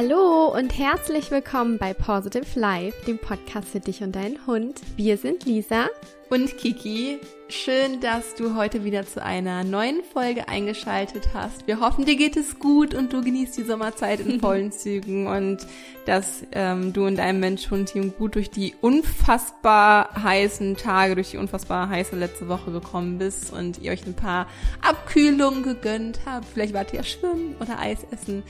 Hallo 0.00 0.54
und 0.56 0.78
herzlich 0.78 1.32
willkommen 1.32 1.76
bei 1.76 1.92
Positive 1.92 2.46
Life, 2.54 3.04
dem 3.06 3.18
Podcast 3.18 3.66
für 3.70 3.80
dich 3.80 4.00
und 4.00 4.14
deinen 4.14 4.46
Hund. 4.46 4.80
Wir 4.94 5.16
sind 5.16 5.44
Lisa 5.44 5.88
und 6.30 6.56
Kiki. 6.58 7.18
Schön, 7.50 8.00
dass 8.00 8.34
du 8.34 8.54
heute 8.54 8.84
wieder 8.84 9.06
zu 9.06 9.22
einer 9.22 9.64
neuen 9.64 10.02
Folge 10.04 10.48
eingeschaltet 10.48 11.30
hast. 11.32 11.66
Wir 11.66 11.80
hoffen, 11.80 12.04
dir 12.04 12.16
geht 12.16 12.36
es 12.36 12.58
gut 12.58 12.94
und 12.94 13.14
du 13.14 13.22
genießt 13.22 13.56
die 13.56 13.62
Sommerzeit 13.62 14.20
in 14.20 14.38
vollen 14.40 14.70
Zügen 14.70 15.26
und 15.26 15.66
dass 16.04 16.42
ähm, 16.52 16.92
du 16.92 17.06
und 17.06 17.16
deinem 17.16 17.40
Mensch-Hund-Team 17.40 18.12
gut 18.18 18.34
durch 18.34 18.50
die 18.50 18.74
unfassbar 18.82 20.22
heißen 20.22 20.76
Tage, 20.76 21.14
durch 21.14 21.30
die 21.30 21.38
unfassbar 21.38 21.88
heiße 21.88 22.16
letzte 22.16 22.48
Woche 22.48 22.70
gekommen 22.70 23.16
bist 23.16 23.50
und 23.50 23.78
ihr 23.78 23.92
euch 23.92 24.06
ein 24.06 24.14
paar 24.14 24.46
Abkühlungen 24.82 25.62
gegönnt 25.62 26.20
habt. 26.26 26.44
Vielleicht 26.52 26.74
wart 26.74 26.92
ihr 26.92 27.02
schwimmen 27.02 27.56
oder 27.60 27.78
Eis 27.78 28.06
essen. 28.10 28.42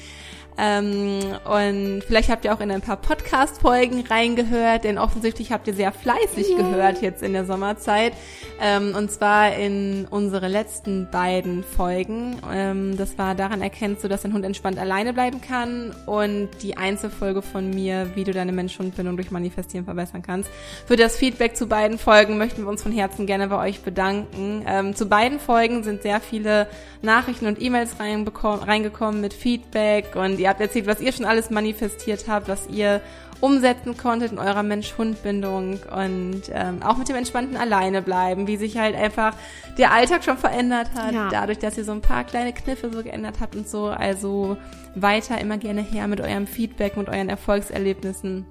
Ähm, 0.60 1.20
und 1.45 2.02
vielleicht 2.04 2.30
habt 2.30 2.45
ihr 2.45 2.52
auch 2.52 2.60
in 2.60 2.73
ein 2.73 2.80
paar 2.80 2.96
Podcast-Folgen 2.96 4.04
reingehört, 4.09 4.82
denn 4.82 4.98
offensichtlich 4.98 5.52
habt 5.52 5.68
ihr 5.68 5.74
sehr 5.74 5.92
fleißig 5.92 6.48
yeah. 6.48 6.59
gehört 6.59 7.01
jetzt 7.01 7.23
in 7.23 7.32
der 7.32 7.45
Sommerzeit. 7.68 8.12
Ähm, 8.60 8.95
und 8.96 9.10
zwar 9.12 9.54
in 9.54 10.06
unsere 10.10 10.48
letzten 10.48 11.09
beiden 11.10 11.62
Folgen. 11.62 12.36
Ähm, 12.52 12.96
das 12.96 13.16
war 13.18 13.36
daran 13.36 13.62
erkennst 13.62 14.02
du, 14.02 14.09
dass 14.09 14.22
dein 14.22 14.32
Hund 14.32 14.45
entspannt 14.45 14.78
alleine 14.78 15.12
bleiben 15.12 15.40
kann 15.40 15.95
und 16.06 16.48
die 16.62 16.76
Einzelfolge 16.76 17.40
von 17.40 17.70
mir, 17.70 18.10
wie 18.16 18.24
du 18.24 18.32
deine 18.32 18.50
Mensch-Hund-Bindung 18.50 19.16
durch 19.16 19.30
Manifestieren 19.30 19.84
verbessern 19.84 20.23
kannst. 20.23 20.50
Für 20.86 20.96
das 20.96 21.16
Feedback 21.16 21.56
zu 21.56 21.68
beiden 21.68 21.98
Folgen 21.98 22.36
möchten 22.36 22.62
wir 22.62 22.68
uns 22.68 22.82
von 22.82 22.90
Herzen 22.90 23.26
gerne 23.26 23.46
bei 23.46 23.68
euch 23.68 23.82
bedanken. 23.82 24.64
Ähm, 24.66 24.96
zu 24.96 25.06
beiden 25.06 25.38
Folgen 25.38 25.84
sind 25.84 26.02
sehr 26.02 26.20
viele 26.20 26.66
Nachrichten 27.00 27.46
und 27.46 27.62
E-Mails 27.62 27.96
reingekommen 28.00 29.21
mit 29.21 29.34
Feedback 29.34 30.16
und 30.16 30.40
ihr 30.40 30.48
Ihr 30.48 30.52
habt 30.52 30.62
erzählt, 30.62 30.87
was 30.87 31.02
ihr 31.02 31.12
schon 31.12 31.26
alles 31.26 31.50
manifestiert 31.50 32.24
habt, 32.26 32.48
was 32.48 32.68
ihr 32.68 33.02
umsetzen 33.40 33.96
konntet 33.96 34.32
in 34.32 34.38
eurer 34.38 34.62
Mensch-Hund-Bindung 34.62 35.78
und 35.94 36.42
ähm, 36.52 36.82
auch 36.82 36.96
mit 36.96 37.08
dem 37.08 37.16
entspannten 37.16 37.56
Alleine 37.56 38.02
bleiben, 38.02 38.46
wie 38.46 38.56
sich 38.56 38.76
halt 38.76 38.96
einfach 38.96 39.34
der 39.76 39.92
Alltag 39.92 40.24
schon 40.24 40.38
verändert 40.38 40.90
hat, 40.94 41.12
ja. 41.12 41.28
dadurch, 41.30 41.59
dass 41.59 41.78
ihr 41.78 41.84
so 41.84 41.92
ein 41.92 42.00
paar 42.00 42.24
kleine 42.24 42.52
Kniffe 42.52 42.90
so 42.92 43.02
geändert 43.02 43.36
habt 43.40 43.54
und 43.54 43.68
so. 43.68 43.86
Also 43.86 44.56
weiter 44.94 45.40
immer 45.40 45.59
gerne 45.59 45.82
her 45.82 46.09
mit 46.09 46.20
eurem 46.20 46.46
Feedback, 46.46 46.96
mit 46.96 47.09
euren 47.09 47.28
Erfolgserlebnissen. 47.28 48.44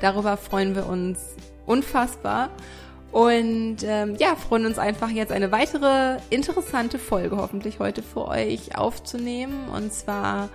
Darüber 0.00 0.36
freuen 0.36 0.74
wir 0.74 0.86
uns 0.86 1.20
unfassbar. 1.66 2.50
Und 3.10 3.76
ähm, 3.84 4.16
ja, 4.18 4.34
freuen 4.34 4.66
uns 4.66 4.76
einfach 4.76 5.08
jetzt 5.08 5.30
eine 5.30 5.52
weitere 5.52 6.18
interessante 6.30 6.98
Folge 6.98 7.36
hoffentlich 7.36 7.78
heute 7.78 8.02
für 8.02 8.26
euch 8.26 8.76
aufzunehmen. 8.76 9.68
Und 9.72 9.92
zwar 9.92 10.48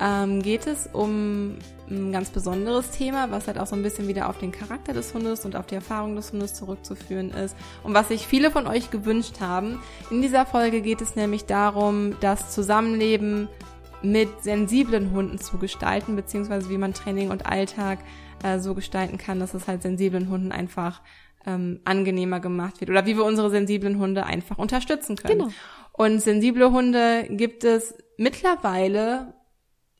ähm, 0.00 0.42
geht 0.42 0.66
es 0.66 0.88
um 0.92 1.58
ein 1.88 2.12
ganz 2.12 2.30
besonderes 2.30 2.90
Thema, 2.90 3.30
was 3.30 3.46
halt 3.46 3.58
auch 3.58 3.66
so 3.66 3.76
ein 3.76 3.82
bisschen 3.82 4.08
wieder 4.08 4.28
auf 4.28 4.38
den 4.38 4.52
Charakter 4.52 4.92
des 4.92 5.14
Hundes 5.14 5.44
und 5.44 5.56
auf 5.56 5.66
die 5.66 5.76
Erfahrung 5.76 6.16
des 6.16 6.32
Hundes 6.32 6.54
zurückzuführen 6.54 7.30
ist 7.30 7.56
und 7.84 7.94
was 7.94 8.08
sich 8.08 8.26
viele 8.26 8.50
von 8.50 8.66
euch 8.66 8.90
gewünscht 8.90 9.40
haben. 9.40 9.80
In 10.10 10.22
dieser 10.22 10.46
Folge 10.46 10.80
geht 10.80 11.00
es 11.00 11.14
nämlich 11.16 11.44
darum, 11.44 12.16
das 12.20 12.50
Zusammenleben 12.52 13.48
mit 14.02 14.42
sensiblen 14.42 15.12
Hunden 15.12 15.38
zu 15.38 15.58
gestalten, 15.58 16.16
beziehungsweise 16.16 16.68
wie 16.70 16.78
man 16.78 16.92
Training 16.92 17.30
und 17.30 17.46
Alltag 17.46 18.00
äh, 18.42 18.58
so 18.58 18.74
gestalten 18.74 19.18
kann, 19.18 19.40
dass 19.40 19.54
es 19.54 19.68
halt 19.68 19.82
sensiblen 19.82 20.28
Hunden 20.28 20.52
einfach 20.52 21.00
ähm, 21.46 21.80
angenehmer 21.84 22.40
gemacht 22.40 22.80
wird 22.80 22.90
oder 22.90 23.06
wie 23.06 23.16
wir 23.16 23.24
unsere 23.24 23.50
sensiblen 23.50 23.98
Hunde 23.98 24.26
einfach 24.26 24.58
unterstützen 24.58 25.16
können. 25.16 25.38
Genau. 25.38 25.52
Und 25.92 26.20
sensible 26.20 26.72
Hunde 26.72 27.26
gibt 27.30 27.64
es 27.64 27.94
mittlerweile 28.18 29.34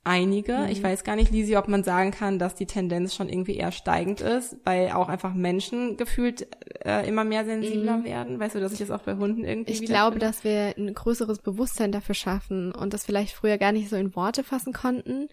einige. 0.06 0.56
Mhm. 0.59 0.69
Ich 0.69 0.83
weiß 0.83 1.05
gar 1.05 1.17
nicht, 1.17 1.33
Lisi, 1.33 1.56
ob 1.56 1.69
man 1.69 1.83
sagen 1.83 2.12
kann, 2.12 2.39
dass 2.39 2.55
die 2.55 2.67
Tendenz 2.67 3.15
schon 3.15 3.28
irgendwie 3.28 3.56
eher 3.56 3.72
steigend 3.72 4.21
ist, 4.21 4.56
weil 4.65 4.91
auch 4.93 5.09
einfach 5.09 5.34
Menschen 5.34 5.97
gefühlt 5.97 6.47
äh, 6.84 7.06
immer 7.09 7.25
mehr 7.25 7.44
sensibler 7.44 7.99
mhm. 7.99 8.05
werden. 8.05 8.41
Weißt 8.41 8.55
du, 8.55 8.61
dass 8.61 8.72
ich 8.72 8.78
das 8.78 8.91
auch 8.91 9.03
bei 9.03 9.16
Hunden 9.16 9.45
irgendwie 9.45 9.72
Ich 9.72 9.84
glaube, 9.84 10.19
dass 10.19 10.45
wir 10.45 10.75
ein 10.77 10.95
größeres 10.95 11.41
Bewusstsein 11.41 11.93
dafür 11.93 12.15
schaffen 12.15 12.72
und 12.72 12.95
das 12.95 13.05
vielleicht 13.05 13.34
früher 13.34 13.59
gar 13.59 13.72
nicht 13.72 13.89
so 13.91 13.97
in 13.97 14.15
Worte 14.15 14.45
fassen 14.45 14.72
konnten. 14.72 15.28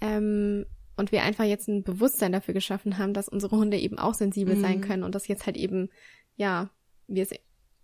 Ähm, 0.00 0.64
und 0.96 1.12
wir 1.12 1.22
einfach 1.22 1.44
jetzt 1.44 1.68
ein 1.68 1.82
Bewusstsein 1.82 2.32
dafür 2.32 2.54
geschaffen 2.54 2.98
haben, 2.98 3.14
dass 3.14 3.28
unsere 3.28 3.56
Hunde 3.56 3.76
eben 3.76 3.98
auch 3.98 4.14
sensibel 4.14 4.54
mhm. 4.56 4.60
sein 4.62 4.80
können 4.80 5.02
und 5.02 5.14
das 5.14 5.28
jetzt 5.28 5.44
halt 5.44 5.56
eben, 5.56 5.90
ja, 6.36 6.70
wir 7.08 7.24
es 7.24 7.30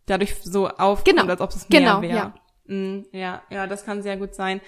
dadurch 0.07 0.35
so 0.43 0.69
aufkommt, 0.69 1.19
genau. 1.19 1.31
als 1.31 1.41
ob 1.41 1.51
es 1.51 1.69
mehr 1.69 1.81
genau, 1.81 2.03
wäre. 2.03 2.17
Ja. 2.17 2.35
Mm, 2.71 3.01
ja, 3.11 3.43
ja, 3.51 3.67
das 3.67 3.85
kann 3.85 4.01
sehr 4.03 4.17
gut 4.17 4.33
sein. 4.33 4.61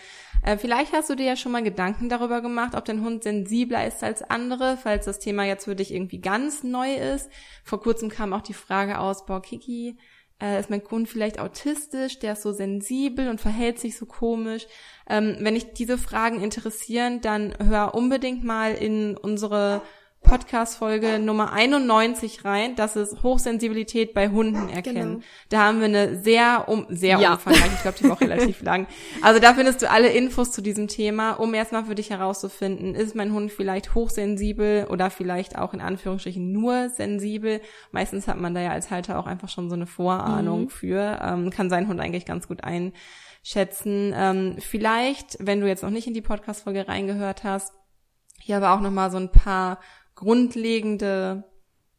Äh, 0.44 0.56
vielleicht 0.56 0.92
hast 0.92 1.08
du 1.08 1.14
dir 1.14 1.24
ja 1.24 1.36
schon 1.36 1.52
mal 1.52 1.62
Gedanken 1.62 2.08
darüber 2.08 2.40
gemacht, 2.40 2.74
ob 2.74 2.84
dein 2.84 3.04
Hund 3.04 3.22
sensibler 3.22 3.86
ist 3.86 4.02
als 4.02 4.22
andere, 4.22 4.76
falls 4.76 5.04
das 5.04 5.20
Thema 5.20 5.44
jetzt 5.44 5.66
für 5.66 5.76
dich 5.76 5.94
irgendwie 5.94 6.20
ganz 6.20 6.64
neu 6.64 6.94
ist. 6.96 7.30
Vor 7.62 7.80
kurzem 7.80 8.08
kam 8.08 8.32
auch 8.32 8.40
die 8.40 8.54
Frage 8.54 8.98
aus, 8.98 9.24
boah, 9.24 9.40
Kiki, 9.40 9.96
äh, 10.42 10.58
ist 10.58 10.68
mein 10.68 10.82
Hund 10.90 11.08
vielleicht 11.08 11.38
autistisch, 11.38 12.18
der 12.18 12.32
ist 12.32 12.42
so 12.42 12.52
sensibel 12.52 13.28
und 13.28 13.40
verhält 13.40 13.78
sich 13.78 13.96
so 13.96 14.06
komisch. 14.06 14.66
Ähm, 15.08 15.36
wenn 15.38 15.54
dich 15.54 15.72
diese 15.72 15.96
Fragen 15.96 16.42
interessieren, 16.42 17.20
dann 17.20 17.54
hör 17.64 17.94
unbedingt 17.94 18.42
mal 18.42 18.74
in 18.74 19.16
unsere 19.16 19.80
Podcast-Folge 20.22 21.18
Nummer 21.18 21.52
91 21.52 22.44
rein. 22.44 22.74
Das 22.76 22.96
ist 22.96 23.22
Hochsensibilität 23.22 24.14
bei 24.14 24.28
Hunden 24.28 24.68
erkennen. 24.68 25.14
Genau. 25.14 25.24
Da 25.48 25.64
haben 25.66 25.80
wir 25.80 25.86
eine 25.86 26.16
sehr, 26.16 26.68
um, 26.68 26.86
sehr 26.88 27.18
ja. 27.18 27.34
umfangreich, 27.34 27.72
ich 27.74 27.82
glaube, 27.82 27.98
die 27.98 28.04
war 28.04 28.12
auch 28.12 28.20
relativ 28.20 28.62
lang. 28.62 28.86
Also 29.20 29.40
da 29.40 29.54
findest 29.54 29.82
du 29.82 29.90
alle 29.90 30.08
Infos 30.08 30.52
zu 30.52 30.62
diesem 30.62 30.88
Thema, 30.88 31.32
um 31.32 31.54
erstmal 31.54 31.84
für 31.84 31.94
dich 31.94 32.10
herauszufinden, 32.10 32.94
ist 32.94 33.14
mein 33.14 33.32
Hund 33.32 33.52
vielleicht 33.52 33.94
hochsensibel 33.94 34.86
oder 34.88 35.10
vielleicht 35.10 35.58
auch 35.58 35.74
in 35.74 35.80
Anführungsstrichen 35.80 36.52
nur 36.52 36.88
sensibel. 36.88 37.60
Meistens 37.90 38.28
hat 38.28 38.38
man 38.38 38.54
da 38.54 38.60
ja 38.60 38.70
als 38.70 38.90
Halter 38.90 39.18
auch 39.18 39.26
einfach 39.26 39.48
schon 39.48 39.68
so 39.68 39.74
eine 39.74 39.86
Vorahnung 39.86 40.62
mhm. 40.62 40.68
für, 40.70 41.20
ähm, 41.22 41.50
kann 41.50 41.70
seinen 41.70 41.88
Hund 41.88 42.00
eigentlich 42.00 42.26
ganz 42.26 42.48
gut 42.48 42.60
einschätzen. 42.64 44.14
Ähm, 44.16 44.56
vielleicht, 44.60 45.36
wenn 45.40 45.60
du 45.60 45.68
jetzt 45.68 45.82
noch 45.82 45.90
nicht 45.90 46.06
in 46.06 46.14
die 46.14 46.22
Podcast-Folge 46.22 46.88
reingehört 46.88 47.44
hast, 47.44 47.72
hier 48.42 48.56
aber 48.56 48.72
auch 48.72 48.80
nochmal 48.80 49.10
so 49.10 49.18
ein 49.18 49.30
paar 49.30 49.78
grundlegende 50.22 51.42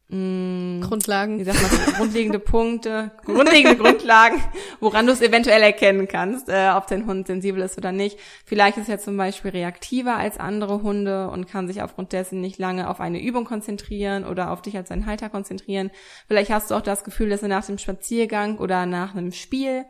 mh, 0.08 0.16
mm, 0.16 0.80
Grundlagen. 0.80 1.38
Wie 1.38 1.44
sagt 1.44 1.60
man, 1.60 1.94
grundlegende 1.96 2.38
Punkte, 2.38 3.10
grundlegende 3.24 3.76
Grundlagen, 3.76 4.40
woran 4.80 5.06
du 5.06 5.12
es 5.12 5.20
eventuell 5.20 5.62
erkennen 5.62 6.08
kannst, 6.08 6.48
äh, 6.48 6.70
ob 6.74 6.86
dein 6.86 7.06
Hund 7.06 7.26
sensibel 7.26 7.62
ist 7.62 7.76
oder 7.76 7.92
nicht. 7.92 8.18
Vielleicht 8.46 8.78
ist 8.78 8.88
er 8.88 8.98
zum 8.98 9.18
Beispiel 9.18 9.50
reaktiver 9.50 10.16
als 10.16 10.40
andere 10.40 10.82
Hunde 10.82 11.28
und 11.28 11.48
kann 11.48 11.68
sich 11.68 11.82
aufgrund 11.82 12.12
dessen 12.12 12.40
nicht 12.40 12.58
lange 12.58 12.88
auf 12.88 13.00
eine 13.00 13.22
Übung 13.22 13.44
konzentrieren 13.44 14.24
oder 14.24 14.50
auf 14.50 14.62
dich 14.62 14.76
als 14.76 14.88
seinen 14.88 15.04
Halter 15.04 15.28
konzentrieren. 15.28 15.90
Vielleicht 16.26 16.50
hast 16.50 16.70
du 16.70 16.76
auch 16.76 16.82
das 16.82 17.04
Gefühl, 17.04 17.28
dass 17.28 17.42
er 17.42 17.48
nach 17.48 17.66
dem 17.66 17.76
Spaziergang 17.76 18.56
oder 18.56 18.86
nach 18.86 19.14
einem 19.14 19.32
Spiel 19.32 19.84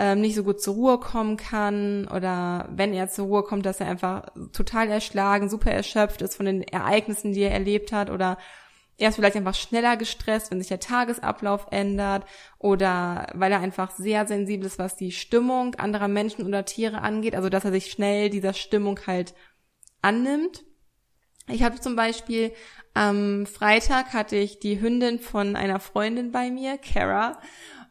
ähm, 0.00 0.22
nicht 0.22 0.34
so 0.34 0.44
gut 0.44 0.62
zur 0.62 0.74
Ruhe 0.74 0.98
kommen 0.98 1.36
kann 1.36 2.08
oder 2.08 2.66
wenn 2.74 2.94
er 2.94 3.10
zur 3.10 3.26
Ruhe 3.26 3.42
kommt, 3.42 3.66
dass 3.66 3.80
er 3.80 3.86
einfach 3.86 4.28
total 4.54 4.88
erschlagen, 4.88 5.50
super 5.50 5.70
erschöpft 5.70 6.22
ist 6.22 6.36
von 6.36 6.46
den 6.46 6.62
Ereignissen, 6.62 7.34
die 7.34 7.42
er 7.42 7.52
erlebt 7.52 7.92
hat 7.92 8.08
oder 8.08 8.38
er 8.96 9.10
ist 9.10 9.16
vielleicht 9.16 9.36
einfach 9.36 9.54
schneller 9.54 9.98
gestresst, 9.98 10.50
wenn 10.50 10.58
sich 10.58 10.68
der 10.68 10.80
Tagesablauf 10.80 11.66
ändert 11.70 12.24
oder 12.58 13.26
weil 13.34 13.52
er 13.52 13.60
einfach 13.60 13.90
sehr 13.90 14.26
sensibel 14.26 14.66
ist, 14.66 14.78
was 14.78 14.96
die 14.96 15.12
Stimmung 15.12 15.74
anderer 15.74 16.08
Menschen 16.08 16.46
oder 16.46 16.64
Tiere 16.64 17.02
angeht, 17.02 17.34
also 17.34 17.50
dass 17.50 17.66
er 17.66 17.72
sich 17.72 17.90
schnell 17.90 18.30
dieser 18.30 18.54
Stimmung 18.54 18.98
halt 19.06 19.34
annimmt. 20.00 20.64
Ich 21.46 21.62
hatte 21.62 21.80
zum 21.80 21.94
Beispiel 21.94 22.52
am 22.94 23.44
Freitag 23.44 24.14
hatte 24.14 24.36
ich 24.36 24.60
die 24.60 24.80
Hündin 24.80 25.18
von 25.18 25.56
einer 25.56 25.78
Freundin 25.78 26.32
bei 26.32 26.50
mir, 26.50 26.78
Kara, 26.78 27.38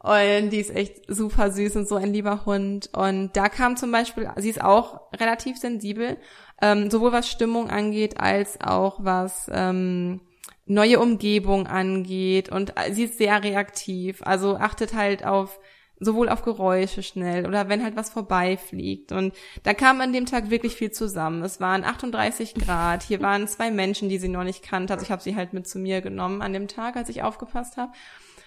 und 0.01 0.51
die 0.51 0.59
ist 0.59 0.73
echt 0.73 1.01
super 1.07 1.51
süß 1.51 1.75
und 1.75 1.87
so 1.87 1.95
ein 1.95 2.13
lieber 2.13 2.45
Hund. 2.45 2.89
Und 2.93 3.35
da 3.35 3.49
kam 3.49 3.75
zum 3.75 3.91
Beispiel, 3.91 4.29
sie 4.37 4.49
ist 4.49 4.61
auch 4.61 5.11
relativ 5.19 5.57
sensibel, 5.57 6.17
ähm, 6.61 6.89
sowohl 6.89 7.11
was 7.11 7.29
Stimmung 7.29 7.69
angeht, 7.69 8.19
als 8.19 8.61
auch 8.61 9.03
was 9.03 9.49
ähm, 9.51 10.21
neue 10.65 10.99
Umgebung 10.99 11.67
angeht. 11.67 12.49
Und 12.49 12.73
sie 12.91 13.03
ist 13.03 13.17
sehr 13.17 13.43
reaktiv, 13.43 14.21
also 14.23 14.55
achtet 14.55 14.93
halt 14.93 15.25
auf 15.25 15.59
sowohl 15.99 16.29
auf 16.29 16.43
Geräusche 16.43 17.03
schnell 17.03 17.45
oder 17.45 17.67
wenn 17.67 17.83
halt 17.83 17.95
was 17.95 18.09
vorbeifliegt. 18.09 19.11
Und 19.11 19.33
da 19.63 19.73
kam 19.73 19.99
an 20.01 20.13
dem 20.13 20.25
Tag 20.25 20.49
wirklich 20.49 20.75
viel 20.75 20.91
zusammen. 20.91 21.43
Es 21.43 21.59
waren 21.59 21.83
38 21.83 22.55
Grad, 22.55 23.03
hier 23.03 23.21
waren 23.21 23.47
zwei 23.47 23.69
Menschen, 23.69 24.07
die 24.07 24.17
sie 24.17 24.29
noch 24.29 24.45
nicht 24.45 24.63
kannte. 24.63 24.93
Also 24.93 25.03
ich 25.03 25.11
habe 25.11 25.21
sie 25.21 25.35
halt 25.35 25.53
mit 25.53 25.67
zu 25.67 25.77
mir 25.77 25.99
genommen 26.01 26.41
an 26.41 26.53
dem 26.53 26.67
Tag, 26.67 26.95
als 26.95 27.09
ich 27.09 27.21
aufgepasst 27.21 27.75
habe. 27.77 27.91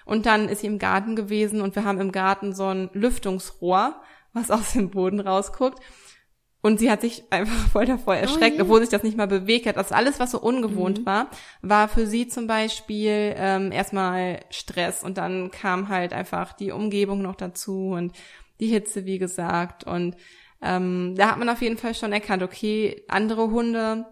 Und 0.05 0.27
dann 0.27 0.49
ist 0.49 0.61
sie 0.61 0.67
im 0.67 0.79
Garten 0.79 1.17
gewesen 1.17 1.61
und 1.61 1.77
wir 1.77 1.85
haben 1.85 2.01
im 2.01 2.13
Garten 2.13 2.55
so 2.55 2.67
ein 2.67 2.91
Lüftungsrohr, 2.93 4.01
was 4.33 4.51
aus 4.51 4.73
dem 4.73 4.91
Boden 4.91 5.21
rausguckt. 5.21 5.83
Und 6.61 6.79
sie 6.79 6.91
hat 6.91 7.01
sich 7.01 7.25
einfach 7.31 7.69
voll 7.73 7.87
davor 7.87 8.15
erschreckt, 8.15 8.59
oh, 8.59 8.63
obwohl 8.63 8.81
sich 8.81 8.89
das 8.89 9.03
nicht 9.03 9.17
mal 9.17 9.27
bewegt 9.27 9.67
hat. 9.67 9.77
Also 9.77 9.95
alles, 9.95 10.21
was 10.21 10.31
so 10.31 10.41
ungewohnt 10.41 11.01
mhm. 11.01 11.07
war, 11.07 11.31
war 11.61 11.89
für 11.89 12.07
sie 12.07 12.29
zum 12.29 12.47
Beispiel 12.47 13.35
ähm, 13.37 13.73
erstmal 13.73 14.41
Stress. 14.51 15.03
Und 15.03 15.19
dann 15.19 15.51
kam 15.51 15.89
halt 15.89 16.13
einfach 16.13 16.53
die 16.53 16.71
Umgebung 16.71 17.21
noch 17.23 17.37
dazu 17.37 17.91
und 17.91 18.13
die 18.61 18.69
Hitze, 18.69 19.05
wie 19.05 19.19
gesagt. 19.19 19.85
Und 19.85 20.17
Ähm, 20.65 21.17
da 21.17 21.33
hat 21.33 21.39
man 21.39 21.49
auf 21.49 21.61
jeden 21.61 21.77
Fall 21.77 21.93
schon 21.93 22.13
erkannt, 22.13 22.45
okay, 22.45 23.03
andere 23.09 23.51
Hunde 23.51 24.07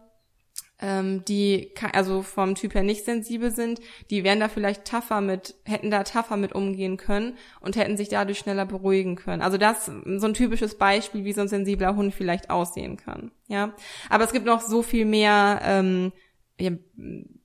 ähm, 0.81 1.25
die 1.27 1.73
also 1.93 2.23
vom 2.23 2.55
Typ 2.55 2.75
her 2.75 2.83
nicht 2.83 3.05
sensibel 3.05 3.51
sind, 3.51 3.81
die 4.11 4.25
wären 4.25 4.41
da 4.41 4.49
vielleicht 4.49 4.85
tougher 4.85 5.21
mit, 5.21 5.55
hätten 5.65 5.91
da 5.91 6.05
tougher 6.05 6.37
mit 6.37 6.55
umgehen 6.55 6.97
können 6.97 7.37
und 7.61 7.77
hätten 7.77 7.97
sich 7.97 8.09
dadurch 8.09 8.39
schneller 8.39 8.67
beruhigen 8.67 9.17
können. 9.17 9.43
Also 9.43 9.59
das 9.59 9.87
so 9.87 10.27
ein 10.27 10.35
typisches 10.35 10.77
Beispiel, 10.79 11.25
wie 11.25 11.33
so 11.33 11.43
ein 11.43 11.49
sensibler 11.49 11.97
Hund 11.97 12.15
vielleicht 12.15 12.51
aussehen 12.51 12.97
kann. 12.97 13.31
Ja, 13.49 13.75
aber 14.09 14.25
es 14.25 14.33
gibt 14.33 14.47
noch 14.47 14.61
so 14.61 14.83
viel 14.83 15.05
mehr 15.05 15.61
ähm, 15.65 16.13
ja, 16.59 16.71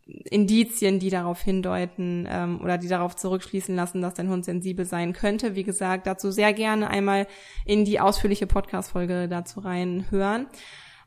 Indizien, 0.06 1.00
die 1.00 1.10
darauf 1.10 1.42
hindeuten 1.42 2.28
ähm, 2.30 2.62
oder 2.62 2.78
die 2.78 2.88
darauf 2.88 3.16
zurückschließen 3.16 3.76
lassen, 3.76 4.02
dass 4.02 4.14
dein 4.14 4.30
Hund 4.30 4.46
sensibel 4.46 4.86
sein 4.86 5.14
könnte. 5.14 5.56
Wie 5.56 5.64
gesagt, 5.64 6.06
dazu 6.06 6.30
sehr 6.30 6.54
gerne 6.54 6.90
einmal 6.90 7.28
in 7.66 7.86
die 7.86 8.00
ausführliche 8.00 8.46
Podcast-Folge 8.46 9.28
dazu 9.28 9.62
reinhören. 9.62 10.48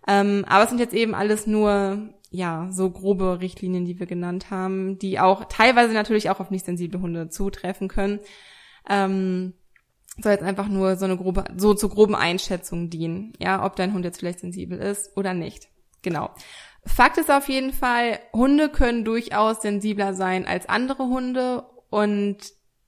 Ähm, 0.08 0.44
aber 0.48 0.64
es 0.64 0.70
sind 0.70 0.80
jetzt 0.80 0.94
eben 0.94 1.14
alles 1.14 1.46
nur 1.46 2.12
ja, 2.30 2.68
so 2.70 2.90
grobe 2.90 3.40
Richtlinien, 3.40 3.84
die 3.84 3.98
wir 3.98 4.06
genannt 4.06 4.50
haben, 4.50 4.98
die 4.98 5.18
auch 5.18 5.46
teilweise 5.46 5.94
natürlich 5.94 6.30
auch 6.30 6.40
auf 6.40 6.50
nicht 6.50 6.66
sensible 6.66 7.00
Hunde 7.00 7.28
zutreffen 7.30 7.88
können. 7.88 8.20
Ähm, 8.88 9.54
soll 10.20 10.32
jetzt 10.32 10.44
einfach 10.44 10.68
nur 10.68 10.96
so 10.96 11.04
eine 11.04 11.16
grobe, 11.16 11.44
so 11.56 11.74
zur 11.74 11.90
groben 11.90 12.14
Einschätzung 12.14 12.90
dienen, 12.90 13.32
ja, 13.38 13.64
ob 13.64 13.76
dein 13.76 13.94
Hund 13.94 14.04
jetzt 14.04 14.18
vielleicht 14.18 14.40
sensibel 14.40 14.78
ist 14.78 15.16
oder 15.16 15.32
nicht. 15.32 15.68
Genau. 16.02 16.30
Fakt 16.84 17.18
ist 17.18 17.30
auf 17.30 17.48
jeden 17.48 17.72
Fall, 17.72 18.18
Hunde 18.32 18.68
können 18.68 19.04
durchaus 19.04 19.62
sensibler 19.62 20.14
sein 20.14 20.46
als 20.46 20.68
andere 20.68 21.04
Hunde 21.04 21.64
und 21.90 22.38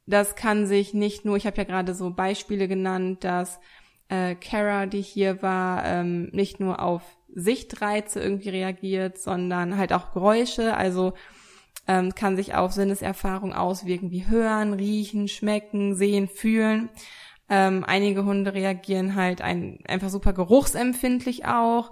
das 0.06 0.34
kann 0.34 0.66
sich 0.66 0.92
nicht 0.94 1.24
nur, 1.24 1.36
ich 1.36 1.46
habe 1.46 1.56
ja 1.56 1.64
gerade 1.64 1.94
so 1.94 2.10
Beispiele 2.10 2.66
genannt, 2.66 3.24
dass 3.24 3.60
äh, 4.08 4.34
Kara, 4.34 4.86
die 4.86 5.02
hier 5.02 5.42
war, 5.42 5.84
ähm, 5.84 6.30
nicht 6.32 6.60
nur 6.60 6.82
auf 6.82 7.02
Sichtreize 7.34 8.20
irgendwie 8.20 8.50
reagiert, 8.50 9.18
sondern 9.18 9.76
halt 9.76 9.92
auch 9.92 10.12
Geräusche, 10.12 10.76
also 10.76 11.12
ähm, 11.86 12.14
kann 12.14 12.36
sich 12.36 12.54
auf 12.54 12.72
Sinneserfahrung 12.72 13.52
auswirken, 13.52 14.10
wie 14.10 14.26
hören, 14.26 14.74
riechen, 14.74 15.28
schmecken, 15.28 15.94
sehen, 15.94 16.28
fühlen. 16.28 16.88
Ähm, 17.48 17.84
einige 17.86 18.24
Hunde 18.24 18.54
reagieren 18.54 19.16
halt 19.16 19.42
ein, 19.42 19.80
einfach 19.86 20.08
super 20.08 20.32
geruchsempfindlich 20.32 21.46
auch, 21.46 21.90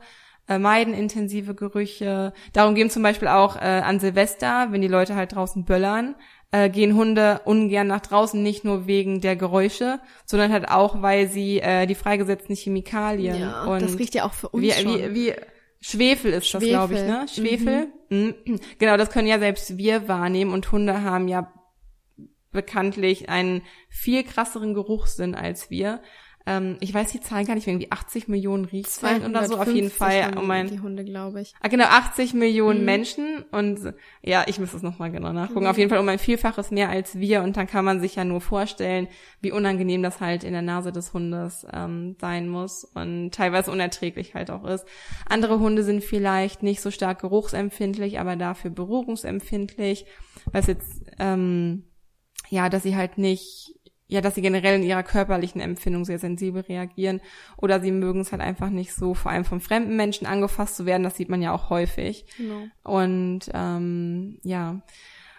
äh, 0.48 0.58
meiden 0.58 0.94
intensive 0.94 1.54
Gerüche. 1.54 2.32
Darum 2.52 2.74
gehen 2.74 2.90
zum 2.90 3.02
Beispiel 3.02 3.28
auch 3.28 3.56
äh, 3.56 3.60
an 3.60 3.98
Silvester, 3.98 4.68
wenn 4.70 4.80
die 4.80 4.88
Leute 4.88 5.16
halt 5.16 5.34
draußen 5.34 5.64
böllern, 5.64 6.14
äh, 6.50 6.70
gehen 6.70 6.94
Hunde 6.94 7.42
ungern 7.44 7.86
nach 7.86 8.00
draußen, 8.00 8.42
nicht 8.42 8.64
nur 8.64 8.86
wegen 8.86 9.20
der 9.20 9.36
Geräusche, 9.36 10.00
sondern 10.24 10.52
halt 10.52 10.68
auch, 10.68 11.02
weil 11.02 11.28
sie 11.28 11.60
äh, 11.60 11.86
die 11.86 11.94
freigesetzten 11.94 12.56
Chemikalien 12.56 13.38
Ja, 13.38 13.64
und 13.64 13.82
das 13.82 13.98
riecht 13.98 14.14
ja 14.14 14.24
auch 14.24 14.32
für 14.32 14.48
uns 14.48 14.62
wie, 14.62 14.70
schon. 14.72 14.98
wie, 14.98 15.14
wie 15.14 15.34
Schwefel 15.80 16.32
ist 16.32 16.52
das, 16.52 16.62
glaube 16.62 16.94
ich, 16.94 17.00
ne? 17.00 17.26
Schwefel. 17.32 17.88
Mhm. 18.08 18.34
Genau, 18.78 18.96
das 18.96 19.10
können 19.10 19.28
ja 19.28 19.38
selbst 19.38 19.76
wir 19.76 20.08
wahrnehmen 20.08 20.52
und 20.52 20.72
Hunde 20.72 21.02
haben 21.02 21.28
ja 21.28 21.52
bekanntlich 22.50 23.28
einen 23.28 23.62
viel 23.90 24.24
krasseren 24.24 24.74
Geruchssinn 24.74 25.34
als 25.34 25.70
wir. 25.70 26.00
Ähm, 26.50 26.78
ich 26.80 26.94
weiß 26.94 27.12
die 27.12 27.20
Zahlen 27.20 27.46
gar 27.46 27.54
nicht, 27.54 27.66
irgendwie 27.66 27.92
80 27.92 28.26
Millionen 28.26 28.64
Riechzellen 28.64 29.22
oder 29.26 29.44
so, 29.46 29.58
auf 29.58 29.66
jeden 29.70 29.90
250 29.90 29.98
Fall. 29.98 30.38
Um 30.42 30.50
ein, 30.50 30.68
die 30.68 30.80
Hunde, 30.80 31.04
glaube 31.04 31.42
ich. 31.42 31.52
Ah, 31.60 31.68
genau, 31.68 31.84
80 31.84 32.32
Millionen 32.32 32.78
Mhm. 32.80 32.84
Menschen 32.86 33.44
und 33.52 33.92
ja, 34.22 34.44
ich 34.46 34.58
müsste 34.58 34.78
es 34.78 34.82
nochmal 34.82 35.10
genau 35.10 35.34
nachgucken. 35.34 35.66
Auf 35.66 35.76
jeden 35.76 35.90
Fall 35.90 35.98
um 35.98 36.08
ein 36.08 36.18
Vielfaches 36.18 36.70
mehr 36.70 36.88
als 36.88 37.18
wir 37.18 37.42
und 37.42 37.58
dann 37.58 37.66
kann 37.66 37.84
man 37.84 38.00
sich 38.00 38.16
ja 38.16 38.24
nur 38.24 38.40
vorstellen, 38.40 39.08
wie 39.42 39.52
unangenehm 39.52 40.02
das 40.02 40.20
halt 40.20 40.42
in 40.42 40.54
der 40.54 40.62
Nase 40.62 40.90
des 40.90 41.12
Hundes 41.12 41.66
ähm, 41.70 42.16
sein 42.18 42.48
muss 42.48 42.84
und 42.84 43.32
teilweise 43.34 43.70
unerträglich 43.70 44.34
halt 44.34 44.50
auch 44.50 44.64
ist. 44.64 44.86
Andere 45.28 45.58
Hunde 45.58 45.82
sind 45.84 46.02
vielleicht 46.02 46.62
nicht 46.62 46.80
so 46.80 46.90
stark 46.90 47.20
geruchsempfindlich, 47.20 48.20
aber 48.20 48.36
dafür 48.36 48.70
berührungsempfindlich, 48.70 50.06
was 50.50 50.66
jetzt 50.66 51.02
ähm, 51.18 51.84
ja, 52.50 52.68
dass 52.70 52.82
sie 52.82 52.96
halt 52.96 53.18
nicht 53.18 53.74
ja, 54.08 54.22
dass 54.22 54.34
sie 54.34 54.42
generell 54.42 54.76
in 54.76 54.82
ihrer 54.82 55.02
körperlichen 55.02 55.60
Empfindung 55.60 56.04
sehr 56.04 56.18
sensibel 56.18 56.62
reagieren 56.62 57.20
oder 57.58 57.80
sie 57.80 57.92
mögen 57.92 58.20
es 58.20 58.32
halt 58.32 58.40
einfach 58.40 58.70
nicht 58.70 58.94
so, 58.94 59.14
vor 59.14 59.30
allem 59.30 59.44
von 59.44 59.60
fremden 59.60 59.96
Menschen 59.96 60.26
angefasst 60.26 60.76
zu 60.76 60.86
werden, 60.86 61.02
das 61.02 61.16
sieht 61.16 61.28
man 61.28 61.42
ja 61.42 61.52
auch 61.52 61.68
häufig. 61.68 62.24
Genau. 62.38 62.66
Und 62.84 63.50
ähm, 63.52 64.38
ja, 64.42 64.80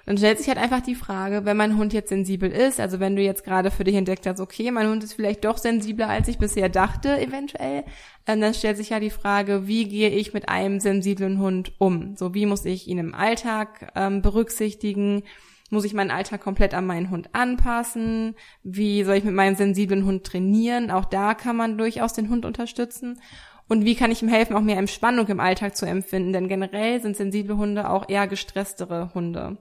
dann 0.06 0.18
stellt 0.18 0.38
sich 0.40 0.48
halt 0.48 0.58
einfach 0.58 0.82
die 0.82 0.96
Frage, 0.96 1.46
wenn 1.46 1.58
mein 1.58 1.78
Hund 1.78 1.94
jetzt 1.94 2.10
sensibel 2.10 2.52
ist, 2.52 2.80
also 2.80 3.00
wenn 3.00 3.16
du 3.16 3.22
jetzt 3.22 3.44
gerade 3.44 3.70
für 3.70 3.84
dich 3.84 3.96
entdeckt 3.96 4.26
hast, 4.26 4.40
okay, 4.40 4.72
mein 4.72 4.88
Hund 4.88 5.04
ist 5.04 5.14
vielleicht 5.14 5.46
doch 5.46 5.58
sensibler, 5.58 6.10
als 6.10 6.28
ich 6.28 6.38
bisher 6.38 6.70
dachte, 6.70 7.20
eventuell, 7.20 7.84
ähm, 8.26 8.42
dann 8.42 8.54
stellt 8.54 8.78
sich 8.78 8.90
ja 8.90 9.00
die 9.00 9.12
Frage, 9.12 9.68
wie 9.68 9.88
gehe 9.88 10.10
ich 10.10 10.34
mit 10.34 10.50
einem 10.50 10.80
sensiblen 10.80 11.40
Hund 11.40 11.74
um? 11.80 12.16
So, 12.16 12.34
wie 12.34 12.46
muss 12.46 12.66
ich 12.66 12.88
ihn 12.88 12.98
im 12.98 13.14
Alltag 13.14 13.92
ähm, 13.96 14.22
berücksichtigen? 14.22 15.24
Muss 15.70 15.86
ich 15.86 15.94
meinen 15.94 16.12
Alltag 16.12 16.42
komplett 16.42 16.74
an 16.74 16.86
meinen 16.86 17.10
Hund 17.10 17.30
anpassen? 17.34 18.36
Wie 18.64 19.04
soll 19.04 19.16
ich 19.16 19.24
mit 19.24 19.36
meinem 19.36 19.56
sensiblen 19.56 20.06
Hund 20.06 20.24
trainieren? 20.24 20.92
Auch 20.92 21.06
da 21.06 21.34
kann 21.34 21.56
man 21.56 21.78
durchaus 21.78 22.14
den 22.14 22.30
Hund 22.30 22.46
unterstützen. 22.46 23.20
Und 23.68 23.86
wie 23.86 23.96
kann 23.96 24.12
ich 24.12 24.24
ihm 24.24 24.30
helfen, 24.30 24.56
auch 24.56 24.62
mehr 24.62 24.78
Entspannung 24.78 25.28
im 25.28 25.40
Alltag 25.40 25.78
zu 25.78 25.86
empfinden? 25.86 26.34
Denn 26.34 26.48
generell 26.48 27.02
sind 27.02 27.16
sensible 27.16 27.58
Hunde 27.58 27.90
auch 27.90 28.10
eher 28.10 28.28
gestresstere 28.28 29.14
Hunde. 29.14 29.58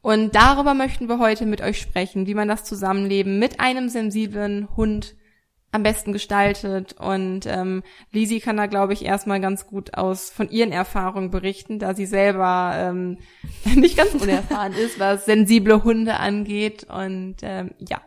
Und 0.00 0.34
darüber 0.34 0.74
möchten 0.74 1.08
wir 1.08 1.18
heute 1.18 1.46
mit 1.46 1.60
euch 1.60 1.80
sprechen, 1.80 2.26
wie 2.26 2.34
man 2.34 2.48
das 2.48 2.64
Zusammenleben 2.64 3.38
mit 3.38 3.60
einem 3.60 3.88
sensiblen 3.88 4.68
Hund 4.76 5.16
am 5.72 5.82
besten 5.82 6.12
gestaltet. 6.12 6.94
Und 6.98 7.46
ähm, 7.46 7.82
Lisi 8.12 8.40
kann 8.40 8.56
da, 8.56 8.66
glaube 8.66 8.92
ich, 8.92 9.04
erstmal 9.04 9.40
ganz 9.40 9.66
gut 9.66 9.94
aus 9.94 10.30
von 10.30 10.48
ihren 10.50 10.70
Erfahrungen 10.70 11.30
berichten, 11.30 11.78
da 11.78 11.94
sie 11.94 12.06
selber 12.06 12.74
ähm, 12.76 13.18
nicht 13.74 13.96
ganz 13.96 14.14
unerfahren 14.14 14.74
ist, 14.74 15.00
was 15.00 15.24
sensible 15.24 15.82
Hunde 15.82 16.18
angeht. 16.18 16.84
Und 16.84 17.36
ähm, 17.42 17.72
ja, 17.78 18.00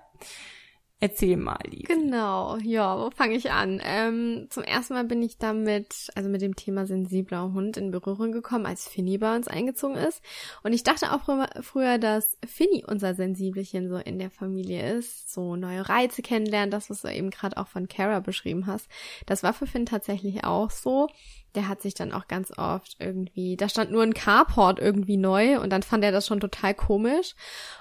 erzähl 1.00 1.38
mal, 1.38 1.60
Lisi. 1.66 1.84
Genau, 1.84 2.58
ja, 2.58 2.98
wo 2.98 3.10
fange 3.12 3.36
ich 3.36 3.52
an? 3.52 3.82
Ähm, 3.84 4.48
zum 4.50 4.64
ersten 4.64 4.94
Mal 4.94 5.04
bin 5.04 5.22
ich 5.22 5.38
damit, 5.38 6.10
also 6.16 6.30
mit 6.30 6.42
dem 6.42 6.56
Thema 6.56 6.86
sensibler 6.86 7.54
Hund 7.54 7.78
in 7.78 7.92
Berührung 7.92 8.32
gekommen, 8.32 8.66
als 8.66 8.88
Finny 8.88 9.18
bei 9.18 9.36
uns 9.36 9.48
eingezogen 9.48 9.96
ist. 9.98 10.22
Und 10.64 10.74
ich 10.74 10.84
dachte 10.84 11.14
auch 11.14 11.24
früher, 11.24 11.50
früher, 11.62 11.98
dass 11.98 12.38
Finny 12.46 12.84
unser 12.88 13.14
Sensibelchen 13.14 13.90
so 13.90 13.98
in 13.98 14.20
der 14.20 14.32
Familie 14.32 14.94
ist, 14.94 15.34
so 15.34 15.56
neue 15.56 15.88
Reize 15.88 16.22
kennenlernen, 16.22 16.72
das, 16.72 16.90
was 16.90 17.02
du 17.02 17.12
eben 17.12 17.30
gerade 17.30 17.58
auch 17.58 17.68
von 17.68 17.88
Kara 17.88 18.20
beschrieben 18.20 18.66
hast. 18.68 18.88
Das 19.26 19.44
war 19.44 19.54
für 19.54 19.68
Finn 19.68 19.86
tatsächlich 19.86 20.44
auch 20.44 20.72
so. 20.72 21.08
Der 21.56 21.68
hat 21.68 21.82
sich 21.82 21.94
dann 21.94 22.12
auch 22.12 22.28
ganz 22.28 22.52
oft 22.58 22.98
irgendwie, 23.00 23.56
da 23.56 23.70
stand 23.70 23.92
nur 23.92 24.04
ein 24.04 24.14
Carport 24.14 24.80
irgendwie 24.80 25.18
neu 25.18 25.60
und 25.60 25.72
dann 25.72 25.84
fand 25.84 26.04
er 26.04 26.12
das 26.12 26.28
schon 26.28 26.40
total 26.40 26.74
komisch. 26.74 27.36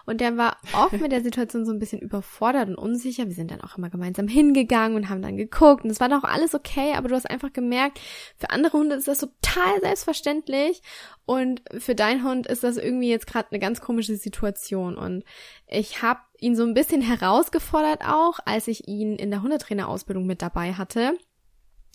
Und 0.06 0.20
der 0.20 0.36
war 0.36 0.56
oft 0.74 1.00
mit 1.00 1.12
der 1.12 1.22
Situation 1.22 1.66
so 1.66 1.72
ein 1.72 1.78
bisschen 1.78 2.00
überfordert 2.00 2.68
und 2.68 2.76
unsicher. 2.76 3.26
Wir 3.26 3.34
sind 3.34 3.50
dann 3.50 3.60
auch 3.60 3.76
immer 3.76 3.90
gemeinsam 3.90 4.28
hingegangen 4.28 4.96
und 4.96 5.08
haben 5.08 5.22
dann 5.22 5.36
geguckt 5.36 5.84
und 5.84 5.90
es 5.90 6.00
war 6.00 6.08
doch 6.08 6.24
alles 6.24 6.54
okay, 6.54 6.94
aber 6.94 7.08
du 7.08 7.14
hast 7.14 7.28
einfach 7.28 7.52
gemerkt, 7.52 8.00
für 8.36 8.50
andere 8.50 8.78
Hunde 8.78 8.96
ist 8.96 9.08
das 9.08 9.18
total 9.18 9.80
selbstverständlich 9.80 10.82
und 11.26 11.62
für 11.78 11.94
deinen 11.94 12.24
Hund 12.24 12.46
ist 12.46 12.64
das 12.64 12.76
irgendwie 12.76 13.08
jetzt 13.08 13.26
gerade 13.26 13.48
eine 13.50 13.58
ganz 13.58 13.80
komische 13.80 14.16
Situation. 14.16 14.96
Und 14.96 15.24
ich 15.66 16.02
habe 16.02 16.20
ihn 16.38 16.54
so 16.54 16.64
ein 16.64 16.74
bisschen 16.74 17.00
herausgefordert 17.00 18.02
auch, 18.06 18.38
als 18.44 18.68
ich 18.68 18.86
ihn 18.88 19.16
in 19.16 19.30
der 19.30 19.42
Hundetrainerausbildung 19.42 20.26
mit 20.26 20.42
dabei 20.42 20.74
hatte. 20.74 21.16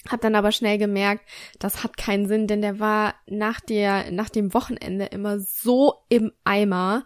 Hab 0.07 0.21
dann 0.21 0.35
aber 0.35 0.51
schnell 0.51 0.77
gemerkt, 0.77 1.27
das 1.59 1.83
hat 1.83 1.97
keinen 1.97 2.27
Sinn, 2.27 2.47
denn 2.47 2.61
der 2.61 2.79
war 2.79 3.15
nach 3.27 3.59
der, 3.59 4.11
nach 4.11 4.29
dem 4.29 4.53
Wochenende 4.53 5.05
immer 5.05 5.39
so 5.39 5.95
im 6.07 6.31
Eimer, 6.43 7.03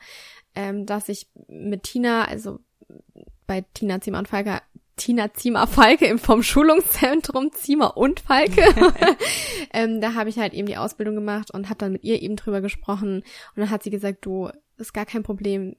ähm, 0.56 0.86
dass 0.86 1.10
ich 1.10 1.28
mit 1.48 1.84
Tina, 1.84 2.26
also 2.26 2.60
bei 3.48 3.66
Tina 3.74 4.00
Ziemer 4.00 4.20
und 4.20 4.28
Falke, 4.28 4.62
Tina 4.96 5.34
Ziemer 5.34 5.66
Falke 5.66 6.06
im 6.06 6.20
vom 6.20 6.44
Schulungszentrum 6.44 7.52
Ziemer 7.52 7.98
und 7.98 8.20
Falke. 8.20 8.64
ähm, 9.74 10.00
da 10.00 10.14
habe 10.14 10.30
ich 10.30 10.38
halt 10.38 10.54
eben 10.54 10.68
die 10.68 10.78
Ausbildung 10.78 11.16
gemacht 11.16 11.52
und 11.52 11.70
habe 11.70 11.80
dann 11.80 11.94
mit 11.94 12.04
ihr 12.04 12.22
eben 12.22 12.36
drüber 12.36 12.62
gesprochen 12.62 13.18
und 13.18 13.24
dann 13.56 13.72
hat 13.72 13.84
sie 13.84 13.90
gesagt, 13.90 14.26
du, 14.26 14.50
ist 14.78 14.94
gar 14.94 15.06
kein 15.06 15.24
Problem, 15.24 15.76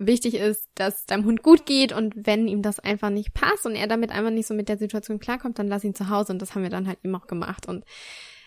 wichtig 0.00 0.34
ist, 0.34 0.68
dass 0.74 1.06
deinem 1.06 1.26
Hund 1.26 1.42
gut 1.42 1.66
geht 1.66 1.92
und 1.92 2.14
wenn 2.26 2.48
ihm 2.48 2.62
das 2.62 2.80
einfach 2.80 3.10
nicht 3.10 3.34
passt 3.34 3.66
und 3.66 3.76
er 3.76 3.86
damit 3.86 4.10
einfach 4.10 4.30
nicht 4.30 4.46
so 4.46 4.54
mit 4.54 4.68
der 4.68 4.78
Situation 4.78 5.20
klarkommt, 5.20 5.58
dann 5.58 5.68
lass 5.68 5.84
ihn 5.84 5.94
zu 5.94 6.08
Hause 6.08 6.32
und 6.32 6.40
das 6.40 6.54
haben 6.54 6.62
wir 6.62 6.70
dann 6.70 6.88
halt 6.88 6.98
eben 7.04 7.14
auch 7.14 7.26
gemacht. 7.26 7.68
Und 7.68 7.84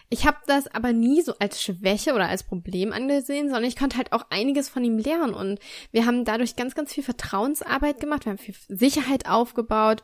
ich 0.10 0.26
habe 0.26 0.38
das 0.48 0.68
aber 0.68 0.94
nie 0.94 1.22
so 1.22 1.36
als 1.40 1.62
Schwäche 1.62 2.14
oder 2.14 2.28
als 2.28 2.44
Problem 2.44 2.92
angesehen, 2.92 3.48
sondern 3.48 3.66
ich 3.66 3.76
konnte 3.76 3.98
halt 3.98 4.12
auch 4.12 4.26
einiges 4.30 4.68
von 4.68 4.84
ihm 4.84 4.98
lernen. 4.98 5.34
Und 5.34 5.60
wir 5.92 6.06
haben 6.06 6.26
dadurch 6.26 6.56
ganz, 6.56 6.76
ganz 6.76 6.94
viel 6.94 7.04
Vertrauensarbeit 7.04 8.00
gemacht, 8.00 8.26
wir 8.26 8.32
haben 8.32 8.40
viel 8.40 8.56
Sicherheit 8.68 9.30
aufgebaut. 9.30 10.04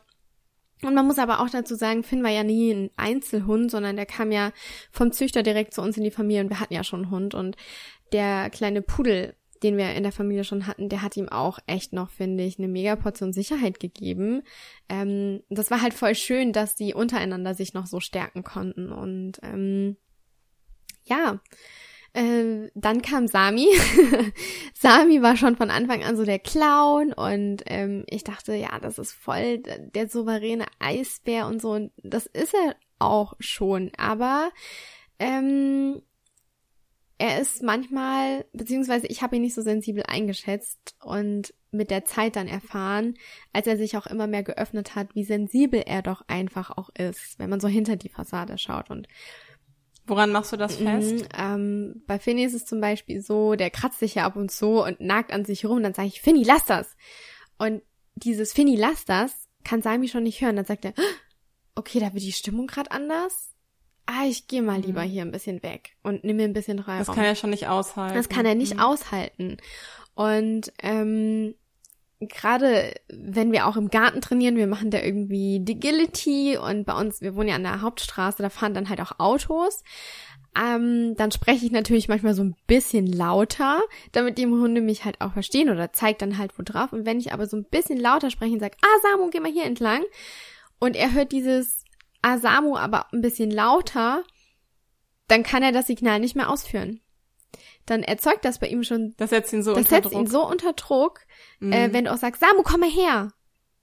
Und 0.82 0.94
man 0.94 1.06
muss 1.06 1.18
aber 1.18 1.40
auch 1.40 1.50
dazu 1.50 1.74
sagen, 1.74 2.02
Finn 2.02 2.22
war 2.22 2.30
ja 2.30 2.42
nie 2.42 2.72
ein 2.72 2.90
Einzelhund, 2.96 3.70
sondern 3.70 3.96
der 3.96 4.06
kam 4.06 4.32
ja 4.32 4.52
vom 4.90 5.12
Züchter 5.12 5.42
direkt 5.42 5.74
zu 5.74 5.82
uns 5.82 5.96
in 5.96 6.04
die 6.04 6.10
Familie 6.10 6.42
und 6.42 6.48
wir 6.48 6.60
hatten 6.60 6.74
ja 6.74 6.84
schon 6.84 7.02
einen 7.02 7.10
Hund. 7.10 7.34
Und 7.34 7.56
der 8.12 8.50
kleine 8.50 8.80
Pudel 8.80 9.36
den 9.62 9.76
wir 9.76 9.94
in 9.94 10.02
der 10.02 10.12
Familie 10.12 10.44
schon 10.44 10.66
hatten, 10.66 10.88
der 10.88 11.02
hat 11.02 11.16
ihm 11.16 11.28
auch 11.28 11.58
echt 11.66 11.92
noch, 11.92 12.10
finde 12.10 12.44
ich, 12.44 12.58
eine 12.58 12.68
mega 12.68 12.96
Portion 12.96 13.32
Sicherheit 13.32 13.80
gegeben. 13.80 14.42
Ähm, 14.88 15.42
das 15.48 15.70
war 15.70 15.82
halt 15.82 15.94
voll 15.94 16.14
schön, 16.14 16.52
dass 16.52 16.74
die 16.74 16.94
untereinander 16.94 17.54
sich 17.54 17.74
noch 17.74 17.86
so 17.86 18.00
stärken 18.00 18.42
konnten. 18.42 18.90
Und 18.90 19.38
ähm, 19.42 19.96
ja, 21.04 21.40
äh, 22.12 22.70
dann 22.74 23.02
kam 23.02 23.28
Sami. 23.28 23.68
Sami 24.74 25.22
war 25.22 25.36
schon 25.36 25.56
von 25.56 25.70
Anfang 25.70 26.02
an 26.02 26.16
so 26.16 26.24
der 26.24 26.38
Clown 26.38 27.12
und 27.12 27.62
ähm, 27.66 28.04
ich 28.08 28.24
dachte, 28.24 28.54
ja, 28.54 28.78
das 28.80 28.98
ist 28.98 29.12
voll 29.12 29.58
der 29.58 30.08
souveräne 30.08 30.66
Eisbär 30.78 31.46
und 31.46 31.60
so. 31.60 31.72
Und 31.72 31.92
das 32.02 32.26
ist 32.26 32.54
er 32.54 32.76
auch 32.98 33.34
schon. 33.38 33.92
Aber 33.96 34.50
ähm, 35.18 36.02
er 37.20 37.38
ist 37.38 37.62
manchmal, 37.62 38.46
beziehungsweise 38.54 39.06
ich 39.06 39.20
habe 39.20 39.36
ihn 39.36 39.42
nicht 39.42 39.54
so 39.54 39.60
sensibel 39.60 40.02
eingeschätzt 40.06 40.96
und 41.04 41.52
mit 41.70 41.90
der 41.90 42.06
Zeit 42.06 42.34
dann 42.34 42.48
erfahren, 42.48 43.14
als 43.52 43.66
er 43.66 43.76
sich 43.76 43.98
auch 43.98 44.06
immer 44.06 44.26
mehr 44.26 44.42
geöffnet 44.42 44.94
hat, 44.94 45.14
wie 45.14 45.24
sensibel 45.24 45.82
er 45.84 46.00
doch 46.00 46.22
einfach 46.28 46.70
auch 46.70 46.88
ist, 46.96 47.38
wenn 47.38 47.50
man 47.50 47.60
so 47.60 47.68
hinter 47.68 47.96
die 47.96 48.08
Fassade 48.08 48.56
schaut. 48.56 48.90
Und 48.90 49.06
Woran 50.06 50.32
machst 50.32 50.54
du 50.54 50.56
das 50.56 50.76
fest? 50.76 51.24
Mhm, 51.24 51.28
ähm, 51.38 52.02
bei 52.06 52.18
Finny 52.18 52.42
ist 52.42 52.54
es 52.54 52.64
zum 52.64 52.80
Beispiel 52.80 53.20
so, 53.20 53.54
der 53.54 53.68
kratzt 53.68 53.98
sich 53.98 54.14
ja 54.14 54.24
ab 54.24 54.36
und 54.36 54.50
zu 54.50 54.82
und 54.82 54.98
nagt 55.00 55.30
an 55.30 55.44
sich 55.44 55.66
rum. 55.66 55.82
Dann 55.82 55.92
sage 55.92 56.08
ich, 56.08 56.22
Finny, 56.22 56.42
lass 56.42 56.64
das. 56.64 56.96
Und 57.58 57.82
dieses 58.14 58.54
Finny, 58.54 58.76
lass 58.76 59.04
das, 59.04 59.46
kann 59.62 59.82
Sami 59.82 60.08
schon 60.08 60.22
nicht 60.22 60.40
hören. 60.40 60.56
Dann 60.56 60.64
sagt 60.64 60.86
er, 60.86 60.94
okay, 61.74 62.00
da 62.00 62.14
wird 62.14 62.24
die 62.24 62.32
Stimmung 62.32 62.66
gerade 62.66 62.90
anders 62.90 63.50
ah, 64.10 64.26
ich 64.26 64.48
gehe 64.48 64.62
mal 64.62 64.80
lieber 64.80 65.04
mhm. 65.04 65.08
hier 65.08 65.22
ein 65.22 65.32
bisschen 65.32 65.62
weg 65.62 65.92
und 66.02 66.24
nimm 66.24 66.36
mir 66.36 66.44
ein 66.44 66.52
bisschen 66.52 66.82
Freiraum. 66.82 67.06
Das 67.06 67.14
kann 67.14 67.24
er 67.24 67.34
schon 67.34 67.50
nicht 67.50 67.68
aushalten. 67.68 68.14
Das 68.14 68.28
kann 68.28 68.46
er 68.46 68.54
nicht 68.54 68.74
mhm. 68.74 68.80
aushalten. 68.80 69.56
Und 70.14 70.72
ähm, 70.82 71.54
gerade 72.20 72.94
wenn 73.08 73.52
wir 73.52 73.66
auch 73.66 73.76
im 73.76 73.88
Garten 73.88 74.20
trainieren, 74.20 74.56
wir 74.56 74.66
machen 74.66 74.90
da 74.90 75.00
irgendwie 75.00 75.64
Agility 75.66 76.58
und 76.58 76.84
bei 76.84 76.94
uns, 76.94 77.20
wir 77.20 77.34
wohnen 77.34 77.48
ja 77.48 77.54
an 77.54 77.62
der 77.62 77.80
Hauptstraße, 77.80 78.42
da 78.42 78.50
fahren 78.50 78.74
dann 78.74 78.88
halt 78.88 79.00
auch 79.00 79.18
Autos. 79.18 79.82
Ähm, 80.58 81.14
dann 81.16 81.30
spreche 81.30 81.64
ich 81.64 81.70
natürlich 81.70 82.08
manchmal 82.08 82.34
so 82.34 82.42
ein 82.42 82.56
bisschen 82.66 83.06
lauter, 83.06 83.80
damit 84.10 84.36
die 84.36 84.46
Hunde 84.46 84.80
mich 84.80 85.04
halt 85.04 85.20
auch 85.20 85.32
verstehen 85.32 85.70
oder 85.70 85.92
zeigt 85.92 86.22
dann 86.22 86.38
halt 86.38 86.58
wo 86.58 86.62
drauf. 86.64 86.92
Und 86.92 87.06
wenn 87.06 87.20
ich 87.20 87.32
aber 87.32 87.46
so 87.46 87.56
ein 87.56 87.64
bisschen 87.64 87.98
lauter 87.98 88.30
spreche 88.30 88.54
und 88.54 88.60
sage, 88.60 88.76
ah 88.82 89.00
Samu, 89.02 89.30
geh 89.30 89.38
mal 89.38 89.52
hier 89.52 89.64
entlang 89.64 90.02
und 90.80 90.96
er 90.96 91.12
hört 91.12 91.30
dieses 91.30 91.84
Asamu 92.22 92.76
aber 92.76 93.12
ein 93.12 93.20
bisschen 93.20 93.50
lauter, 93.50 94.24
dann 95.28 95.42
kann 95.42 95.62
er 95.62 95.72
das 95.72 95.86
Signal 95.86 96.20
nicht 96.20 96.36
mehr 96.36 96.50
ausführen. 96.50 97.00
Dann 97.86 98.02
erzeugt 98.02 98.44
das 98.44 98.58
bei 98.58 98.68
ihm 98.68 98.84
schon. 98.84 99.14
Das 99.16 99.30
setzt 99.30 99.52
ihn 99.52 99.62
so 99.62 99.72
das 99.72 99.84
unter 99.84 99.96
setzt 99.96 100.12
Druck. 100.12 100.20
ihn 100.20 100.26
so 100.26 100.46
unter 100.46 100.72
Druck, 100.74 101.20
äh, 101.60 101.64
mhm. 101.64 101.72
äh, 101.72 101.92
wenn 101.92 102.04
du 102.04 102.12
auch 102.12 102.18
sagst, 102.18 102.40
Samu, 102.40 102.62
komm 102.62 102.80
mal 102.80 102.90
her. 102.90 103.32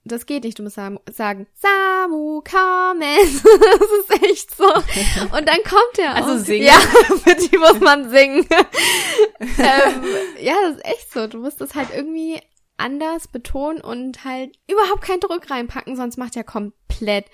Das 0.04 0.26
geht 0.26 0.46
nicht, 0.46 0.58
du 0.58 0.64
musst 0.64 0.76
sagen, 0.76 1.00
Samu, 1.08 2.42
komm 2.50 3.02
es. 3.02 3.44
das 3.44 3.90
ist 4.00 4.24
echt 4.24 4.56
so. 4.56 4.66
Und 4.66 5.48
dann 5.48 5.58
kommt 5.64 6.00
er 6.00 6.16
Also 6.16 6.38
singen. 6.38 6.66
Ja, 6.66 6.74
für 7.24 7.36
die 7.36 7.58
muss 7.58 7.80
man 7.82 8.10
singen. 8.10 8.46
ähm, 9.40 10.04
ja, 10.40 10.54
das 10.64 10.78
ist 10.78 10.86
echt 10.86 11.12
so. 11.12 11.28
Du 11.28 11.40
musst 11.40 11.60
das 11.60 11.76
halt 11.76 11.90
irgendwie 11.94 12.40
anders 12.78 13.28
betonen 13.28 13.82
und 13.82 14.24
halt 14.24 14.58
überhaupt 14.70 15.02
keinen 15.02 15.20
Druck 15.20 15.50
reinpacken, 15.50 15.96
sonst 15.96 16.18
macht 16.18 16.38
er 16.38 16.44
komplett 16.44 17.26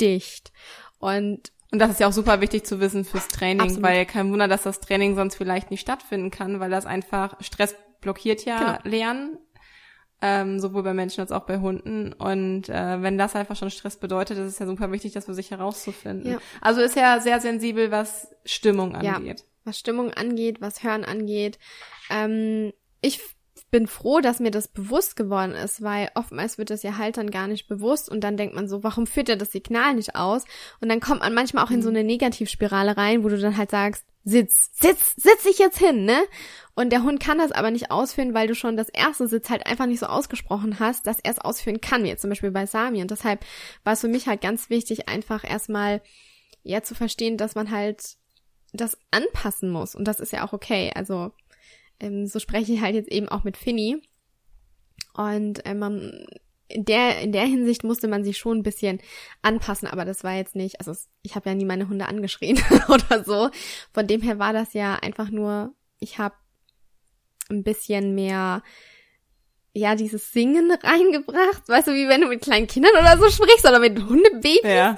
dicht. 0.00 0.52
Und 0.98 1.52
und 1.74 1.80
das 1.80 1.90
ist 1.90 1.98
ja 1.98 2.06
auch 2.06 2.12
super 2.12 2.40
wichtig 2.40 2.64
zu 2.64 2.78
wissen 2.78 3.04
fürs 3.04 3.26
Training, 3.26 3.62
Absolut. 3.62 3.82
weil 3.82 4.06
kein 4.06 4.30
Wunder, 4.30 4.46
dass 4.46 4.62
das 4.62 4.78
Training 4.78 5.16
sonst 5.16 5.34
vielleicht 5.34 5.72
nicht 5.72 5.80
stattfinden 5.80 6.30
kann, 6.30 6.60
weil 6.60 6.70
das 6.70 6.86
einfach 6.86 7.34
Stress 7.40 7.74
blockiert 8.00 8.44
ja 8.44 8.78
genau. 8.78 8.96
Lernen, 8.96 9.38
ähm, 10.22 10.60
sowohl 10.60 10.84
bei 10.84 10.94
Menschen 10.94 11.20
als 11.22 11.32
auch 11.32 11.46
bei 11.46 11.58
Hunden. 11.58 12.12
Und 12.12 12.68
äh, 12.68 13.02
wenn 13.02 13.18
das 13.18 13.34
einfach 13.34 13.56
schon 13.56 13.70
Stress 13.70 13.96
bedeutet, 13.96 14.38
ist 14.38 14.46
es 14.46 14.58
ja 14.60 14.66
super 14.66 14.92
wichtig, 14.92 15.14
das 15.14 15.24
für 15.24 15.34
sich 15.34 15.50
herauszufinden. 15.50 16.34
Ja. 16.34 16.38
Also 16.60 16.80
ist 16.80 16.94
ja 16.94 17.18
sehr 17.18 17.40
sensibel, 17.40 17.90
was 17.90 18.28
Stimmung 18.44 18.94
angeht. 18.94 19.40
Ja, 19.40 19.44
was 19.64 19.76
Stimmung 19.76 20.12
angeht, 20.12 20.60
was 20.60 20.84
Hören 20.84 21.04
angeht. 21.04 21.58
Ähm, 22.08 22.72
ich 23.00 23.20
bin 23.74 23.88
froh, 23.88 24.20
dass 24.20 24.38
mir 24.38 24.52
das 24.52 24.68
bewusst 24.68 25.16
geworden 25.16 25.50
ist, 25.50 25.82
weil 25.82 26.08
oftmals 26.14 26.58
wird 26.58 26.70
das 26.70 26.84
ja 26.84 26.96
halt 26.96 27.16
dann 27.16 27.32
gar 27.32 27.48
nicht 27.48 27.66
bewusst 27.66 28.08
und 28.08 28.20
dann 28.22 28.36
denkt 28.36 28.54
man 28.54 28.68
so, 28.68 28.84
warum 28.84 29.04
führt 29.04 29.28
er 29.28 29.34
das 29.34 29.50
Signal 29.50 29.94
nicht 29.94 30.14
aus? 30.14 30.44
Und 30.80 30.88
dann 30.88 31.00
kommt 31.00 31.22
man 31.22 31.34
manchmal 31.34 31.64
auch 31.64 31.72
in 31.72 31.82
so 31.82 31.90
mhm. 31.90 31.96
eine 31.96 32.04
Negativspirale 32.04 32.96
rein, 32.96 33.24
wo 33.24 33.28
du 33.28 33.36
dann 33.36 33.56
halt 33.56 33.72
sagst, 33.72 34.04
sitz, 34.22 34.70
sitz, 34.74 35.16
sitz 35.16 35.42
dich 35.42 35.58
jetzt 35.58 35.78
hin, 35.78 36.04
ne? 36.04 36.22
Und 36.76 36.90
der 36.90 37.02
Hund 37.02 37.18
kann 37.18 37.38
das 37.38 37.50
aber 37.50 37.72
nicht 37.72 37.90
ausführen, 37.90 38.32
weil 38.32 38.46
du 38.46 38.54
schon 38.54 38.76
das 38.76 38.90
erste 38.90 39.26
Sitz 39.26 39.50
halt 39.50 39.66
einfach 39.66 39.86
nicht 39.86 39.98
so 39.98 40.06
ausgesprochen 40.06 40.78
hast, 40.78 41.08
dass 41.08 41.18
er 41.18 41.32
es 41.32 41.40
ausführen 41.40 41.80
kann, 41.80 42.04
wie 42.04 42.08
jetzt 42.10 42.20
zum 42.20 42.30
Beispiel 42.30 42.52
bei 42.52 42.66
Sami. 42.66 43.02
Und 43.02 43.10
deshalb 43.10 43.44
war 43.82 43.94
es 43.94 44.02
für 44.02 44.08
mich 44.08 44.28
halt 44.28 44.40
ganz 44.40 44.70
wichtig, 44.70 45.08
einfach 45.08 45.42
erstmal 45.42 46.00
ja 46.62 46.84
zu 46.84 46.94
verstehen, 46.94 47.38
dass 47.38 47.56
man 47.56 47.72
halt 47.72 48.18
das 48.72 48.96
anpassen 49.10 49.68
muss. 49.68 49.96
Und 49.96 50.04
das 50.04 50.20
ist 50.20 50.32
ja 50.32 50.46
auch 50.46 50.52
okay. 50.52 50.92
Also 50.94 51.32
ähm, 52.00 52.26
so 52.26 52.38
spreche 52.38 52.72
ich 52.72 52.80
halt 52.80 52.94
jetzt 52.94 53.10
eben 53.10 53.28
auch 53.28 53.44
mit 53.44 53.56
Finny. 53.56 54.02
Und 55.14 55.64
äh, 55.64 55.74
man, 55.74 56.26
in 56.68 56.84
der, 56.84 57.20
in 57.20 57.32
der 57.32 57.44
Hinsicht 57.44 57.84
musste 57.84 58.08
man 58.08 58.24
sich 58.24 58.38
schon 58.38 58.58
ein 58.58 58.62
bisschen 58.62 59.00
anpassen, 59.42 59.88
aber 59.88 60.04
das 60.04 60.24
war 60.24 60.34
jetzt 60.34 60.56
nicht, 60.56 60.80
also 60.80 60.92
ich 61.22 61.36
habe 61.36 61.48
ja 61.50 61.54
nie 61.54 61.64
meine 61.64 61.88
Hunde 61.88 62.06
angeschrien 62.06 62.58
oder 62.88 63.24
so. 63.24 63.50
Von 63.92 64.06
dem 64.06 64.22
her 64.22 64.38
war 64.38 64.52
das 64.52 64.72
ja 64.72 64.96
einfach 64.96 65.30
nur, 65.30 65.74
ich 65.98 66.18
habe 66.18 66.34
ein 67.50 67.62
bisschen 67.62 68.14
mehr 68.14 68.62
ja, 69.74 69.96
dieses 69.96 70.32
Singen 70.32 70.70
reingebracht. 70.82 71.68
Weißt 71.68 71.88
du, 71.88 71.94
wie 71.94 72.08
wenn 72.08 72.20
du 72.20 72.28
mit 72.28 72.42
kleinen 72.42 72.66
Kindern 72.66 72.92
oder 72.92 73.18
so 73.18 73.28
sprichst 73.28 73.66
oder 73.66 73.80
mit 73.80 73.98
Hundebabys. 73.98 74.60
Ja. 74.62 74.96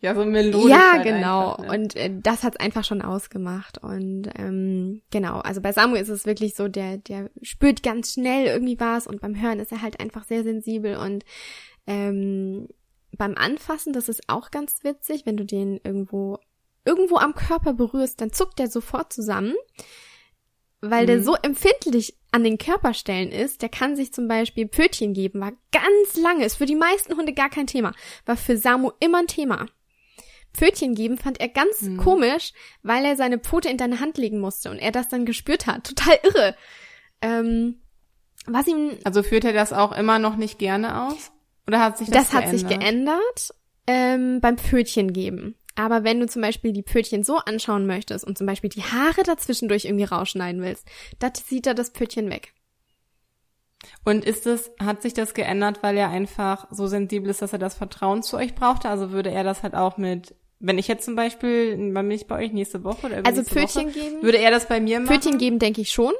Ja, 0.00 0.14
so 0.14 0.24
melodisch. 0.24 0.70
Ja, 0.70 0.92
halt 0.94 1.04
genau. 1.04 1.50
Einfach, 1.50 1.64
ne? 1.64 1.70
Und 1.70 1.96
äh, 1.96 2.10
das 2.22 2.42
hat's 2.42 2.56
einfach 2.56 2.84
schon 2.84 3.02
ausgemacht. 3.02 3.78
Und 3.78 4.30
ähm, 4.36 5.02
genau, 5.10 5.40
also 5.40 5.60
bei 5.60 5.72
Samu 5.72 5.96
ist 5.96 6.08
es 6.08 6.24
wirklich 6.24 6.54
so, 6.54 6.68
der, 6.68 6.96
der 6.96 7.30
spürt 7.42 7.82
ganz 7.82 8.14
schnell 8.14 8.46
irgendwie 8.46 8.80
was 8.80 9.06
und 9.06 9.20
beim 9.20 9.40
Hören 9.40 9.60
ist 9.60 9.72
er 9.72 9.82
halt 9.82 10.00
einfach 10.00 10.24
sehr 10.24 10.42
sensibel 10.42 10.96
und 10.96 11.24
ähm, 11.86 12.68
beim 13.16 13.34
Anfassen, 13.36 13.92
das 13.92 14.08
ist 14.08 14.22
auch 14.28 14.50
ganz 14.50 14.82
witzig, 14.84 15.26
wenn 15.26 15.36
du 15.36 15.44
den 15.44 15.80
irgendwo 15.84 16.38
irgendwo 16.84 17.16
am 17.16 17.34
Körper 17.34 17.74
berührst, 17.74 18.20
dann 18.20 18.32
zuckt 18.32 18.58
der 18.58 18.68
sofort 18.68 19.12
zusammen, 19.12 19.54
weil 20.80 21.02
mhm. 21.02 21.06
der 21.08 21.22
so 21.22 21.34
empfindlich 21.34 22.16
an 22.32 22.42
den 22.42 22.56
Körperstellen 22.56 23.30
ist. 23.30 23.60
Der 23.60 23.68
kann 23.68 23.96
sich 23.96 24.14
zum 24.14 24.28
Beispiel 24.28 24.68
Pfötchen 24.68 25.12
geben, 25.12 25.40
war 25.40 25.52
ganz 25.72 26.16
lange, 26.16 26.44
ist 26.46 26.56
für 26.56 26.66
die 26.66 26.76
meisten 26.76 27.16
Hunde 27.16 27.34
gar 27.34 27.50
kein 27.50 27.66
Thema, 27.66 27.92
war 28.24 28.36
für 28.36 28.56
Samu 28.56 28.92
immer 29.00 29.18
ein 29.18 29.26
Thema. 29.26 29.66
Pfötchen 30.52 30.94
geben 30.94 31.16
fand 31.16 31.40
er 31.40 31.48
ganz 31.48 31.82
mhm. 31.82 31.98
komisch, 31.98 32.52
weil 32.82 33.04
er 33.04 33.16
seine 33.16 33.38
Pfote 33.38 33.68
in 33.68 33.76
deine 33.76 34.00
Hand 34.00 34.18
legen 34.18 34.40
musste 34.40 34.70
und 34.70 34.78
er 34.78 34.92
das 34.92 35.08
dann 35.08 35.24
gespürt 35.24 35.66
hat. 35.66 35.84
Total 35.84 36.18
irre. 36.22 36.56
Ähm, 37.22 37.80
was 38.46 38.66
ihm. 38.66 38.98
Also 39.04 39.22
führt 39.22 39.44
er 39.44 39.52
das 39.52 39.72
auch 39.72 39.92
immer 39.92 40.18
noch 40.18 40.36
nicht 40.36 40.58
gerne 40.58 41.02
aus? 41.02 41.30
Oder 41.66 41.80
hat 41.80 41.98
sich 41.98 42.10
das, 42.10 42.30
das 42.30 42.30
geändert? 42.30 42.52
Das 42.52 42.60
hat 42.62 42.68
sich 42.68 42.78
geändert 42.78 43.54
ähm, 43.86 44.40
beim 44.40 44.58
Pfötchen 44.58 45.12
geben. 45.12 45.56
Aber 45.76 46.04
wenn 46.04 46.20
du 46.20 46.26
zum 46.26 46.42
Beispiel 46.42 46.72
die 46.72 46.82
Pfötchen 46.82 47.22
so 47.22 47.36
anschauen 47.36 47.86
möchtest 47.86 48.24
und 48.24 48.36
zum 48.36 48.46
Beispiel 48.46 48.70
die 48.70 48.82
Haare 48.82 49.22
dazwischendurch 49.22 49.84
irgendwie 49.84 50.04
rausschneiden 50.04 50.62
willst, 50.62 50.86
das 51.18 51.32
sieht 51.48 51.66
er 51.66 51.74
das 51.74 51.90
Pfötchen 51.90 52.28
weg. 52.28 52.54
Und 54.04 54.24
ist 54.24 54.46
es, 54.46 54.70
hat 54.78 55.00
sich 55.00 55.14
das 55.14 55.32
geändert, 55.32 55.82
weil 55.82 55.96
er 55.96 56.10
einfach 56.10 56.66
so 56.70 56.86
sensibel 56.86 57.30
ist, 57.30 57.40
dass 57.40 57.52
er 57.52 57.58
das 57.58 57.74
Vertrauen 57.74 58.22
zu 58.22 58.36
euch 58.36 58.54
brauchte? 58.54 58.88
Also 58.88 59.10
würde 59.10 59.30
er 59.30 59.44
das 59.44 59.62
halt 59.62 59.74
auch 59.74 59.96
mit 59.96 60.34
wenn 60.60 60.78
ich 60.78 60.88
jetzt 60.88 61.04
zum 61.04 61.16
Beispiel, 61.16 61.76
wann 61.94 62.06
bin 62.06 62.16
ich 62.16 62.26
bei 62.26 62.44
euch 62.44 62.52
nächste 62.52 62.84
Woche 62.84 63.06
oder 63.06 63.24
Also 63.24 63.42
Pfötchen 63.42 63.88
Woche, 63.88 63.98
geben. 63.98 64.22
Würde 64.22 64.38
er 64.38 64.50
das 64.50 64.68
bei 64.68 64.80
mir 64.80 65.00
machen? 65.00 65.12
Pfötchen 65.12 65.38
geben, 65.38 65.58
denke 65.58 65.80
ich 65.80 65.90
schon, 65.90 66.12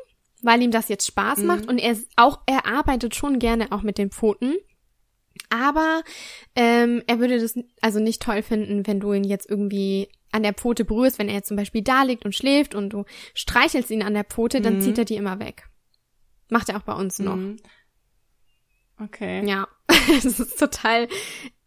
weil 0.43 0.63
ihm 0.63 0.71
das 0.71 0.89
jetzt 0.89 1.07
Spaß 1.07 1.41
mhm. 1.41 1.47
macht 1.47 1.69
und 1.69 1.79
er 1.79 1.97
auch, 2.17 2.41
er 2.47 2.67
arbeitet 2.67 3.15
schon 3.15 3.39
gerne 3.39 3.71
auch 3.71 3.83
mit 3.83 3.99
den 3.99 4.11
Pfoten. 4.11 4.57
Aber 5.51 6.03
ähm, 6.57 7.03
er 7.07 7.19
würde 7.19 7.39
das 7.39 7.55
also 7.81 8.01
nicht 8.01 8.23
toll 8.23 8.43
finden, 8.43 8.87
wenn 8.87 8.99
du 8.99 9.13
ihn 9.13 9.25
jetzt 9.25 9.49
irgendwie 9.49 10.09
an 10.33 10.43
der 10.43 10.55
Pfote 10.55 10.85
berührst, 10.85 11.19
wenn 11.19 11.29
er 11.29 11.35
jetzt 11.35 11.49
zum 11.49 11.57
Beispiel 11.57 11.83
da 11.83 12.03
liegt 12.03 12.25
und 12.25 12.35
schläft 12.35 12.75
und 12.75 12.91
du 12.91 13.05
streichelst 13.35 13.91
ihn 13.91 14.03
an 14.03 14.15
der 14.15 14.25
Pfote, 14.25 14.61
dann 14.61 14.77
mhm. 14.77 14.81
zieht 14.81 14.99
er 14.99 15.05
die 15.05 15.17
immer 15.17 15.39
weg. 15.39 15.69
Macht 16.49 16.69
er 16.69 16.79
auch 16.79 16.83
bei 16.83 16.95
uns 16.95 17.19
noch. 17.19 17.37
Mhm. 17.37 17.57
Okay. 18.99 19.47
Ja, 19.47 19.69
das 20.23 20.41
ist 20.41 20.59
total 20.59 21.09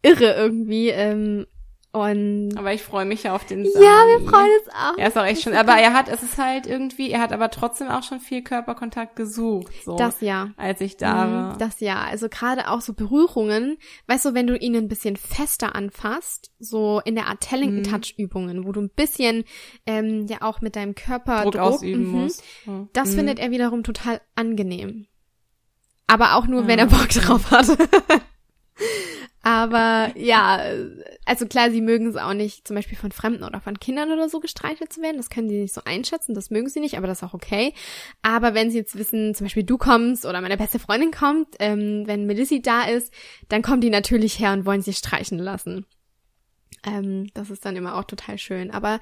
irre 0.02 0.34
irgendwie. 0.34 0.88
Ähm, 0.88 1.46
Und 1.94 2.56
aber 2.56 2.74
ich 2.74 2.82
freue 2.82 3.04
mich 3.04 3.22
ja 3.22 3.36
auf 3.36 3.44
den 3.44 3.64
Sami. 3.64 3.84
Ja, 3.84 4.04
wir 4.08 4.28
freuen 4.28 4.50
uns 4.58 4.68
auch. 4.74 4.98
Er 4.98 5.06
ist 5.06 5.16
auch 5.16 5.24
echt 5.24 5.42
schon, 5.42 5.52
aber 5.52 5.74
er 5.74 5.92
hat, 5.92 6.08
es 6.08 6.24
ist 6.24 6.38
halt 6.38 6.66
irgendwie, 6.66 7.12
er 7.12 7.20
hat 7.20 7.32
aber 7.32 7.52
trotzdem 7.52 7.86
auch 7.86 8.02
schon 8.02 8.18
viel 8.18 8.42
Körperkontakt 8.42 9.14
gesucht. 9.14 9.72
So, 9.84 9.94
das 9.94 10.20
ja. 10.20 10.50
Als 10.56 10.80
ich 10.80 10.96
da 10.96 11.24
mhm, 11.24 11.32
war. 11.32 11.58
Das 11.58 11.78
ja. 11.78 12.02
Also 12.02 12.28
gerade 12.28 12.68
auch 12.68 12.80
so 12.80 12.94
Berührungen, 12.94 13.78
weißt 14.08 14.24
du, 14.24 14.34
wenn 14.34 14.48
du 14.48 14.58
ihn 14.58 14.74
ein 14.74 14.88
bisschen 14.88 15.14
fester 15.14 15.76
anfasst, 15.76 16.50
so 16.58 17.00
in 17.04 17.14
der 17.14 17.28
Art 17.28 17.42
Tellington-Touch-Übungen, 17.42 18.66
wo 18.66 18.72
du 18.72 18.80
ein 18.80 18.90
bisschen 18.90 19.44
ähm, 19.86 20.26
ja 20.26 20.38
auch 20.40 20.60
mit 20.60 20.74
deinem 20.74 20.96
Körper 20.96 21.42
Druck, 21.42 21.52
Druck 21.52 21.62
ausüben 21.62 22.06
mhm, 22.06 22.22
musst. 22.22 22.42
Das 22.92 23.10
mhm. 23.10 23.14
findet 23.14 23.38
er 23.38 23.52
wiederum 23.52 23.84
total 23.84 24.20
angenehm. 24.34 25.06
Aber 26.08 26.34
auch 26.34 26.48
nur, 26.48 26.62
ja. 26.62 26.66
wenn 26.66 26.80
er 26.80 26.86
Bock 26.86 27.08
drauf 27.10 27.52
hat. 27.52 27.68
Aber 29.46 30.10
ja, 30.16 30.58
also 31.26 31.46
klar, 31.46 31.70
sie 31.70 31.82
mögen 31.82 32.06
es 32.06 32.16
auch 32.16 32.32
nicht, 32.32 32.66
zum 32.66 32.76
Beispiel 32.76 32.96
von 32.96 33.12
Fremden 33.12 33.44
oder 33.44 33.60
von 33.60 33.78
Kindern 33.78 34.10
oder 34.10 34.30
so 34.30 34.40
gestreichelt 34.40 34.90
zu 34.90 35.02
werden. 35.02 35.18
Das 35.18 35.28
können 35.28 35.50
sie 35.50 35.60
nicht 35.60 35.74
so 35.74 35.82
einschätzen, 35.84 36.34
das 36.34 36.48
mögen 36.48 36.70
sie 36.70 36.80
nicht, 36.80 36.96
aber 36.96 37.06
das 37.06 37.18
ist 37.18 37.28
auch 37.28 37.34
okay. 37.34 37.74
Aber 38.22 38.54
wenn 38.54 38.70
sie 38.70 38.78
jetzt 38.78 38.96
wissen, 38.98 39.34
zum 39.34 39.44
Beispiel 39.44 39.64
du 39.64 39.76
kommst 39.76 40.24
oder 40.24 40.40
meine 40.40 40.56
beste 40.56 40.78
Freundin 40.78 41.10
kommt, 41.10 41.56
ähm, 41.58 42.06
wenn 42.06 42.24
Melissy 42.24 42.62
da 42.62 42.84
ist, 42.84 43.12
dann 43.50 43.60
kommen 43.60 43.82
die 43.82 43.90
natürlich 43.90 44.38
her 44.38 44.54
und 44.54 44.64
wollen 44.64 44.80
sich 44.80 44.96
streichen 44.96 45.38
lassen. 45.38 45.84
Ähm, 46.86 47.26
das 47.34 47.50
ist 47.50 47.66
dann 47.66 47.76
immer 47.76 47.96
auch 47.96 48.04
total 48.04 48.38
schön. 48.38 48.70
Aber 48.70 48.98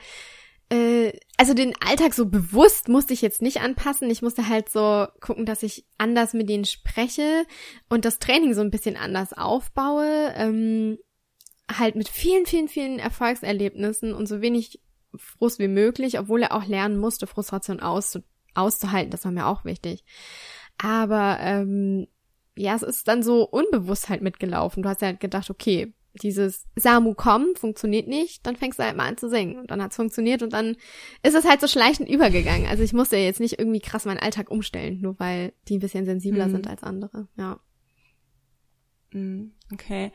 äh, 0.73 1.13
also 1.37 1.53
den 1.53 1.75
Alltag 1.87 2.15
so 2.15 2.27
bewusst 2.27 2.89
musste 2.89 3.13
ich 3.13 3.21
jetzt 3.21 3.43
nicht 3.43 3.61
anpassen. 3.61 4.09
Ich 4.09 4.23
musste 4.23 4.49
halt 4.49 4.71
so 4.71 5.07
gucken, 5.21 5.45
dass 5.45 5.63
ich 5.63 5.85
anders 5.99 6.33
mit 6.33 6.49
denen 6.49 6.65
spreche 6.65 7.45
und 7.91 8.07
das 8.07 8.19
Training 8.19 8.55
so 8.55 8.63
ein 8.63 8.71
bisschen 8.71 8.97
anders 8.97 9.35
aufbaue. 9.35 10.33
Ähm, 10.35 10.99
halt 11.71 11.95
mit 11.95 12.09
vielen, 12.09 12.47
vielen, 12.47 12.69
vielen 12.69 12.99
Erfolgserlebnissen 12.99 14.15
und 14.15 14.27
so 14.27 14.41
wenig 14.41 14.81
Frust 15.15 15.59
wie 15.59 15.69
möglich, 15.69 16.19
obwohl 16.19 16.43
er 16.43 16.53
auch 16.53 16.67
lernen 16.67 16.97
musste, 16.97 17.27
Frustration 17.27 17.81
auszu 17.81 18.21
auszuhalten. 18.55 19.11
Das 19.11 19.25
war 19.25 19.33
mir 19.33 19.47
auch 19.47 19.65
wichtig. 19.67 20.05
Aber 20.79 21.39
ähm, 21.41 22.07
ja, 22.57 22.75
es 22.75 22.83
ist 22.83 23.09
dann 23.09 23.23
so 23.23 23.45
unbewusst 23.45 24.09
halt 24.09 24.23
mitgelaufen. 24.23 24.83
Du 24.83 24.89
hast 24.89 25.03
ja 25.03 25.09
halt 25.09 25.21
gedacht, 25.21 25.51
okay, 25.51 25.93
dieses 26.15 26.67
Samu 26.77 27.15
komm 27.15 27.55
funktioniert 27.55 28.07
nicht, 28.07 28.47
dann 28.47 28.57
fängst 28.57 28.79
du 28.79 28.85
halt 28.85 28.97
mal 28.97 29.09
an 29.09 29.17
zu 29.17 29.29
singen. 29.29 29.59
Und 29.59 29.71
dann 29.71 29.83
hat's 29.83 29.97
funktioniert 29.97 30.43
und 30.43 30.53
dann 30.53 30.77
ist 31.23 31.35
es 31.35 31.49
halt 31.49 31.61
so 31.61 31.67
schleichend 31.67 32.09
übergegangen. 32.09 32.67
Also 32.67 32.83
ich 32.83 32.93
musste 32.93 33.17
jetzt 33.17 33.41
nicht 33.41 33.59
irgendwie 33.59 33.81
krass 33.81 34.05
meinen 34.05 34.19
Alltag 34.19 34.51
umstellen, 34.51 35.01
nur 35.01 35.19
weil 35.19 35.53
die 35.69 35.77
ein 35.79 35.81
bisschen 35.81 36.05
sensibler 36.05 36.49
mhm. 36.49 36.53
sind 36.53 36.69
als 36.69 36.83
andere, 36.83 37.29
ja. 37.37 37.59
Mhm, 39.13 39.53
okay. 39.73 40.13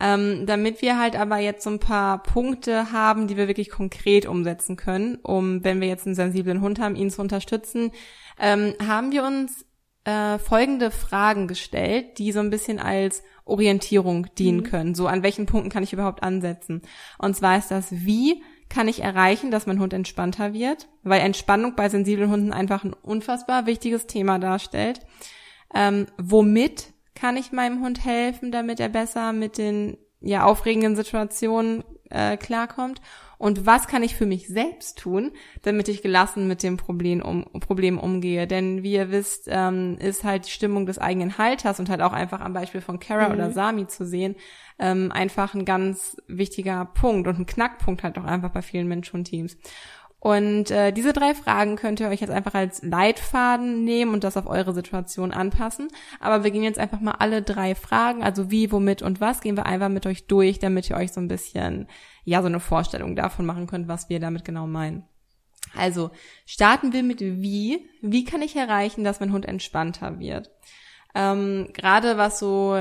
Ähm, 0.00 0.46
damit 0.46 0.82
wir 0.82 0.98
halt 0.98 1.16
aber 1.16 1.38
jetzt 1.38 1.64
so 1.64 1.70
ein 1.70 1.78
paar 1.78 2.22
Punkte 2.22 2.92
haben, 2.92 3.28
die 3.28 3.36
wir 3.36 3.48
wirklich 3.48 3.70
konkret 3.70 4.26
umsetzen 4.26 4.76
können, 4.76 5.16
um, 5.16 5.64
wenn 5.64 5.80
wir 5.80 5.88
jetzt 5.88 6.06
einen 6.06 6.14
sensiblen 6.14 6.60
Hund 6.60 6.78
haben, 6.78 6.96
ihn 6.96 7.10
zu 7.10 7.22
unterstützen, 7.22 7.92
ähm, 8.38 8.74
haben 8.86 9.12
wir 9.12 9.24
uns 9.24 9.64
äh, 10.04 10.38
folgende 10.38 10.90
Fragen 10.90 11.48
gestellt, 11.48 12.18
die 12.18 12.30
so 12.32 12.40
ein 12.40 12.50
bisschen 12.50 12.78
als 12.78 13.22
Orientierung 13.46 14.26
dienen 14.36 14.58
mhm. 14.58 14.64
können. 14.64 14.94
So, 14.94 15.06
an 15.06 15.22
welchen 15.22 15.46
Punkten 15.46 15.70
kann 15.70 15.82
ich 15.82 15.92
überhaupt 15.92 16.22
ansetzen? 16.22 16.82
Und 17.18 17.34
zwar 17.36 17.56
ist 17.56 17.70
das, 17.70 17.86
wie 17.90 18.42
kann 18.68 18.88
ich 18.88 19.02
erreichen, 19.02 19.50
dass 19.50 19.66
mein 19.66 19.80
Hund 19.80 19.92
entspannter 19.92 20.52
wird? 20.52 20.88
Weil 21.04 21.20
Entspannung 21.20 21.76
bei 21.76 21.88
sensiblen 21.88 22.30
Hunden 22.30 22.52
einfach 22.52 22.84
ein 22.84 22.92
unfassbar 22.92 23.66
wichtiges 23.66 24.06
Thema 24.06 24.38
darstellt. 24.38 25.00
Ähm, 25.74 26.06
womit 26.18 26.92
kann 27.14 27.36
ich 27.36 27.52
meinem 27.52 27.80
Hund 27.82 28.04
helfen, 28.04 28.50
damit 28.52 28.80
er 28.80 28.88
besser 28.88 29.32
mit 29.32 29.58
den 29.58 29.96
ja 30.20 30.44
aufregenden 30.44 30.96
Situationen 30.96 31.84
äh, 32.10 32.36
klarkommt? 32.36 33.00
Und 33.38 33.66
was 33.66 33.86
kann 33.86 34.02
ich 34.02 34.16
für 34.16 34.26
mich 34.26 34.48
selbst 34.48 34.98
tun, 34.98 35.32
damit 35.62 35.88
ich 35.88 36.02
gelassen 36.02 36.48
mit 36.48 36.62
dem 36.62 36.76
Problem, 36.76 37.20
um, 37.20 37.44
Problem 37.60 37.98
umgehe. 37.98 38.46
Denn 38.46 38.82
wie 38.82 38.94
ihr 38.94 39.10
wisst, 39.10 39.48
ähm, 39.48 39.98
ist 39.98 40.24
halt 40.24 40.46
die 40.46 40.50
Stimmung 40.50 40.86
des 40.86 40.98
eigenen 40.98 41.38
Halters 41.38 41.78
und 41.78 41.90
halt 41.90 42.00
auch 42.00 42.12
einfach 42.12 42.40
am 42.40 42.52
Beispiel 42.52 42.80
von 42.80 42.98
Kara 42.98 43.28
mhm. 43.28 43.34
oder 43.34 43.50
Sami 43.50 43.86
zu 43.86 44.06
sehen, 44.06 44.36
ähm, 44.78 45.12
einfach 45.12 45.54
ein 45.54 45.64
ganz 45.64 46.16
wichtiger 46.26 46.84
Punkt 46.86 47.28
und 47.28 47.38
ein 47.38 47.46
Knackpunkt 47.46 48.02
halt 48.02 48.18
auch 48.18 48.24
einfach 48.24 48.50
bei 48.50 48.62
vielen 48.62 48.88
Menschen 48.88 49.16
und 49.16 49.24
Teams. 49.24 49.56
Und 50.18 50.72
äh, 50.72 50.92
diese 50.92 51.12
drei 51.12 51.34
Fragen 51.34 51.76
könnt 51.76 52.00
ihr 52.00 52.08
euch 52.08 52.20
jetzt 52.20 52.32
einfach 52.32 52.54
als 52.54 52.82
Leitfaden 52.82 53.84
nehmen 53.84 54.12
und 54.12 54.24
das 54.24 54.36
auf 54.36 54.48
eure 54.48 54.72
Situation 54.72 55.30
anpassen. 55.30 55.88
Aber 56.18 56.42
wir 56.42 56.50
gehen 56.50 56.64
jetzt 56.64 56.80
einfach 56.80 57.00
mal 57.00 57.14
alle 57.18 57.42
drei 57.42 57.74
Fragen, 57.74 58.24
also 58.24 58.50
wie, 58.50 58.72
womit 58.72 59.02
und 59.02 59.20
was, 59.20 59.40
gehen 59.40 59.56
wir 59.56 59.66
einfach 59.66 59.88
mit 59.88 60.06
euch 60.06 60.26
durch, 60.26 60.58
damit 60.58 60.90
ihr 60.90 60.96
euch 60.96 61.12
so 61.12 61.20
ein 61.20 61.28
bisschen, 61.28 61.86
ja, 62.26 62.42
so 62.42 62.48
eine 62.48 62.60
Vorstellung 62.60 63.16
davon 63.16 63.46
machen 63.46 63.66
könnt, 63.66 63.88
was 63.88 64.10
wir 64.10 64.20
damit 64.20 64.44
genau 64.44 64.66
meinen. 64.66 65.04
Also 65.74 66.10
starten 66.44 66.92
wir 66.92 67.02
mit 67.02 67.20
wie. 67.20 67.88
Wie 68.02 68.24
kann 68.24 68.42
ich 68.42 68.56
erreichen, 68.56 69.04
dass 69.04 69.20
mein 69.20 69.32
Hund 69.32 69.46
entspannter 69.46 70.18
wird? 70.18 70.50
Ähm, 71.14 71.70
Gerade 71.72 72.18
was 72.18 72.38
so 72.38 72.78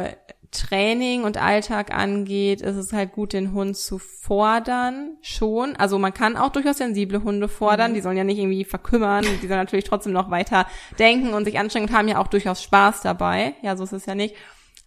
Training 0.49 1.23
und 1.23 1.37
Alltag 1.37 1.93
angeht, 1.93 2.61
ist 2.61 2.75
es 2.75 2.91
halt 2.91 3.11
gut, 3.11 3.33
den 3.33 3.53
Hund 3.53 3.77
zu 3.77 3.99
fordern, 3.99 5.17
schon. 5.21 5.75
Also 5.75 5.99
man 5.99 6.13
kann 6.13 6.37
auch 6.37 6.49
durchaus 6.49 6.77
sensible 6.77 7.23
Hunde 7.23 7.47
fordern, 7.47 7.91
mhm. 7.91 7.95
die 7.95 8.01
sollen 8.01 8.17
ja 8.17 8.23
nicht 8.23 8.39
irgendwie 8.39 8.65
verkümmern, 8.65 9.25
die 9.41 9.47
sollen 9.47 9.59
natürlich 9.59 9.85
trotzdem 9.85 10.13
noch 10.13 10.31
weiter 10.31 10.65
denken 10.97 11.33
und 11.33 11.45
sich 11.45 11.59
anstrengen 11.59 11.89
und 11.89 11.95
haben 11.95 12.07
ja 12.07 12.17
auch 12.17 12.27
durchaus 12.27 12.63
Spaß 12.63 13.01
dabei. 13.01 13.53
Ja, 13.61 13.75
so 13.75 13.83
ist 13.83 13.93
es 13.93 14.05
ja 14.05 14.15
nicht. 14.15 14.35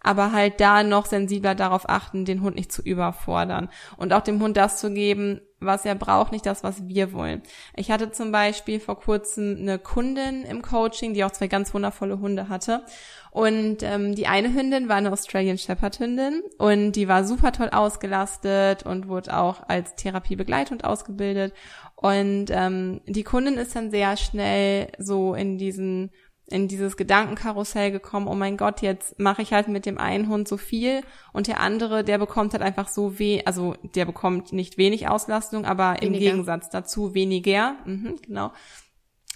Aber 0.01 0.31
halt 0.31 0.61
da 0.61 0.83
noch 0.83 1.05
sensibler 1.05 1.55
darauf 1.55 1.89
achten, 1.89 2.25
den 2.25 2.41
Hund 2.41 2.55
nicht 2.55 2.71
zu 2.71 2.81
überfordern. 2.81 3.69
Und 3.97 4.13
auch 4.13 4.21
dem 4.21 4.41
Hund 4.41 4.55
das 4.55 4.79
zu 4.79 4.91
geben, 4.93 5.41
was 5.59 5.85
er 5.85 5.95
braucht, 5.95 6.31
nicht 6.31 6.45
das, 6.45 6.63
was 6.63 6.87
wir 6.87 7.11
wollen. 7.13 7.41
Ich 7.75 7.91
hatte 7.91 8.11
zum 8.11 8.31
Beispiel 8.31 8.79
vor 8.79 8.99
kurzem 8.99 9.57
eine 9.59 9.77
Kundin 9.77 10.43
im 10.43 10.61
Coaching, 10.61 11.13
die 11.13 11.23
auch 11.23 11.31
zwei 11.31 11.47
ganz 11.47 11.73
wundervolle 11.73 12.19
Hunde 12.19 12.49
hatte. 12.49 12.83
Und 13.31 13.83
ähm, 13.83 14.15
die 14.15 14.27
eine 14.27 14.53
Hündin 14.53 14.89
war 14.89 14.95
eine 14.95 15.11
Australian 15.11 15.57
Shepherd 15.57 15.99
Hündin 15.99 16.41
und 16.57 16.93
die 16.93 17.07
war 17.07 17.23
super 17.23 17.51
toll 17.51 17.69
ausgelastet 17.69 18.83
und 18.83 19.07
wurde 19.07 19.37
auch 19.37 19.67
als 19.67 19.95
Therapiebegleithund 19.95 20.83
ausgebildet. 20.83 21.53
Und 21.95 22.45
ähm, 22.49 23.01
die 23.05 23.23
Kundin 23.23 23.55
ist 23.55 23.75
dann 23.75 23.91
sehr 23.91 24.17
schnell 24.17 24.87
so 24.97 25.35
in 25.35 25.57
diesen 25.57 26.11
in 26.51 26.67
dieses 26.67 26.97
Gedankenkarussell 26.97 27.91
gekommen, 27.91 28.27
oh 28.27 28.35
mein 28.35 28.57
Gott, 28.57 28.81
jetzt 28.81 29.19
mache 29.19 29.41
ich 29.41 29.53
halt 29.53 29.67
mit 29.67 29.85
dem 29.85 29.97
einen 29.97 30.27
Hund 30.27 30.47
so 30.47 30.57
viel 30.57 31.01
und 31.33 31.47
der 31.47 31.59
andere, 31.59 32.03
der 32.03 32.17
bekommt 32.17 32.53
halt 32.53 32.63
einfach 32.63 32.87
so 32.87 33.19
weh, 33.19 33.41
also 33.45 33.75
der 33.95 34.05
bekommt 34.05 34.51
nicht 34.53 34.77
wenig 34.77 35.07
Auslastung, 35.07 35.65
aber 35.65 36.01
weniger. 36.01 36.05
im 36.05 36.13
Gegensatz 36.13 36.69
dazu 36.69 37.13
weniger, 37.13 37.75
mhm, 37.85 38.19
genau 38.25 38.51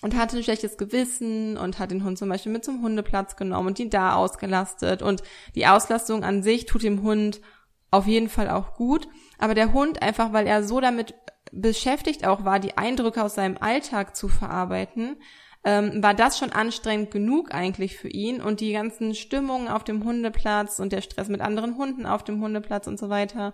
und 0.04 0.18
hatte 0.18 0.36
ein 0.36 0.44
schlechtes 0.44 0.78
Gewissen 0.78 1.58
und 1.58 1.80
hat 1.80 1.92
den 1.92 2.04
Hund 2.04 2.18
zum 2.18 2.28
Beispiel 2.28 2.52
mit 2.52 2.66
zum 2.66 2.82
Hundeplatz 2.82 3.38
genommen 3.38 3.68
und 3.68 3.80
ihn 3.80 3.90
da 3.90 4.16
ausgelastet. 4.16 5.02
Und 5.02 5.24
die 5.56 5.66
Auslastung 5.66 6.26
an 6.26 6.44
sich 6.44 6.66
tut 6.66 6.84
dem 6.84 7.04
Hund 7.04 7.40
auf 7.90 8.06
jeden 8.06 8.28
Fall 8.28 8.50
auch 8.50 8.74
gut. 8.76 9.08
Aber 9.38 9.56
der 9.56 9.72
Hund 9.72 10.02
einfach, 10.02 10.34
weil 10.34 10.46
er 10.46 10.66
so 10.66 10.82
damit 10.82 11.16
beschäftigt 11.54 12.28
auch 12.28 12.44
war, 12.44 12.60
die 12.60 12.78
Eindrücke 12.78 13.24
aus 13.24 13.36
seinem 13.36 13.58
Alltag 13.58 14.16
zu 14.16 14.28
verarbeiten, 14.28 15.16
ähm, 15.64 16.04
war 16.04 16.14
das 16.14 16.38
schon 16.38 16.52
anstrengend 16.52 17.12
genug 17.12 17.54
eigentlich 17.54 17.98
für 17.98 18.10
ihn 18.10 18.42
und 18.42 18.60
die 18.60 18.74
ganzen 18.74 19.16
Stimmungen 19.16 19.68
auf 19.68 19.84
dem 19.84 20.04
Hundeplatz 20.04 20.80
und 20.80 20.92
der 20.92 21.02
Stress 21.02 21.30
mit 21.30 21.42
anderen 21.42 21.78
Hunden 21.78 22.06
auf 22.06 22.24
dem 22.24 22.42
Hundeplatz 22.42 22.88
und 22.88 23.00
so 23.00 23.10
weiter 23.10 23.54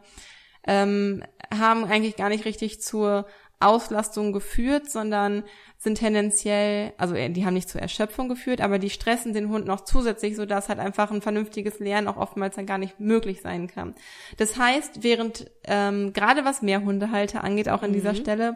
ähm, 0.67 1.23
haben 1.57 1.85
eigentlich 1.85 2.15
gar 2.15 2.29
nicht 2.29 2.45
richtig 2.45 2.81
zur 2.81 3.25
Auslastung 3.61 4.31
geführt, 4.31 4.89
sondern 4.89 5.43
sind 5.77 5.97
tendenziell, 5.97 6.93
also 6.97 7.13
äh, 7.13 7.29
die 7.29 7.45
haben 7.45 7.53
nicht 7.53 7.69
zur 7.69 7.81
Erschöpfung 7.81 8.29
geführt, 8.29 8.61
aber 8.61 8.79
die 8.79 8.89
stressen 8.89 9.33
den 9.33 9.49
Hund 9.49 9.65
noch 9.65 9.81
zusätzlich, 9.81 10.35
sodass 10.35 10.69
halt 10.69 10.79
einfach 10.79 11.11
ein 11.11 11.21
vernünftiges 11.21 11.79
Lernen 11.79 12.07
auch 12.07 12.17
oftmals 12.17 12.55
dann 12.55 12.65
gar 12.65 12.77
nicht 12.77 12.99
möglich 12.99 13.41
sein 13.41 13.67
kann. 13.67 13.95
Das 14.37 14.57
heißt, 14.57 15.03
während 15.03 15.51
ähm, 15.65 16.13
gerade 16.13 16.45
was 16.45 16.61
Mehrhundehalter 16.61 17.43
angeht, 17.43 17.67
auch 17.67 17.81
an 17.81 17.89
mhm. 17.89 17.95
dieser 17.95 18.15
Stelle, 18.15 18.55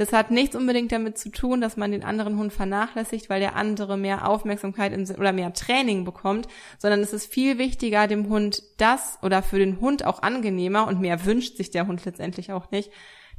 das 0.00 0.14
hat 0.14 0.30
nichts 0.30 0.56
unbedingt 0.56 0.92
damit 0.92 1.18
zu 1.18 1.30
tun, 1.30 1.60
dass 1.60 1.76
man 1.76 1.92
den 1.92 2.04
anderen 2.04 2.38
Hund 2.38 2.54
vernachlässigt, 2.54 3.28
weil 3.28 3.38
der 3.38 3.54
andere 3.54 3.98
mehr 3.98 4.26
Aufmerksamkeit 4.26 4.94
im, 4.94 5.02
oder 5.14 5.32
mehr 5.32 5.52
Training 5.52 6.06
bekommt, 6.06 6.48
sondern 6.78 7.00
es 7.00 7.12
ist 7.12 7.30
viel 7.30 7.58
wichtiger, 7.58 8.06
dem 8.06 8.30
Hund 8.30 8.62
das 8.78 9.18
oder 9.20 9.42
für 9.42 9.58
den 9.58 9.78
Hund 9.78 10.06
auch 10.06 10.22
angenehmer 10.22 10.86
und 10.86 11.02
mehr 11.02 11.26
wünscht 11.26 11.58
sich 11.58 11.70
der 11.70 11.86
Hund 11.86 12.02
letztendlich 12.06 12.50
auch 12.50 12.70
nicht, 12.70 12.90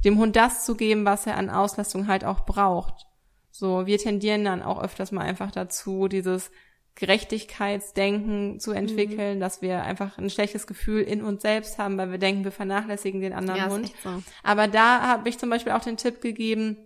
dem 0.04 0.18
Hund 0.18 0.36
das 0.36 0.64
zu 0.64 0.76
geben, 0.76 1.04
was 1.04 1.26
er 1.26 1.36
an 1.36 1.50
Auslastung 1.50 2.06
halt 2.06 2.24
auch 2.24 2.46
braucht. 2.46 3.06
So, 3.50 3.86
wir 3.86 3.98
tendieren 3.98 4.44
dann 4.44 4.62
auch 4.62 4.80
öfters 4.80 5.10
mal 5.10 5.22
einfach 5.22 5.50
dazu, 5.50 6.06
dieses 6.06 6.52
Gerechtigkeitsdenken 6.94 8.60
zu 8.60 8.72
entwickeln, 8.72 9.36
mhm. 9.36 9.40
dass 9.40 9.62
wir 9.62 9.82
einfach 9.82 10.18
ein 10.18 10.30
schlechtes 10.30 10.66
Gefühl 10.66 11.02
in 11.02 11.22
uns 11.22 11.42
selbst 11.42 11.78
haben, 11.78 11.96
weil 11.96 12.10
wir 12.10 12.18
denken, 12.18 12.44
wir 12.44 12.52
vernachlässigen 12.52 13.20
den 13.20 13.32
anderen 13.32 13.60
ja, 13.60 13.68
Hund. 13.68 13.92
So. 14.02 14.22
Aber 14.42 14.68
da 14.68 15.00
habe 15.02 15.28
ich 15.28 15.38
zum 15.38 15.50
Beispiel 15.50 15.72
auch 15.72 15.82
den 15.82 15.96
Tipp 15.96 16.20
gegeben, 16.20 16.76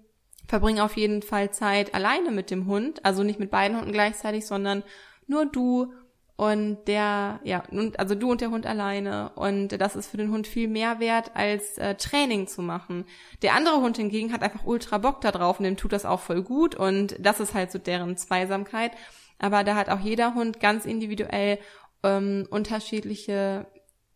verbring 0.46 0.78
auf 0.78 0.96
jeden 0.96 1.22
Fall 1.22 1.50
Zeit 1.50 1.94
alleine 1.94 2.30
mit 2.30 2.50
dem 2.50 2.66
Hund, 2.66 3.04
also 3.04 3.24
nicht 3.24 3.40
mit 3.40 3.50
beiden 3.50 3.76
Hunden 3.76 3.92
gleichzeitig, 3.92 4.46
sondern 4.46 4.84
nur 5.26 5.44
du 5.46 5.92
und 6.36 6.84
der, 6.86 7.40
ja, 7.44 7.62
also 7.96 8.14
du 8.14 8.30
und 8.30 8.42
der 8.42 8.50
Hund 8.50 8.66
alleine 8.66 9.32
und 9.36 9.68
das 9.68 9.96
ist 9.96 10.10
für 10.10 10.18
den 10.18 10.30
Hund 10.30 10.46
viel 10.46 10.68
mehr 10.68 11.00
wert, 11.00 11.32
als 11.34 11.78
äh, 11.78 11.94
Training 11.94 12.46
zu 12.46 12.60
machen. 12.60 13.06
Der 13.42 13.54
andere 13.54 13.80
Hund 13.80 13.96
hingegen 13.96 14.32
hat 14.32 14.42
einfach 14.42 14.66
ultra 14.66 14.98
Bock 14.98 15.22
da 15.22 15.32
drauf 15.32 15.58
und 15.58 15.64
dem 15.64 15.78
tut 15.78 15.92
das 15.92 16.04
auch 16.04 16.20
voll 16.20 16.42
gut 16.42 16.74
und 16.74 17.16
das 17.18 17.40
ist 17.40 17.54
halt 17.54 17.72
so 17.72 17.78
deren 17.78 18.16
Zweisamkeit. 18.18 18.92
Aber 19.38 19.64
da 19.64 19.74
hat 19.74 19.88
auch 19.88 20.00
jeder 20.00 20.34
Hund 20.34 20.60
ganz 20.60 20.84
individuell 20.84 21.58
ähm, 22.02 22.46
unterschiedliche 22.50 23.66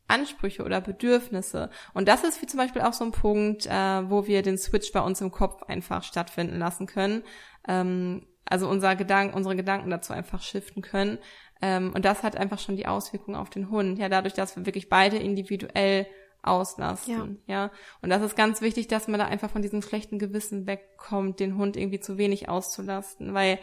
Ansprüche 0.08 0.64
oder 0.64 0.80
Bedürfnisse. 0.80 1.70
Und 1.94 2.08
das 2.08 2.24
ist 2.24 2.42
wie 2.42 2.46
zum 2.46 2.58
Beispiel 2.58 2.82
auch 2.82 2.92
so 2.92 3.04
ein 3.04 3.12
Punkt, 3.12 3.66
äh, 3.66 4.10
wo 4.10 4.26
wir 4.26 4.42
den 4.42 4.58
Switch 4.58 4.92
bei 4.92 5.00
uns 5.00 5.20
im 5.20 5.30
Kopf 5.30 5.62
einfach 5.64 6.02
stattfinden 6.02 6.58
lassen 6.58 6.86
können. 6.86 7.22
Ähm, 7.68 8.26
also 8.44 8.68
unser 8.68 8.96
Gedanken, 8.96 9.36
unsere 9.36 9.54
Gedanken 9.54 9.90
dazu 9.90 10.12
einfach 10.12 10.42
shiften 10.42 10.82
können. 10.82 11.18
Ähm, 11.62 11.92
und 11.94 12.04
das 12.04 12.22
hat 12.22 12.36
einfach 12.36 12.58
schon 12.58 12.76
die 12.76 12.86
Auswirkungen 12.86 13.36
auf 13.36 13.50
den 13.50 13.70
Hund. 13.70 13.98
Ja, 13.98 14.08
dadurch, 14.08 14.34
dass 14.34 14.56
wir 14.56 14.66
wirklich 14.66 14.88
beide 14.88 15.16
individuell 15.16 16.06
auslasten. 16.42 17.38
Ja. 17.46 17.64
ja. 17.64 17.70
Und 18.02 18.10
das 18.10 18.22
ist 18.22 18.36
ganz 18.36 18.60
wichtig, 18.60 18.88
dass 18.88 19.08
man 19.08 19.20
da 19.20 19.26
einfach 19.26 19.50
von 19.50 19.62
diesem 19.62 19.82
schlechten 19.82 20.18
Gewissen 20.18 20.66
wegkommt, 20.66 21.38
den 21.38 21.56
Hund 21.56 21.76
irgendwie 21.76 22.00
zu 22.00 22.18
wenig 22.18 22.48
auszulasten, 22.48 23.34
weil 23.34 23.58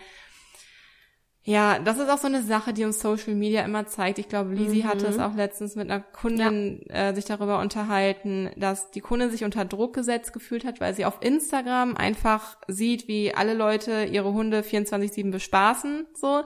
ja, 1.49 1.79
das 1.79 1.97
ist 1.97 2.09
auch 2.09 2.17
so 2.17 2.27
eine 2.27 2.43
Sache, 2.43 2.73
die 2.73 2.83
uns 2.83 2.99
Social 2.99 3.33
Media 3.33 3.63
immer 3.63 3.87
zeigt. 3.87 4.19
Ich 4.19 4.27
glaube, 4.27 4.53
Lisi 4.53 4.79
mhm. 4.79 4.87
hatte 4.89 5.07
es 5.07 5.17
auch 5.17 5.33
letztens 5.33 5.77
mit 5.77 5.89
einer 5.89 6.01
Kundin 6.01 6.81
ja. 6.89 7.11
äh, 7.11 7.15
sich 7.15 7.23
darüber 7.23 7.59
unterhalten, 7.59 8.49
dass 8.57 8.91
die 8.91 8.99
Kundin 8.99 9.31
sich 9.31 9.45
unter 9.45 9.63
Druck 9.63 9.95
gesetzt 9.95 10.33
gefühlt 10.33 10.65
hat, 10.65 10.81
weil 10.81 10.93
sie 10.93 11.05
auf 11.05 11.19
Instagram 11.21 11.95
einfach 11.95 12.57
sieht, 12.67 13.07
wie 13.07 13.33
alle 13.33 13.53
Leute 13.53 14.03
ihre 14.03 14.33
Hunde 14.33 14.59
24-7 14.59 15.31
bespaßen, 15.31 16.05
so. 16.13 16.43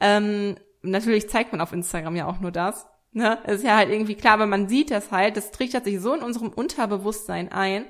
Ähm, 0.00 0.54
natürlich 0.82 1.28
zeigt 1.28 1.50
man 1.50 1.60
auf 1.60 1.72
Instagram 1.72 2.14
ja 2.14 2.28
auch 2.28 2.38
nur 2.38 2.52
das. 2.52 2.86
Ne? 3.10 3.38
Ist 3.48 3.64
ja 3.64 3.76
halt 3.76 3.90
irgendwie 3.90 4.14
klar, 4.14 4.34
aber 4.34 4.46
man 4.46 4.68
sieht 4.68 4.92
das 4.92 5.10
halt, 5.10 5.36
das 5.36 5.50
trichtert 5.50 5.84
sich 5.84 5.98
so 6.00 6.14
in 6.14 6.22
unserem 6.22 6.50
Unterbewusstsein 6.50 7.50
ein, 7.50 7.86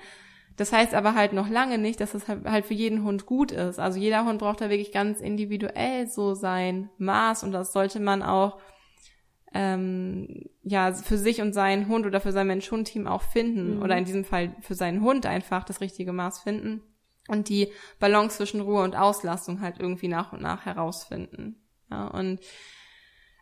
das 0.57 0.73
heißt 0.73 0.95
aber 0.95 1.15
halt 1.15 1.33
noch 1.33 1.49
lange 1.49 1.79
nicht, 1.79 2.01
dass 2.01 2.15
es 2.15 2.29
halt, 2.29 2.45
halt 2.45 2.67
für 2.67 2.75
jeden 2.75 3.05
Hund 3.05 3.27
gut 3.27 3.51
ist. 3.51 3.81
Also 3.81 3.99
jeder 3.99 4.25
Hund 4.25 4.39
braucht 4.39 4.61
da 4.61 4.71
wirklich 4.71 4.93
ganz 4.93 5.21
individuell 5.21 6.07
so 6.07 6.35
sein 6.35 6.91
Maß 6.99 7.43
und 7.43 7.53
das 7.53 7.73
sollte 7.73 8.01
man 8.01 8.23
auch 8.23 8.59
ähm, 9.53 10.49
ja 10.63 10.93
für 10.93 11.19
sich 11.19 11.41
und 11.41 11.53
seinen 11.53 11.89
Hund 11.89 12.07
oder 12.07 12.21
für 12.21 12.33
sein 12.33 12.47
Mensch-Hund-Team 12.47 13.07
auch 13.07 13.23
finden 13.23 13.77
mhm. 13.77 13.83
oder 13.83 13.97
in 13.97 14.05
diesem 14.05 14.25
Fall 14.25 14.55
für 14.61 14.75
seinen 14.75 15.01
Hund 15.03 15.27
einfach 15.27 15.65
das 15.65 15.81
richtige 15.81 16.13
Maß 16.13 16.41
finden 16.41 16.83
und 17.29 17.49
die 17.49 17.69
Balance 17.99 18.37
zwischen 18.37 18.61
Ruhe 18.61 18.83
und 18.83 18.97
Auslastung 18.97 19.61
halt 19.61 19.81
irgendwie 19.81 20.09
nach 20.09 20.33
und 20.33 20.43
nach 20.43 20.67
herausfinden. 20.67 21.57
Ja, 21.91 22.09
und 22.09 22.41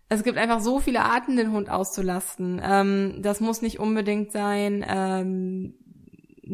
es 0.08 0.22
gibt 0.22 0.36
einfach 0.36 0.60
so 0.60 0.78
viele 0.78 1.00
Arten, 1.00 1.36
den 1.36 1.52
Hund 1.52 1.70
auszulasten. 1.70 2.60
Ähm, 2.62 3.20
das 3.22 3.40
muss 3.40 3.62
nicht 3.62 3.80
unbedingt 3.80 4.30
sein, 4.30 4.84
ähm, 4.86 5.74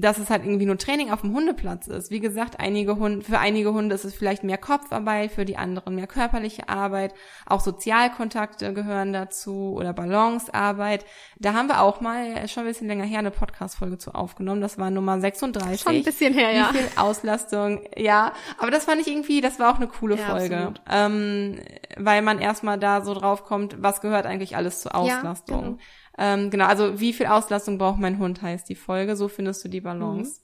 dass 0.00 0.18
es 0.18 0.30
halt 0.30 0.44
irgendwie 0.44 0.66
nur 0.66 0.78
Training 0.78 1.11
auf 1.11 1.22
dem 1.22 1.34
Hundeplatz 1.34 1.88
ist. 1.88 2.12
Wie 2.12 2.20
gesagt, 2.20 2.61
einige 2.61 2.96
Hunde, 2.96 3.24
für 3.24 3.40
einige 3.40 3.72
Hunde 3.72 3.96
ist 3.96 4.04
es 4.04 4.14
vielleicht 4.14 4.44
mehr 4.44 4.56
Kopfarbeit, 4.56 5.32
für 5.32 5.44
die 5.44 5.56
anderen 5.56 5.96
mehr 5.96 6.06
körperliche 6.06 6.68
Arbeit. 6.68 7.14
Auch 7.46 7.61
Sozialkontakte 7.61 8.72
gehören 8.72 9.12
dazu 9.12 9.74
oder 9.76 9.92
Balancearbeit. 9.92 11.04
Da 11.38 11.52
haben 11.52 11.68
wir 11.68 11.82
auch 11.82 12.00
mal 12.00 12.46
schon 12.46 12.62
ein 12.62 12.68
bisschen 12.68 12.87
länger 12.87 13.04
her 13.04 13.18
eine 13.18 13.32
Podcast-Folge 13.32 13.98
zu 13.98 14.14
aufgenommen. 14.14 14.61
Das 14.61 14.78
war 14.78 14.90
Nummer 14.90 15.20
36. 15.20 15.80
Schon 15.80 15.96
ein 15.96 16.02
bisschen 16.04 16.32
her, 16.32 16.52
ja. 16.52 16.70
Wie 16.72 16.78
viel 16.78 16.88
Auslastung, 16.96 17.82
ja. 17.96 18.32
Aber 18.58 18.70
das 18.70 18.84
fand 18.84 19.00
ich 19.00 19.08
irgendwie, 19.08 19.40
das 19.40 19.58
war 19.58 19.72
auch 19.72 19.78
eine 19.78 19.88
coole 19.88 20.16
ja, 20.16 20.26
Folge. 20.26 20.74
Ähm, 20.88 21.58
weil 21.96 22.22
man 22.22 22.38
erstmal 22.38 22.78
da 22.78 23.02
so 23.02 23.14
drauf 23.14 23.44
kommt, 23.44 23.82
was 23.82 24.00
gehört 24.00 24.26
eigentlich 24.26 24.54
alles 24.54 24.80
zur 24.80 24.94
Auslastung. 24.94 25.58
Ja, 25.58 25.66
genau. 25.70 25.78
Ähm, 26.18 26.50
genau, 26.50 26.66
also 26.66 26.98
wie 27.00 27.12
viel 27.12 27.26
Auslastung 27.26 27.78
braucht 27.78 28.00
mein 28.00 28.18
Hund, 28.18 28.42
heißt 28.42 28.68
die 28.68 28.74
Folge. 28.74 29.16
So 29.16 29.28
findest 29.28 29.64
du 29.64 29.68
die 29.68 29.81
Balance. 29.81 30.40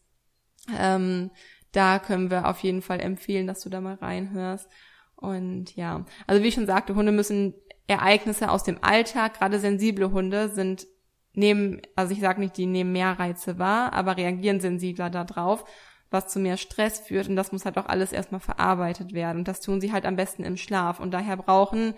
Mhm. 0.68 0.74
Ähm, 0.78 1.30
da 1.72 1.98
können 1.98 2.30
wir 2.30 2.48
auf 2.48 2.60
jeden 2.60 2.80
Fall 2.80 3.00
empfehlen, 3.00 3.46
dass 3.46 3.60
du 3.60 3.68
da 3.68 3.80
mal 3.80 3.94
reinhörst. 3.94 4.68
Und 5.16 5.74
ja, 5.74 6.04
also 6.26 6.42
wie 6.42 6.48
ich 6.48 6.54
schon 6.54 6.66
sagte, 6.66 6.94
Hunde 6.94 7.12
müssen 7.12 7.54
Ereignisse 7.86 8.50
aus 8.50 8.62
dem 8.62 8.78
Alltag, 8.82 9.38
gerade 9.38 9.58
sensible 9.58 10.12
Hunde 10.12 10.48
sind 10.48 10.86
nehmen, 11.34 11.82
also 11.96 12.12
ich 12.12 12.20
sage 12.20 12.40
nicht, 12.40 12.56
die 12.56 12.66
nehmen 12.66 12.92
mehr 12.92 13.18
Reize 13.18 13.58
wahr, 13.58 13.92
aber 13.92 14.16
reagieren 14.16 14.60
sensibler 14.60 15.10
darauf, 15.10 15.64
was 16.10 16.28
zu 16.28 16.38
mehr 16.38 16.56
Stress 16.56 17.00
führt. 17.00 17.28
Und 17.28 17.36
das 17.36 17.50
muss 17.50 17.64
halt 17.64 17.76
auch 17.76 17.86
alles 17.86 18.12
erstmal 18.12 18.40
verarbeitet 18.40 19.12
werden. 19.12 19.38
Und 19.38 19.48
das 19.48 19.60
tun 19.60 19.80
sie 19.80 19.92
halt 19.92 20.06
am 20.06 20.16
besten 20.16 20.44
im 20.44 20.56
Schlaf. 20.56 21.00
Und 21.00 21.10
daher 21.12 21.36
brauchen 21.36 21.94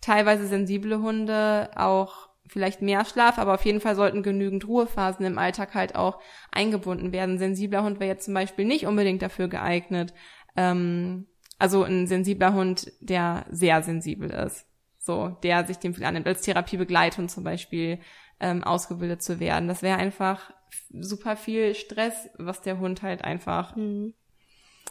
teilweise 0.00 0.46
sensible 0.46 1.00
Hunde 1.00 1.70
auch 1.76 2.27
vielleicht 2.48 2.82
mehr 2.82 3.04
Schlaf, 3.04 3.38
aber 3.38 3.54
auf 3.54 3.64
jeden 3.64 3.80
Fall 3.80 3.94
sollten 3.94 4.22
genügend 4.22 4.66
Ruhephasen 4.66 5.24
im 5.24 5.38
Alltag 5.38 5.74
halt 5.74 5.94
auch 5.94 6.20
eingebunden 6.50 7.12
werden. 7.12 7.38
sensibler 7.38 7.84
Hund 7.84 8.00
wäre 8.00 8.10
jetzt 8.10 8.24
zum 8.24 8.34
Beispiel 8.34 8.64
nicht 8.64 8.86
unbedingt 8.86 9.22
dafür 9.22 9.48
geeignet. 9.48 10.14
Ähm, 10.56 11.26
also 11.58 11.82
ein 11.82 12.06
sensibler 12.06 12.54
Hund, 12.54 12.92
der 13.00 13.46
sehr 13.50 13.82
sensibel 13.82 14.30
ist. 14.30 14.66
So, 14.98 15.28
der 15.42 15.64
sich 15.64 15.78
dem 15.78 15.94
viel 15.94 16.04
annimmt, 16.04 16.26
als 16.26 16.42
Therapiebegleitung 16.42 17.28
zum 17.28 17.44
Beispiel 17.44 18.00
ähm, 18.40 18.62
ausgebildet 18.62 19.22
zu 19.22 19.40
werden. 19.40 19.68
Das 19.68 19.82
wäre 19.82 19.98
einfach 19.98 20.52
super 20.90 21.36
viel 21.36 21.74
Stress, 21.74 22.28
was 22.38 22.60
der 22.60 22.78
Hund 22.78 23.02
halt 23.02 23.24
einfach 23.24 23.74
mhm. 23.76 24.14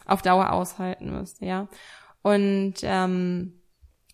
auf 0.06 0.22
Dauer 0.22 0.52
aushalten 0.52 1.10
müsste, 1.10 1.46
ja. 1.46 1.68
Und 2.22 2.74
ähm, 2.82 3.57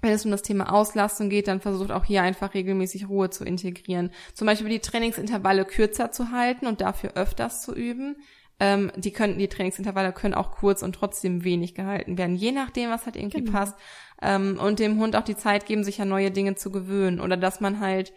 wenn 0.05 0.13
es 0.13 0.25
um 0.25 0.31
das 0.31 0.43
Thema 0.43 0.73
Auslastung 0.73 1.31
geht, 1.31 1.49
dann 1.49 1.61
versucht 1.61 1.91
auch 1.91 2.05
hier 2.05 2.23
einfach 2.23 2.53
regelmäßig 2.53 3.09
Ruhe 3.09 3.31
zu 3.31 3.45
integrieren. 3.45 4.11
Zum 4.35 4.47
Beispiel 4.47 4.69
die 4.69 4.81
Trainingsintervalle 4.81 5.65
kürzer 5.65 6.13
zu 6.13 6.31
halten 6.31 6.67
und 6.67 6.83
dafür 6.83 7.15
öfters 7.15 7.63
zu 7.63 7.75
üben. 7.75 8.17
Ähm, 8.61 8.93
die 8.97 9.13
können, 9.13 9.39
die 9.39 9.49
Trainingsintervalle 9.49 10.13
können 10.13 10.35
auch 10.35 10.53
kurz 10.53 10.83
und 10.83 10.95
trotzdem 10.95 11.43
wenig 11.43 11.75
gehalten 11.75 12.19
werden, 12.19 12.37
je 12.37 12.53
nachdem, 12.53 12.91
was 12.91 13.07
halt 13.07 13.17
irgendwie 13.17 13.41
genau. 13.41 13.53
passt. 13.53 13.77
Ähm, 14.23 14.61
und 14.61 14.79
dem 14.79 15.01
Hund 15.01 15.17
auch 15.17 15.25
die 15.25 15.37
Zeit 15.37 15.67
geben, 15.67 15.83
sich 15.83 16.01
an 16.01 16.09
neue 16.09 16.31
Dinge 16.31 16.55
zu 16.55 16.71
gewöhnen 16.71 17.19
oder 17.19 17.37
dass 17.37 17.61
man 17.61 17.81
halt 17.81 18.13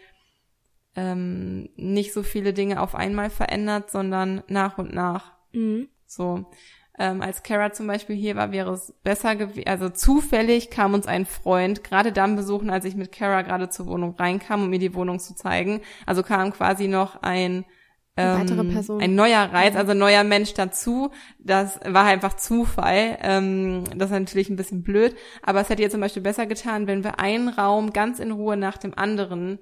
ähm, 0.96 1.70
nicht 1.76 2.14
so 2.14 2.22
viele 2.22 2.54
Dinge 2.54 2.82
auf 2.82 2.96
einmal 2.96 3.30
verändert, 3.30 3.90
sondern 3.90 4.44
nach 4.48 4.78
und 4.78 4.94
nach. 4.94 5.34
Mhm. 5.54 5.88
So. 6.06 6.46
Ähm, 7.00 7.22
als 7.22 7.44
Kara 7.44 7.72
zum 7.72 7.86
Beispiel 7.86 8.16
hier 8.16 8.36
war, 8.36 8.52
wäre 8.52 8.72
es 8.72 8.94
besser 9.04 9.36
gewesen. 9.36 9.68
Also 9.68 9.90
zufällig 9.90 10.72
kam 10.72 10.96
uns 10.96 11.06
ein 11.06 11.26
Freund 11.26 11.84
gerade 11.84 12.12
dann 12.12 12.36
besuchen, 12.36 12.72
als 12.72 12.86
ich 12.86 12.96
mit 12.96 13.12
Kara 13.12 13.44
gerade 13.44 13.70
zur 13.70 13.86
Wohnung 13.86 14.16
reinkam, 14.16 14.64
um 14.64 14.70
mir 14.70 14.80
die 14.80 14.96
Wohnung 14.96 15.20
zu 15.20 15.36
zeigen. 15.36 15.82
Also 16.06 16.24
kam 16.24 16.52
quasi 16.52 16.88
noch 16.88 17.22
ein 17.22 17.66
ähm, 18.20 18.84
ein 19.00 19.14
neuer 19.14 19.44
Reiz, 19.54 19.76
also 19.76 19.92
ein 19.92 20.00
neuer 20.00 20.24
Mensch 20.24 20.56
dazu. 20.56 21.12
Das 21.38 21.80
war 21.86 22.06
einfach 22.06 22.36
Zufall. 22.36 23.20
Ähm, 23.22 23.84
das 23.96 24.10
ist 24.10 24.20
natürlich 24.20 24.50
ein 24.50 24.56
bisschen 24.56 24.82
blöd, 24.82 25.16
aber 25.44 25.62
es 25.62 25.70
hätte 25.70 25.84
ihr 25.84 25.92
zum 25.92 26.02
Beispiel 26.02 26.24
besser 26.24 26.48
getan, 26.48 26.88
wenn 26.88 27.04
wir 27.04 27.20
einen 27.20 27.48
Raum 27.48 27.94
ganz 27.94 28.18
in 28.20 28.32
Ruhe 28.32 28.58
nach 28.58 28.78
dem 28.78 28.98
anderen 28.98 29.60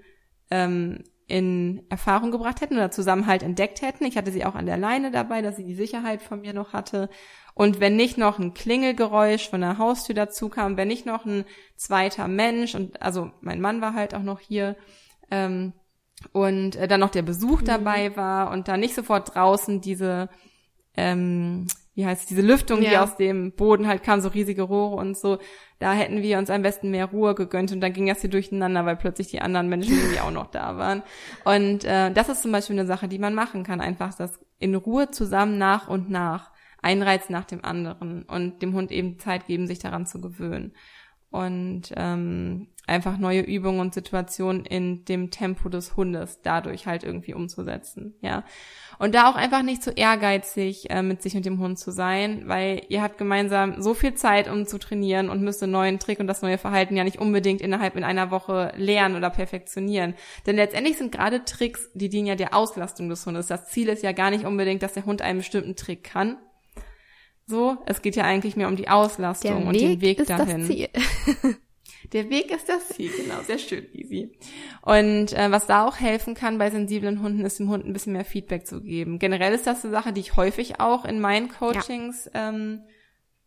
ähm, 0.49 1.03
in 1.27 1.83
Erfahrung 1.89 2.31
gebracht 2.31 2.61
hätten 2.61 2.75
oder 2.75 2.91
Zusammenhalt 2.91 3.41
entdeckt 3.41 3.81
hätten. 3.81 4.05
Ich 4.05 4.17
hatte 4.17 4.31
sie 4.31 4.45
auch 4.45 4.55
an 4.55 4.67
der 4.67 4.77
Leine 4.77 5.09
dabei, 5.11 5.41
dass 5.41 5.55
sie 5.55 5.65
die 5.65 5.73
Sicherheit 5.73 6.21
von 6.21 6.41
mir 6.41 6.53
noch 6.53 6.73
hatte. 6.73 7.09
Und 7.55 7.79
wenn 7.79 7.95
nicht 7.95 8.17
noch 8.17 8.37
ein 8.37 8.53
Klingelgeräusch 8.53 9.49
von 9.49 9.61
der 9.61 9.77
Haustür 9.77 10.13
dazu 10.13 10.49
kam, 10.49 10.77
wenn 10.77 10.87
nicht 10.87 11.05
noch 11.05 11.25
ein 11.25 11.45
zweiter 11.77 12.27
Mensch 12.27 12.75
und 12.75 13.01
also 13.01 13.31
mein 13.41 13.61
Mann 13.61 13.81
war 13.81 13.93
halt 13.93 14.13
auch 14.13 14.23
noch 14.23 14.39
hier 14.39 14.75
ähm, 15.31 15.73
und 16.31 16.75
äh, 16.75 16.87
dann 16.87 16.99
noch 16.99 17.11
der 17.11 17.21
Besuch 17.23 17.61
mhm. 17.61 17.65
dabei 17.65 18.15
war 18.15 18.51
und 18.51 18.67
da 18.67 18.77
nicht 18.77 18.93
sofort 18.93 19.33
draußen 19.33 19.81
diese 19.81 20.29
ähm, 20.95 21.67
wie 21.95 22.05
heißt 22.05 22.21
es, 22.21 22.27
diese 22.27 22.41
Lüftung, 22.41 22.81
ja. 22.81 22.89
die 22.89 22.97
aus 22.97 23.15
dem 23.17 23.53
Boden 23.53 23.87
halt 23.87 24.03
kam, 24.03 24.19
so 24.19 24.27
riesige 24.29 24.63
Rohre 24.63 24.95
und 24.95 25.17
so, 25.17 25.39
da 25.79 25.93
hätten 25.93 26.21
wir 26.21 26.37
uns 26.37 26.49
am 26.49 26.61
besten 26.61 26.91
mehr 26.91 27.05
Ruhe 27.05 27.35
gegönnt 27.35 27.71
und 27.71 27.81
dann 27.81 27.93
ging 27.93 28.07
das 28.07 28.21
hier 28.21 28.29
durcheinander, 28.29 28.85
weil 28.85 28.97
plötzlich 28.97 29.27
die 29.27 29.41
anderen 29.41 29.69
Menschen 29.69 29.97
irgendwie 29.97 30.19
auch 30.19 30.31
noch 30.31 30.47
da 30.47 30.77
waren. 30.77 31.03
Und 31.45 31.85
äh, 31.85 32.11
das 32.11 32.29
ist 32.29 32.41
zum 32.41 32.51
Beispiel 32.51 32.77
eine 32.77 32.87
Sache, 32.87 33.07
die 33.07 33.19
man 33.19 33.33
machen 33.33 33.63
kann, 33.63 33.81
einfach 33.81 34.13
das 34.13 34.39
in 34.59 34.75
Ruhe 34.75 35.09
zusammen 35.09 35.57
nach 35.57 35.87
und 35.87 36.09
nach, 36.09 36.51
ein 36.81 37.01
Reiz 37.01 37.29
nach 37.29 37.45
dem 37.45 37.63
anderen 37.63 38.23
und 38.23 38.61
dem 38.61 38.73
Hund 38.73 38.91
eben 38.91 39.17
Zeit 39.17 39.47
geben, 39.47 39.65
sich 39.65 39.79
daran 39.79 40.05
zu 40.05 40.21
gewöhnen. 40.21 40.73
Und 41.35 41.91
ähm, 41.97 42.67
einfach 42.87 43.17
neue 43.17 43.41
Übungen 43.41 43.79
und 43.79 43.93
Situationen 43.93 44.65
in 44.65 45.05
dem 45.05 45.31
Tempo 45.31 45.69
des 45.69 45.95
Hundes 45.95 46.39
dadurch 46.43 46.87
halt 46.87 47.03
irgendwie 47.03 47.33
umzusetzen, 47.33 48.15
ja. 48.21 48.43
Und 48.97 49.13
da 49.13 49.29
auch 49.29 49.35
einfach 49.35 49.61
nicht 49.61 49.83
zu 49.83 49.91
ehrgeizig 49.91 50.89
äh, 50.89 51.01
mit 51.01 51.21
sich 51.21 51.35
und 51.35 51.45
dem 51.45 51.59
Hund 51.59 51.77
zu 51.77 51.91
sein, 51.91 52.43
weil 52.47 52.83
ihr 52.87 53.01
habt 53.01 53.17
gemeinsam 53.17 53.81
so 53.81 53.93
viel 53.93 54.13
Zeit, 54.13 54.49
um 54.49 54.65
zu 54.65 54.77
trainieren 54.77 55.29
und 55.29 55.41
müsst 55.41 55.61
einen 55.61 55.73
neuen 55.73 55.99
Trick 55.99 56.21
und 56.21 56.27
das 56.27 56.41
neue 56.41 56.57
Verhalten 56.57 56.95
ja 56.95 57.03
nicht 57.03 57.19
unbedingt 57.19 57.59
innerhalb 57.59 57.97
in 57.97 58.05
einer 58.05 58.31
Woche 58.31 58.71
lernen 58.77 59.17
oder 59.17 59.29
perfektionieren. 59.29 60.13
Denn 60.45 60.55
letztendlich 60.55 60.97
sind 60.97 61.11
gerade 61.11 61.43
Tricks, 61.43 61.89
die 61.93 62.07
dienen 62.07 62.27
ja 62.27 62.35
der 62.35 62.55
Auslastung 62.55 63.09
des 63.09 63.25
Hundes. 63.25 63.47
Das 63.47 63.67
Ziel 63.67 63.89
ist 63.89 64.03
ja 64.03 64.13
gar 64.13 64.29
nicht 64.29 64.45
unbedingt, 64.45 64.81
dass 64.81 64.93
der 64.93 65.05
Hund 65.05 65.21
einen 65.21 65.39
bestimmten 65.39 65.75
Trick 65.75 66.05
kann, 66.05 66.37
so, 67.47 67.77
es 67.85 68.01
geht 68.01 68.15
ja 68.15 68.23
eigentlich 68.23 68.55
mehr 68.55 68.67
um 68.67 68.75
die 68.75 68.89
Auslastung 68.89 69.57
der 69.57 69.67
und 69.67 69.73
Weg 69.73 69.81
den 69.81 70.01
Weg 70.01 70.19
ist 70.19 70.29
dahin. 70.29 70.59
Das 70.59 70.67
Ziel. 70.67 70.89
Der 72.13 72.29
Weg 72.29 72.51
ist 72.51 72.69
das 72.69 72.89
Ziel, 72.89 73.11
genau, 73.11 73.41
sehr 73.41 73.57
schön, 73.57 73.85
easy. 73.93 74.37
Und 74.81 75.33
äh, 75.33 75.51
was 75.51 75.65
da 75.65 75.87
auch 75.87 75.99
helfen 75.99 76.35
kann 76.35 76.57
bei 76.57 76.69
sensiblen 76.69 77.21
Hunden, 77.21 77.43
ist 77.45 77.59
dem 77.59 77.69
Hund 77.69 77.85
ein 77.85 77.93
bisschen 77.93 78.13
mehr 78.13 78.25
Feedback 78.25 78.67
zu 78.67 78.81
geben. 78.81 79.17
Generell 79.19 79.53
ist 79.53 79.65
das 79.65 79.83
eine 79.83 79.91
Sache, 79.91 80.13
die 80.13 80.21
ich 80.21 80.35
häufig 80.35 80.79
auch 80.79 81.05
in 81.05 81.19
meinen 81.19 81.49
Coachings 81.49 82.29
ja. 82.33 82.49
ähm, 82.49 82.81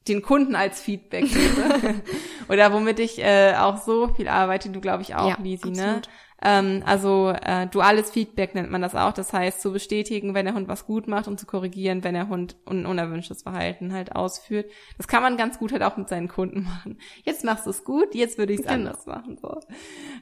den 0.09 0.23
Kunden 0.23 0.57
als 0.57 0.81
Feedback 0.81 1.27
gebe. 1.27 1.95
Oder 2.49 2.73
womit 2.73 2.99
ich 2.99 3.23
äh, 3.23 3.55
auch 3.55 3.79
so 3.79 4.09
viel 4.15 4.29
arbeite, 4.29 4.71
du 4.71 4.81
glaube 4.81 5.03
ich 5.03 5.15
auch, 5.15 5.29
ja, 5.29 5.39
Lisi, 5.41 5.71
ne? 5.71 6.03
Ähm, 6.41 6.83
also 6.87 7.31
äh, 7.31 7.67
duales 7.67 8.11
Feedback 8.11 8.55
nennt 8.55 8.71
man 8.71 8.81
das 8.81 8.95
auch. 8.95 9.13
Das 9.13 9.33
heißt, 9.33 9.61
zu 9.61 9.73
bestätigen, 9.73 10.35
wenn 10.35 10.47
der 10.47 10.55
Hund 10.55 10.69
was 10.69 10.87
gut 10.87 11.09
macht 11.09 11.27
und 11.27 11.41
zu 11.41 11.47
korrigieren, 11.47 12.05
wenn 12.05 12.15
der 12.15 12.29
Hund 12.29 12.57
un 12.65 12.87
unerwünschtes 12.87 13.43
Verhalten 13.43 13.93
halt 13.93 14.15
ausführt. 14.15 14.71
Das 14.97 15.09
kann 15.09 15.23
man 15.23 15.37
ganz 15.37 15.59
gut 15.59 15.73
halt 15.73 15.83
auch 15.83 15.97
mit 15.97 16.09
seinen 16.09 16.29
Kunden 16.29 16.63
machen. 16.63 16.99
Jetzt 17.25 17.45
machst 17.45 17.67
du 17.67 17.71
es 17.71 17.85
gut, 17.85 18.15
jetzt 18.15 18.39
würde 18.39 18.53
ich 18.53 18.61
es 18.61 18.67
genau. 18.67 18.91
anders 18.91 19.07
machen. 19.07 19.39
So. 19.41 19.61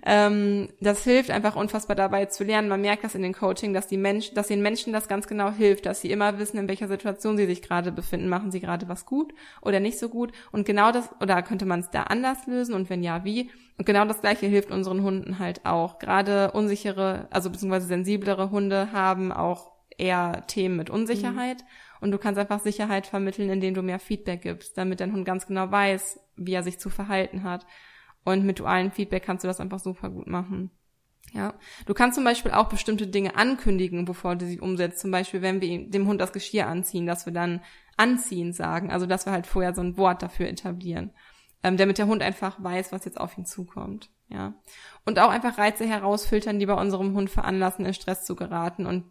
Ähm, 0.05 0.69
das 0.81 1.05
hilft 1.05 1.31
einfach 1.31 1.55
unfassbar 1.55 1.97
dabei 1.97 2.27
zu 2.27 2.45
lernen. 2.45 2.69
Man 2.69 2.81
merkt 2.81 3.05
das 3.05 3.15
in 3.15 3.23
den 3.23 3.35
Coaching, 3.35 3.75
dass 3.75 3.87
die 3.87 3.99
Menschen, 3.99 4.35
dass 4.35 4.49
den 4.49 4.63
Menschen 4.63 4.93
das 4.93 5.09
ganz 5.09 5.27
genau 5.27 5.51
hilft, 5.51 5.85
dass 5.85 6.01
sie 6.01 6.11
immer 6.11 6.39
wissen, 6.39 6.57
in 6.57 6.69
welcher 6.69 6.89
Situation 6.89 7.37
sie 7.37 7.47
sich 7.47 7.61
gerade 7.61 7.93
befinden. 7.93 8.29
Machen 8.29 8.51
sie 8.51 8.61
gerade 8.61 8.89
was 8.89 9.05
gut 9.05 9.35
oder 9.61 9.81
nicht 9.81 9.99
so 9.99 10.09
gut? 10.09 10.33
Und 10.51 10.65
genau 10.65 10.93
das, 10.93 11.11
oder 11.21 11.43
könnte 11.43 11.67
man 11.67 11.81
es 11.81 11.91
da 11.91 12.05
anders 12.05 12.47
lösen? 12.47 12.75
Und 12.75 12.89
wenn 12.89 13.03
ja, 13.03 13.25
wie? 13.25 13.51
Und 13.79 13.85
genau 13.85 14.05
das 14.07 14.21
Gleiche 14.21 14.47
hilft 14.47 14.71
unseren 14.71 15.03
Hunden 15.03 15.39
halt 15.39 15.67
auch. 15.67 15.99
Gerade 15.99 16.53
unsichere, 16.53 17.29
also 17.31 17.51
beziehungsweise 17.51 17.87
sensiblere 17.87 18.51
Hunde 18.51 18.93
haben 18.93 19.33
auch 19.33 19.73
eher 19.99 20.45
Themen 20.47 20.77
mit 20.77 20.91
Unsicherheit. 20.91 21.63
Mhm. 21.63 21.67
Und 22.01 22.11
du 22.11 22.19
kannst 22.19 22.39
einfach 22.39 22.61
Sicherheit 22.61 23.07
vermitteln, 23.07 23.51
indem 23.51 23.75
du 23.75 23.83
mehr 23.83 23.99
Feedback 23.99 24.43
gibst, 24.43 24.77
damit 24.79 25.01
dein 25.01 25.13
Hund 25.13 25.25
ganz 25.25 25.47
genau 25.47 25.71
weiß, 25.71 26.21
wie 26.37 26.53
er 26.53 26.63
sich 26.63 26.79
zu 26.79 26.91
verhalten 26.91 27.43
hat. 27.43 27.67
Und 28.25 28.45
mit 28.45 28.59
dualen 28.59 28.91
Feedback 28.91 29.25
kannst 29.25 29.45
du 29.45 29.49
das 29.49 29.61
einfach 29.61 29.79
super 29.79 30.11
gut 30.11 30.27
machen. 30.27 30.71
Ja, 31.33 31.55
du 31.87 31.95
kannst 31.95 32.15
zum 32.15 32.25
Beispiel 32.25 32.53
auch 32.53 32.69
bestimmte 32.69 33.07
Dinge 33.07 33.35
ankündigen, 33.37 34.05
bevor 34.05 34.37
du 34.37 34.47
sie 34.47 34.61
umsetzt. 34.61 35.01
Zum 35.01 35.11
Beispiel, 35.11 35.43
wenn 35.43 35.61
wir 35.61 35.89
dem 35.91 36.07
Hund 36.07 36.21
das 36.21 36.33
Geschirr 36.33 36.67
anziehen, 36.67 37.07
dass 37.07 37.27
wir 37.27 37.33
dann 37.33 37.61
anziehen 37.97 38.53
sagen. 38.53 38.91
Also, 38.91 39.07
dass 39.07 39.27
wir 39.27 39.33
halt 39.33 39.47
vorher 39.47 39.75
so 39.75 39.83
ein 39.83 39.97
Wort 39.97 40.23
dafür 40.23 40.49
etablieren 40.49 41.13
ähm, 41.67 41.77
damit 41.77 41.99
der 41.99 42.07
Hund 42.07 42.23
einfach 42.23 42.63
weiß, 42.63 42.93
was 42.93 43.05
jetzt 43.05 43.21
auf 43.21 43.37
ihn 43.37 43.45
zukommt. 43.45 44.09
Ja. 44.29 44.55
Und 45.05 45.19
auch 45.19 45.31
einfach 45.31 45.59
Reize 45.59 45.85
herausfiltern, 45.85 46.61
die 46.61 46.67
bei 46.67 46.75
unserem 46.75 47.15
Hund 47.15 47.29
veranlassen, 47.29 47.85
in 47.85 47.93
Stress 47.93 48.25
zu 48.25 48.37
geraten 48.37 48.87
und 48.87 49.11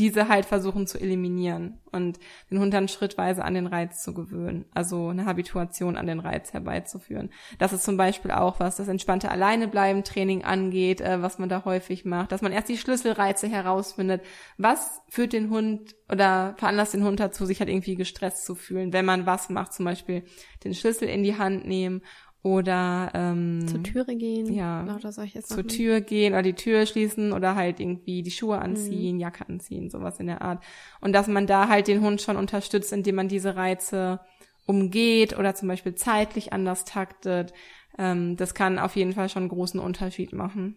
diese 0.00 0.28
halt 0.28 0.46
versuchen 0.46 0.86
zu 0.86 0.98
eliminieren 0.98 1.78
und 1.92 2.18
den 2.50 2.58
Hund 2.58 2.72
dann 2.72 2.88
schrittweise 2.88 3.44
an 3.44 3.52
den 3.52 3.66
Reiz 3.66 4.02
zu 4.02 4.14
gewöhnen, 4.14 4.64
also 4.72 5.08
eine 5.08 5.26
Habituation 5.26 5.98
an 5.98 6.06
den 6.06 6.20
Reiz 6.20 6.54
herbeizuführen. 6.54 7.28
Das 7.58 7.74
ist 7.74 7.84
zum 7.84 7.98
Beispiel 7.98 8.30
auch 8.30 8.60
was 8.60 8.76
das 8.76 8.88
entspannte 8.88 9.30
Alleinebleiben 9.30 10.02
Training 10.02 10.42
angeht, 10.42 11.02
äh, 11.02 11.20
was 11.20 11.38
man 11.38 11.50
da 11.50 11.66
häufig 11.66 12.06
macht, 12.06 12.32
dass 12.32 12.40
man 12.40 12.50
erst 12.50 12.70
die 12.70 12.78
Schlüsselreize 12.78 13.46
herausfindet. 13.46 14.22
Was 14.56 15.02
führt 15.10 15.34
den 15.34 15.50
Hund 15.50 15.94
oder 16.10 16.54
veranlasst 16.56 16.94
den 16.94 17.04
Hund 17.04 17.20
dazu, 17.20 17.44
sich 17.44 17.60
halt 17.60 17.68
irgendwie 17.68 17.94
gestresst 17.94 18.46
zu 18.46 18.54
fühlen, 18.54 18.94
wenn 18.94 19.04
man 19.04 19.26
was 19.26 19.50
macht, 19.50 19.74
zum 19.74 19.84
Beispiel 19.84 20.24
den 20.64 20.74
Schlüssel 20.74 21.08
in 21.08 21.22
die 21.22 21.36
Hand 21.36 21.66
nehmen 21.66 22.00
oder 22.42 23.10
ähm, 23.14 23.68
zur 23.68 23.82
Türe 23.82 24.16
gehen 24.16 24.52
ja. 24.52 24.82
oder 24.82 25.12
solche 25.12 25.42
Sachen. 25.42 25.54
zur 25.54 25.66
Tür 25.66 26.00
gehen 26.00 26.32
oder 26.32 26.42
die 26.42 26.54
Tür 26.54 26.86
schließen 26.86 27.32
oder 27.32 27.54
halt 27.54 27.80
irgendwie 27.80 28.22
die 28.22 28.30
Schuhe 28.30 28.58
anziehen 28.58 29.16
mhm. 29.16 29.20
Jacke 29.20 29.46
anziehen 29.46 29.90
sowas 29.90 30.18
in 30.20 30.26
der 30.26 30.40
Art. 30.40 30.62
Und 31.00 31.12
dass 31.12 31.26
man 31.26 31.46
da 31.46 31.68
halt 31.68 31.86
den 31.86 32.00
Hund 32.00 32.22
schon 32.22 32.36
unterstützt 32.36 32.92
indem 32.92 33.16
man 33.16 33.28
diese 33.28 33.56
Reize 33.56 34.20
umgeht 34.64 35.38
oder 35.38 35.54
zum 35.54 35.68
Beispiel 35.68 35.94
zeitlich 35.94 36.52
anders 36.52 36.86
taktet. 36.86 37.52
Ähm, 37.98 38.36
das 38.36 38.54
kann 38.54 38.78
auf 38.78 38.96
jeden 38.96 39.12
Fall 39.12 39.28
schon 39.28 39.42
einen 39.42 39.50
großen 39.50 39.80
Unterschied 39.80 40.32
machen. 40.32 40.76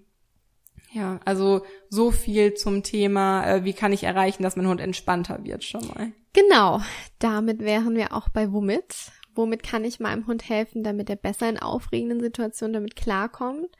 Ja 0.92 1.22
also 1.24 1.62
so 1.90 2.12
viel 2.12 2.56
zum 2.56 2.84
Thema 2.84 3.48
äh, 3.48 3.64
wie 3.64 3.74
kann 3.74 3.94
ich 3.94 4.04
erreichen 4.04 4.44
dass 4.44 4.58
mein 4.58 4.68
Hund 4.68 4.82
entspannter 4.82 5.46
wird 5.46 5.64
schon 5.64 5.88
mal. 5.88 6.12
Genau 6.34 6.82
damit 7.20 7.60
wären 7.60 7.96
wir 7.96 8.12
auch 8.12 8.28
bei 8.28 8.52
womit 8.52 9.14
womit 9.36 9.64
kann 9.64 9.84
ich 9.84 10.00
meinem 10.00 10.28
Hund 10.28 10.48
helfen, 10.48 10.84
damit 10.84 11.10
er 11.10 11.16
besser 11.16 11.50
in 11.50 11.60
aufregenden 11.60 12.20
Situationen 12.20 12.74
damit 12.74 12.96
klarkommt. 12.96 13.76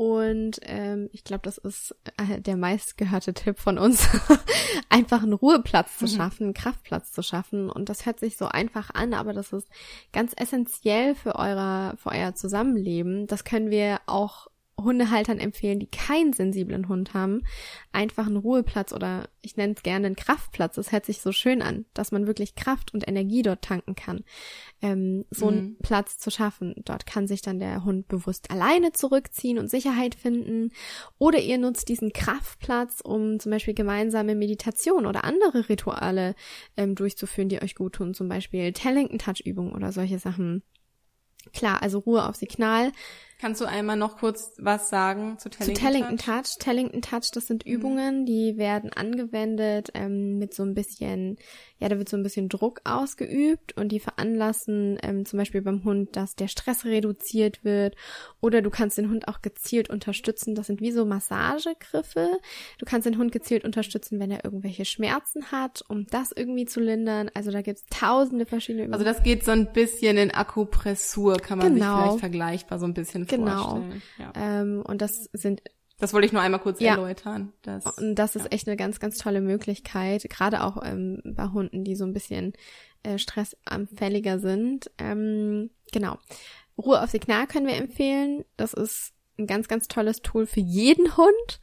Und 0.00 0.60
ähm, 0.62 1.10
ich 1.12 1.24
glaube, 1.24 1.42
das 1.42 1.58
ist 1.58 1.94
äh, 2.16 2.40
der 2.40 2.56
meistgehörte 2.56 3.34
Tipp 3.34 3.58
von 3.58 3.76
uns, 3.76 4.08
einfach 4.88 5.22
einen 5.22 5.34
Ruheplatz 5.34 5.98
zu 5.98 6.06
mhm. 6.06 6.08
schaffen, 6.08 6.44
einen 6.44 6.54
Kraftplatz 6.54 7.12
zu 7.12 7.22
schaffen. 7.22 7.68
Und 7.68 7.90
das 7.90 8.06
hört 8.06 8.18
sich 8.18 8.38
so 8.38 8.46
einfach 8.46 8.88
an, 8.94 9.12
aber 9.12 9.34
das 9.34 9.52
ist 9.52 9.68
ganz 10.10 10.32
essentiell 10.38 11.14
für 11.14 11.34
euer, 11.34 11.92
für 11.98 12.12
euer 12.12 12.34
Zusammenleben. 12.34 13.26
Das 13.26 13.44
können 13.44 13.70
wir 13.70 14.00
auch 14.06 14.46
Hundehaltern 14.82 15.38
empfehlen, 15.38 15.80
die 15.80 15.86
keinen 15.86 16.32
sensiblen 16.32 16.88
Hund 16.88 17.14
haben, 17.14 17.42
einfach 17.92 18.26
einen 18.26 18.36
Ruheplatz 18.36 18.92
oder 18.92 19.28
ich 19.42 19.56
nenne 19.56 19.74
es 19.76 19.82
gerne 19.82 20.06
einen 20.06 20.16
Kraftplatz. 20.16 20.76
Das 20.76 20.92
hört 20.92 21.06
sich 21.06 21.20
so 21.20 21.32
schön 21.32 21.62
an, 21.62 21.86
dass 21.94 22.12
man 22.12 22.26
wirklich 22.26 22.54
Kraft 22.54 22.92
und 22.92 23.06
Energie 23.06 23.42
dort 23.42 23.62
tanken 23.62 23.94
kann. 23.94 24.24
Ähm, 24.82 25.24
so 25.30 25.46
mhm. 25.46 25.52
einen 25.52 25.78
Platz 25.78 26.18
zu 26.18 26.30
schaffen. 26.30 26.74
Dort 26.84 27.06
kann 27.06 27.26
sich 27.26 27.42
dann 27.42 27.58
der 27.58 27.84
Hund 27.84 28.08
bewusst 28.08 28.50
alleine 28.50 28.92
zurückziehen 28.92 29.58
und 29.58 29.70
Sicherheit 29.70 30.14
finden. 30.14 30.72
Oder 31.18 31.38
ihr 31.40 31.58
nutzt 31.58 31.88
diesen 31.88 32.12
Kraftplatz, 32.12 33.00
um 33.00 33.40
zum 33.40 33.50
Beispiel 33.50 33.74
gemeinsame 33.74 34.34
Meditation 34.34 35.06
oder 35.06 35.24
andere 35.24 35.68
Rituale 35.68 36.34
ähm, 36.76 36.94
durchzuführen, 36.94 37.48
die 37.48 37.62
euch 37.62 37.74
gut 37.74 37.94
tun. 37.94 38.14
Zum 38.14 38.28
Beispiel 38.28 38.72
Tellington-Touch-Übungen 38.72 39.72
oder 39.72 39.92
solche 39.92 40.18
Sachen. 40.18 40.62
Klar, 41.54 41.82
also 41.82 41.98
Ruhe 41.98 42.28
auf 42.28 42.36
Signal 42.36 42.92
Kannst 43.40 43.62
du 43.62 43.64
einmal 43.64 43.96
noch 43.96 44.18
kurz 44.18 44.52
was 44.58 44.90
sagen 44.90 45.38
zu 45.38 45.48
Tellington, 45.48 45.74
zu 45.74 45.82
Tellington 45.82 46.16
Touch? 46.18 46.34
Touch? 46.34 46.58
Tellington 46.58 47.00
Touch, 47.00 47.30
das 47.32 47.46
sind 47.46 47.64
mhm. 47.64 47.72
Übungen, 47.72 48.26
die 48.26 48.58
werden 48.58 48.92
angewendet 48.92 49.88
ähm, 49.94 50.38
mit 50.38 50.52
so 50.52 50.62
ein 50.62 50.74
bisschen, 50.74 51.38
ja, 51.78 51.88
da 51.88 51.96
wird 51.96 52.10
so 52.10 52.18
ein 52.18 52.22
bisschen 52.22 52.50
Druck 52.50 52.82
ausgeübt 52.84 53.74
und 53.78 53.92
die 53.92 54.00
veranlassen 54.00 54.98
ähm, 55.02 55.24
zum 55.24 55.38
Beispiel 55.38 55.62
beim 55.62 55.84
Hund, 55.84 56.16
dass 56.16 56.36
der 56.36 56.48
Stress 56.48 56.84
reduziert 56.84 57.64
wird 57.64 57.96
oder 58.42 58.60
du 58.60 58.68
kannst 58.68 58.98
den 58.98 59.08
Hund 59.08 59.26
auch 59.26 59.40
gezielt 59.40 59.88
unterstützen. 59.88 60.54
Das 60.54 60.66
sind 60.66 60.82
wie 60.82 60.92
so 60.92 61.06
Massagegriffe. 61.06 62.28
Du 62.76 62.84
kannst 62.84 63.06
den 63.06 63.16
Hund 63.16 63.32
gezielt 63.32 63.64
unterstützen, 63.64 64.20
wenn 64.20 64.30
er 64.30 64.44
irgendwelche 64.44 64.84
Schmerzen 64.84 65.50
hat, 65.50 65.82
um 65.88 66.06
das 66.08 66.30
irgendwie 66.30 66.66
zu 66.66 66.80
lindern. 66.80 67.30
Also 67.32 67.50
da 67.50 67.62
gibt's 67.62 67.86
tausende 67.88 68.44
verschiedene 68.44 68.84
Übungen. 68.84 69.00
Also 69.00 69.06
das 69.06 69.22
geht 69.22 69.46
so 69.46 69.52
ein 69.52 69.72
bisschen 69.72 70.18
in 70.18 70.30
Akupressur, 70.30 71.38
kann 71.38 71.56
man 71.56 71.74
genau. 71.74 71.94
sich 71.94 72.02
vielleicht 72.02 72.20
vergleichbar 72.20 72.78
so 72.78 72.84
ein 72.84 72.92
bisschen 72.92 73.29
genau. 73.30 73.82
Ja. 74.18 74.32
Ähm, 74.34 74.82
und 74.86 75.02
das 75.02 75.28
sind 75.32 75.62
das 76.00 76.14
wollte 76.14 76.26
ich 76.26 76.32
nur 76.32 76.40
einmal 76.40 76.60
kurz 76.60 76.80
ja. 76.80 76.92
erläutern. 76.92 77.52
Das, 77.60 77.84
und 77.98 78.14
das 78.14 78.34
ist 78.34 78.44
ja. 78.44 78.50
echt 78.52 78.66
eine 78.66 78.76
ganz, 78.76 79.00
ganz 79.00 79.18
tolle 79.18 79.42
Möglichkeit, 79.42 80.24
gerade 80.30 80.64
auch 80.64 80.82
ähm, 80.82 81.20
bei 81.24 81.48
Hunden, 81.48 81.84
die 81.84 81.94
so 81.94 82.04
ein 82.04 82.14
bisschen 82.14 82.54
äh, 83.02 83.18
stressanfälliger 83.18 84.38
sind. 84.38 84.90
Ähm, 84.98 85.70
genau. 85.92 86.18
Ruhe 86.78 87.02
auf 87.02 87.10
Signal 87.10 87.46
können 87.46 87.66
wir 87.66 87.76
empfehlen. 87.76 88.46
Das 88.56 88.72
ist 88.72 89.12
ein 89.38 89.46
ganz, 89.46 89.68
ganz 89.68 89.88
tolles 89.88 90.22
Tool 90.22 90.46
für 90.46 90.60
jeden 90.60 91.18
Hund. 91.18 91.60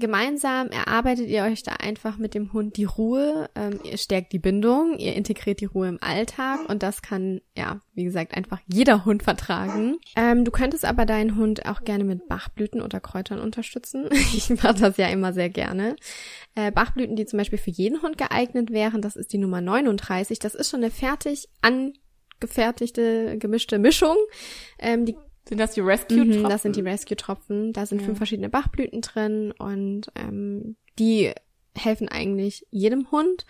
Gemeinsam 0.00 0.68
erarbeitet 0.68 1.28
ihr 1.28 1.44
euch 1.44 1.62
da 1.62 1.72
einfach 1.72 2.18
mit 2.18 2.34
dem 2.34 2.52
Hund 2.52 2.76
die 2.76 2.84
Ruhe, 2.84 3.48
ähm, 3.54 3.78
ihr 3.84 3.98
stärkt 3.98 4.32
die 4.32 4.38
Bindung, 4.38 4.98
ihr 4.98 5.14
integriert 5.14 5.60
die 5.60 5.66
Ruhe 5.66 5.88
im 5.88 5.98
Alltag 6.00 6.68
und 6.68 6.82
das 6.82 7.02
kann, 7.02 7.40
ja, 7.56 7.80
wie 7.94 8.04
gesagt, 8.04 8.36
einfach 8.36 8.58
jeder 8.66 9.04
Hund 9.04 9.22
vertragen. 9.22 9.98
Ähm, 10.16 10.44
du 10.44 10.50
könntest 10.50 10.84
aber 10.84 11.06
deinen 11.06 11.36
Hund 11.36 11.66
auch 11.66 11.84
gerne 11.84 12.04
mit 12.04 12.26
Bachblüten 12.28 12.82
oder 12.82 12.98
Kräutern 12.98 13.38
unterstützen. 13.38 14.08
ich 14.34 14.50
mache 14.50 14.74
das 14.74 14.96
ja 14.96 15.08
immer 15.08 15.32
sehr 15.32 15.50
gerne. 15.50 15.94
Äh, 16.56 16.72
Bachblüten, 16.72 17.14
die 17.14 17.26
zum 17.26 17.38
Beispiel 17.38 17.58
für 17.58 17.70
jeden 17.70 18.02
Hund 18.02 18.18
geeignet 18.18 18.70
wären, 18.70 19.02
das 19.02 19.14
ist 19.14 19.32
die 19.32 19.38
Nummer 19.38 19.60
39. 19.60 20.38
Das 20.38 20.54
ist 20.54 20.70
schon 20.70 20.80
eine 20.82 20.90
fertig 20.90 21.48
angefertigte, 21.60 23.38
gemischte 23.38 23.78
Mischung. 23.78 24.16
Ähm, 24.78 25.04
die 25.04 25.16
sind 25.50 25.58
das 25.58 25.72
die 25.72 25.80
Rescue-Tropfen? 25.80 26.42
Mhm, 26.42 26.48
das 26.48 26.62
sind 26.62 26.76
die 26.76 26.80
Rescue-Tropfen. 26.80 27.72
Da 27.72 27.84
sind 27.84 28.00
ja. 28.00 28.06
fünf 28.06 28.18
verschiedene 28.18 28.48
Bachblüten 28.48 29.00
drin 29.00 29.52
und 29.58 30.12
ähm, 30.14 30.76
die 30.96 31.32
helfen 31.76 32.08
eigentlich 32.08 32.68
jedem 32.70 33.10
Hund. 33.10 33.46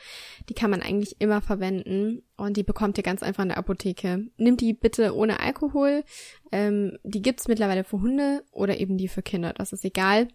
Die 0.48 0.54
kann 0.54 0.70
man 0.70 0.80
eigentlich 0.80 1.20
immer 1.20 1.42
verwenden 1.42 2.22
und 2.38 2.56
die 2.56 2.62
bekommt 2.62 2.96
ihr 2.96 3.04
ganz 3.04 3.22
einfach 3.22 3.42
in 3.42 3.50
der 3.50 3.58
Apotheke. 3.58 4.28
Nimmt 4.38 4.62
die 4.62 4.72
bitte 4.72 5.14
ohne 5.14 5.40
Alkohol. 5.40 6.04
Ähm, 6.52 6.96
die 7.02 7.20
gibt's 7.20 7.48
mittlerweile 7.48 7.84
für 7.84 8.00
Hunde 8.00 8.44
oder 8.50 8.78
eben 8.78 8.96
die 8.96 9.08
für 9.08 9.22
Kinder. 9.22 9.52
Das 9.52 9.74
ist 9.74 9.84
egal. 9.84 10.28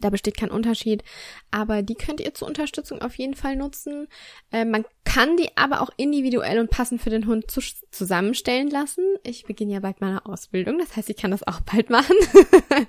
Da 0.00 0.10
besteht 0.10 0.36
kein 0.36 0.50
Unterschied, 0.50 1.04
aber 1.50 1.82
die 1.82 1.94
könnt 1.94 2.20
ihr 2.20 2.34
zur 2.34 2.48
Unterstützung 2.48 3.02
auf 3.02 3.14
jeden 3.16 3.34
Fall 3.34 3.56
nutzen. 3.56 4.08
Äh, 4.50 4.64
man 4.64 4.84
kann 5.04 5.36
die 5.36 5.56
aber 5.56 5.80
auch 5.80 5.90
individuell 5.96 6.58
und 6.58 6.70
passend 6.70 7.02
für 7.02 7.10
den 7.10 7.26
Hund 7.26 7.50
zu 7.50 7.60
zusammenstellen 7.90 8.70
lassen. 8.70 9.04
Ich 9.22 9.44
beginne 9.44 9.74
ja 9.74 9.80
bald 9.80 10.00
meine 10.00 10.24
Ausbildung, 10.26 10.78
das 10.78 10.96
heißt, 10.96 11.10
ich 11.10 11.16
kann 11.16 11.30
das 11.30 11.46
auch 11.46 11.60
bald 11.60 11.90
machen. 11.90 12.16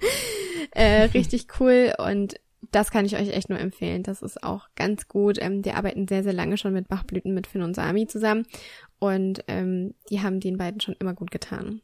äh, 0.71 1.03
richtig 1.13 1.47
cool 1.59 1.93
und 1.97 2.39
das 2.71 2.91
kann 2.91 3.05
ich 3.05 3.15
euch 3.15 3.29
echt 3.29 3.49
nur 3.49 3.59
empfehlen. 3.59 4.03
Das 4.03 4.21
ist 4.21 4.43
auch 4.43 4.67
ganz 4.75 5.07
gut. 5.07 5.37
Ähm, 5.41 5.61
die 5.61 5.71
arbeiten 5.71 6.07
sehr, 6.07 6.23
sehr 6.23 6.33
lange 6.33 6.57
schon 6.57 6.73
mit 6.73 6.87
Bachblüten 6.87 7.33
mit 7.33 7.47
Finn 7.47 7.61
und 7.61 7.75
Sami 7.75 8.07
zusammen 8.07 8.45
und 8.99 9.43
ähm, 9.47 9.93
die 10.09 10.21
haben 10.21 10.39
den 10.39 10.57
beiden 10.57 10.81
schon 10.81 10.95
immer 10.99 11.13
gut 11.13 11.31
getan. 11.31 11.81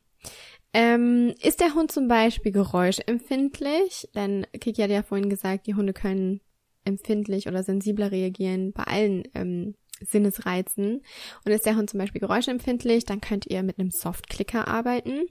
Ähm, 0.73 1.34
ist 1.41 1.62
der 1.62 1.73
Hund 1.73 1.91
zum 1.91 2.08
Beispiel 2.08 2.51
geräuschempfindlich? 2.51 4.10
Denn 4.13 4.45
Kiki 4.60 4.82
hat 4.82 4.91
ja 4.91 5.03
vorhin 5.03 5.29
gesagt, 5.29 5.67
die 5.67 5.75
Hunde 5.75 5.93
können 5.93 6.41
empfindlich 6.86 7.47
oder 7.47 7.63
sensibler 7.63 8.12
reagieren 8.12 8.71
bei 8.71 8.84
allen 8.84 9.23
ähm, 9.34 9.75
Sinnesreizen. 10.01 11.01
Und 11.45 11.51
ist 11.51 11.65
der 11.65 11.75
Hund 11.75 11.89
zum 11.89 11.99
Beispiel 11.99 12.21
geräuschempfindlich, 12.21 13.05
dann 13.05 13.21
könnt 13.21 13.45
ihr 13.47 13.63
mit 13.63 13.79
einem 13.79 13.91
Soft-Clicker 13.91 14.67
arbeiten. 14.67 15.25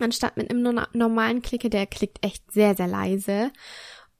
Anstatt 0.00 0.36
mit 0.36 0.50
einem 0.50 0.80
normalen 0.92 1.42
Clicker, 1.42 1.68
der 1.68 1.86
klickt 1.86 2.24
echt 2.24 2.52
sehr, 2.52 2.76
sehr 2.76 2.86
leise 2.86 3.50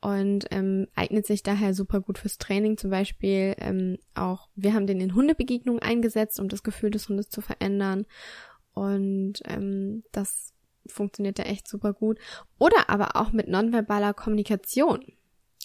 und 0.00 0.46
ähm, 0.50 0.86
eignet 0.94 1.26
sich 1.26 1.42
daher 1.42 1.74
super 1.74 2.00
gut 2.00 2.18
fürs 2.18 2.38
Training. 2.38 2.76
Zum 2.76 2.90
Beispiel 2.90 3.54
ähm, 3.58 3.98
auch, 4.14 4.48
wir 4.56 4.74
haben 4.74 4.86
den 4.86 5.00
in 5.00 5.14
Hundebegegnungen 5.14 5.82
eingesetzt, 5.82 6.40
um 6.40 6.48
das 6.48 6.62
Gefühl 6.62 6.90
des 6.90 7.08
Hundes 7.08 7.28
zu 7.28 7.40
verändern. 7.40 8.06
Und 8.78 9.34
ähm, 9.44 10.04
das 10.12 10.52
funktioniert 10.86 11.38
da 11.38 11.42
echt 11.44 11.68
super 11.68 11.92
gut. 11.92 12.18
Oder 12.58 12.88
aber 12.88 13.16
auch 13.16 13.32
mit 13.32 13.48
nonverbaler 13.48 14.14
Kommunikation. 14.14 15.04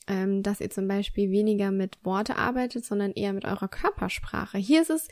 Ähm, 0.06 0.44
dass 0.44 0.60
ihr 0.60 0.70
zum 0.70 0.90
Beispiel 0.90 1.32
weniger 1.32 1.72
mit 1.72 2.04
Worte 2.04 2.36
arbeitet, 2.36 2.84
sondern 2.84 3.14
eher 3.14 3.32
mit 3.32 3.46
eurer 3.46 3.70
Körpersprache. 3.70 4.58
Hier 4.58 4.82
ist 4.82 4.90
es 4.90 5.08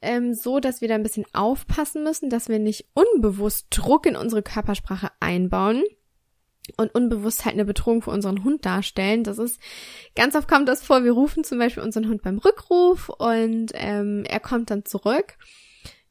ähm, 0.00 0.34
so, 0.34 0.60
dass 0.60 0.80
wir 0.80 0.86
da 0.86 0.94
ein 0.94 1.02
bisschen 1.02 1.26
aufpassen 1.32 2.04
müssen, 2.04 2.30
dass 2.30 2.48
wir 2.48 2.60
nicht 2.60 2.86
unbewusst 2.94 3.66
Druck 3.70 4.06
in 4.06 4.14
unsere 4.14 4.42
Körpersprache 4.42 5.10
einbauen 5.18 5.82
und 6.76 6.94
unbewusst 6.94 7.44
halt 7.44 7.54
eine 7.54 7.64
Bedrohung 7.64 8.02
für 8.02 8.10
unseren 8.10 8.44
Hund 8.44 8.64
darstellen. 8.64 9.24
Das 9.24 9.38
ist, 9.38 9.60
ganz 10.14 10.36
oft 10.36 10.48
kommt 10.48 10.68
das 10.68 10.82
vor, 10.84 11.04
wir 11.04 11.12
rufen 11.12 11.44
zum 11.44 11.58
Beispiel 11.58 11.82
unseren 11.82 12.08
Hund 12.08 12.22
beim 12.22 12.38
Rückruf 12.38 13.08
und 13.08 13.72
ähm, 13.74 14.24
er 14.28 14.40
kommt 14.40 14.70
dann 14.70 14.84
zurück. 14.84 15.36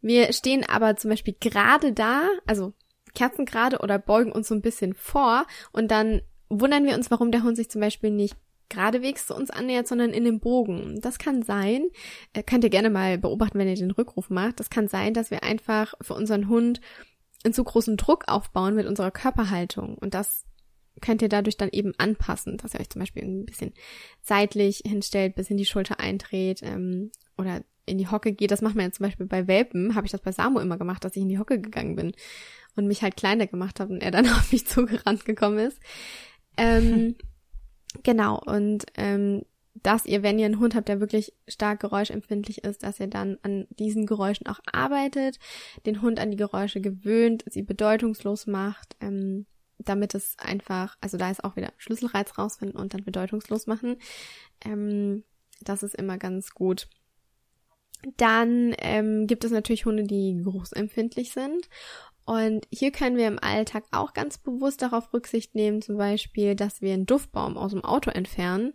Wir 0.02 0.34
stehen 0.34 0.68
aber 0.68 0.96
zum 0.98 1.10
Beispiel 1.10 1.36
gerade 1.40 1.94
da, 1.94 2.28
also 2.46 2.74
kerzengerade 3.14 3.80
oder 3.80 4.00
beugen 4.00 4.32
uns 4.32 4.48
so 4.48 4.56
ein 4.56 4.62
bisschen 4.62 4.94
vor 4.94 5.46
und 5.72 5.92
dann 5.92 6.22
wundern 6.50 6.86
wir 6.86 6.96
uns, 6.96 7.12
warum 7.12 7.32
der 7.32 7.44
Hund 7.44 7.56
sich 7.56 7.70
zum 7.70 7.82
Beispiel 7.82 8.12
nicht 8.12 8.36
geradewegs 8.70 9.28
zu 9.28 9.36
uns 9.36 9.52
annähert, 9.52 9.88
sondern 9.88 10.12
in 10.12 10.24
dem 10.24 10.40
Bogen. 10.40 11.00
Das 11.02 11.20
kann 11.20 11.44
sein, 11.44 11.90
äh, 12.34 12.42
könnt 12.42 12.64
ihr 12.64 12.70
gerne 12.70 12.90
mal 12.90 13.18
beobachten, 13.18 13.60
wenn 13.60 13.68
ihr 13.68 13.76
den 13.76 13.92
Rückruf 13.92 14.30
macht. 14.30 14.60
Das 14.60 14.70
kann 14.70 14.88
sein, 14.88 15.14
dass 15.14 15.30
wir 15.30 15.44
einfach 15.44 15.94
für 16.02 16.14
unseren 16.14 16.48
Hund 16.48 16.80
einen 17.44 17.54
zu 17.54 17.64
großen 17.64 17.98
Druck 17.98 18.26
aufbauen 18.28 18.76
mit 18.76 18.88
unserer 18.88 19.12
Körperhaltung. 19.12 19.98
Und 19.98 20.14
das 20.14 20.46
könnt 21.02 21.22
ihr 21.22 21.30
dadurch 21.30 21.58
dann 21.58 21.70
eben 21.72 21.94
anpassen, 21.98 22.58
dass 22.58 22.74
ihr 22.74 22.80
euch 22.80 22.90
zum 22.90 23.02
Beispiel 23.02 23.24
ein 23.24 23.46
bisschen 23.46 23.74
seitlich 24.22 24.84
hinstellt, 24.86 25.36
bis 25.36 25.50
in 25.50 25.58
die 25.58 25.66
Schulter 25.66 26.00
eindreht 26.00 26.62
ähm, 26.64 27.12
oder 27.38 27.64
in 27.92 27.98
die 27.98 28.08
Hocke 28.08 28.34
geht. 28.34 28.52
Das 28.52 28.62
macht 28.62 28.76
man 28.76 28.86
ja 28.86 28.92
zum 28.92 29.06
Beispiel 29.06 29.26
bei 29.26 29.48
Welpen, 29.48 29.96
habe 29.96 30.06
ich 30.06 30.12
das 30.12 30.22
bei 30.22 30.32
Samu 30.32 30.60
immer 30.60 30.78
gemacht, 30.78 31.04
dass 31.04 31.16
ich 31.16 31.22
in 31.22 31.30
die 31.30 31.40
Hocke 31.40 31.60
gegangen 31.60 31.96
bin 31.96 32.14
und 32.76 32.88
mich 32.88 33.02
halt 33.02 33.18
kleiner 33.18 33.48
gemacht 33.48 33.80
habe 33.80 33.94
und 33.94 34.02
er 34.02 34.12
dann 34.12 34.26
auf 34.30 34.52
mich 34.52 34.66
zugerannt 34.66 35.26
gekommen 35.26 35.60
ist. 35.60 35.80
Ähm, 36.58 37.16
genau, 38.04 38.40
und 38.40 38.86
ähm, 38.96 39.44
dass 39.74 40.06
ihr, 40.06 40.22
wenn 40.22 40.38
ihr 40.38 40.46
einen 40.46 40.60
Hund 40.60 40.76
habt, 40.76 40.90
der 40.90 41.00
wirklich 41.00 41.34
stark 41.48 41.80
geräuschempfindlich 41.80 42.64
ist, 42.64 42.84
dass 42.84 43.00
ihr 43.00 43.08
dann 43.08 43.38
an 43.42 43.68
diesen 43.70 44.06
Geräuschen 44.06 44.48
auch 44.48 44.60
arbeitet, 44.72 45.40
den 45.86 46.02
Hund 46.02 46.20
an 46.20 46.32
die 46.32 46.38
Geräusche 46.38 46.82
gewöhnt, 46.82 47.44
sie 47.50 47.62
bedeutungslos 47.62 48.48
macht, 48.48 48.96
ähm, 49.00 49.46
damit 49.78 50.14
es 50.14 50.38
einfach, 50.38 50.98
also 51.02 51.18
da 51.18 51.32
ist 51.32 51.44
auch 51.44 51.56
wieder 51.56 51.74
Schlüsselreiz 51.78 52.38
rausfinden 52.38 52.80
und 52.80 52.94
dann 52.94 53.04
bedeutungslos 53.04 53.66
machen. 53.66 53.96
Ähm, 54.64 55.24
das 55.62 55.84
ist 55.84 55.96
immer 55.96 56.18
ganz 56.18 56.52
gut. 56.52 56.88
Dann 58.18 58.76
ähm, 58.80 59.28
gibt 59.28 59.44
es 59.44 59.52
natürlich 59.52 59.86
Hunde, 59.86 60.04
die 60.04 60.40
geruchsempfindlich 60.44 61.32
sind. 61.32 61.70
Und 62.26 62.68
hier 62.72 62.92
können 62.92 63.18
wir 63.18 63.28
im 63.28 63.40
Alltag 63.40 63.84
auch 63.92 64.14
ganz 64.14 64.38
bewusst 64.38 64.82
darauf 64.82 65.14
Rücksicht 65.14 65.56
nehmen, 65.56 65.82
zum 65.82 65.98
Beispiel, 65.98 66.56
dass 66.56 66.82
wir 66.82 66.94
einen 66.94 67.06
Duftbaum 67.06 67.58
aus 67.58 67.72
dem 67.72 67.84
Auto 67.84 68.12
entfernen. 68.12 68.74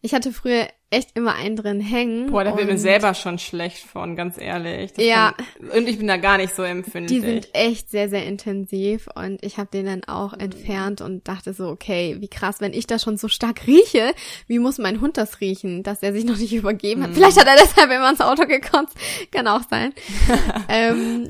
Ich 0.00 0.14
hatte 0.14 0.32
früher 0.32 0.68
echt 0.90 1.10
immer 1.16 1.34
einen 1.34 1.56
drin 1.56 1.80
hängen. 1.80 2.30
Boah, 2.30 2.44
da 2.44 2.56
wird 2.56 2.66
mir 2.66 2.78
selber 2.78 3.12
schon 3.12 3.38
schlecht 3.38 3.84
von, 3.84 4.16
ganz 4.16 4.38
ehrlich. 4.38 4.94
Das 4.94 5.04
ja. 5.04 5.32
Kann, 5.32 5.70
und 5.70 5.88
ich 5.88 5.98
bin 5.98 6.06
da 6.06 6.16
gar 6.16 6.38
nicht 6.38 6.54
so 6.54 6.62
empfindlich. 6.62 7.20
Die 7.20 7.26
sind 7.26 7.48
echt 7.52 7.90
sehr, 7.90 8.08
sehr 8.08 8.24
intensiv 8.24 9.06
und 9.14 9.44
ich 9.44 9.58
habe 9.58 9.68
den 9.70 9.84
dann 9.84 10.04
auch 10.04 10.32
mhm. 10.32 10.40
entfernt 10.40 11.00
und 11.02 11.28
dachte 11.28 11.52
so, 11.52 11.68
okay, 11.68 12.16
wie 12.20 12.28
krass, 12.28 12.60
wenn 12.60 12.72
ich 12.72 12.86
das 12.86 13.02
schon 13.02 13.18
so 13.18 13.28
stark 13.28 13.66
rieche, 13.66 14.12
wie 14.46 14.58
muss 14.58 14.78
mein 14.78 15.02
Hund 15.02 15.18
das 15.18 15.42
riechen, 15.42 15.82
dass 15.82 16.02
er 16.02 16.14
sich 16.14 16.24
noch 16.24 16.38
nicht 16.38 16.52
übergeben 16.54 17.02
hat. 17.02 17.10
Mhm. 17.10 17.14
Vielleicht 17.16 17.38
hat 17.38 17.46
er 17.46 17.56
deshalb 17.56 17.90
immer 17.90 18.08
ins 18.08 18.22
Auto 18.22 18.46
gekommen. 18.46 18.88
Kann 19.30 19.46
auch 19.46 19.62
sein. 19.68 19.92
ähm, 20.70 21.28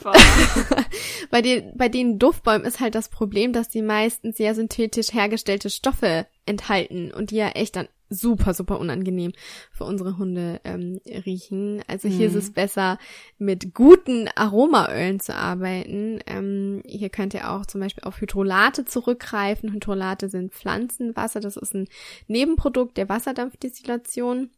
bei, 1.30 1.42
den, 1.42 1.72
bei 1.76 1.88
den 1.88 2.20
Duftbäumen 2.20 2.64
ist 2.66 2.78
halt 2.78 2.94
das 2.94 3.08
Problem, 3.08 3.52
dass 3.52 3.68
die 3.68 3.82
meisten 3.82 4.32
sehr 4.32 4.54
synthetisch 4.54 5.12
hergestellte 5.12 5.68
Stoffe 5.68 6.26
enthalten 6.46 7.12
und 7.12 7.32
die 7.32 7.36
ja 7.36 7.48
echt 7.48 7.74
dann 7.74 7.88
super, 8.10 8.54
super 8.54 8.78
unangenehm 8.80 9.32
für 9.70 9.84
unsere 9.84 10.18
Hunde 10.18 10.60
ähm, 10.64 11.00
riechen. 11.06 11.82
Also 11.86 12.08
hier 12.08 12.28
mhm. 12.28 12.36
ist 12.36 12.44
es 12.44 12.52
besser, 12.52 12.98
mit 13.38 13.74
guten 13.74 14.28
Aromaölen 14.34 15.20
zu 15.20 15.34
arbeiten. 15.34 16.20
Ähm, 16.26 16.82
hier 16.84 17.10
könnt 17.10 17.34
ihr 17.34 17.50
auch 17.50 17.66
zum 17.66 17.80
Beispiel 17.80 18.04
auf 18.04 18.20
Hydrolate 18.20 18.84
zurückgreifen. 18.84 19.72
Hydrolate 19.72 20.28
sind 20.28 20.54
Pflanzenwasser. 20.54 21.40
Das 21.40 21.56
ist 21.56 21.74
ein 21.74 21.88
Nebenprodukt 22.26 22.96
der 22.96 23.08
Wasserdampfdestillation. 23.08 24.50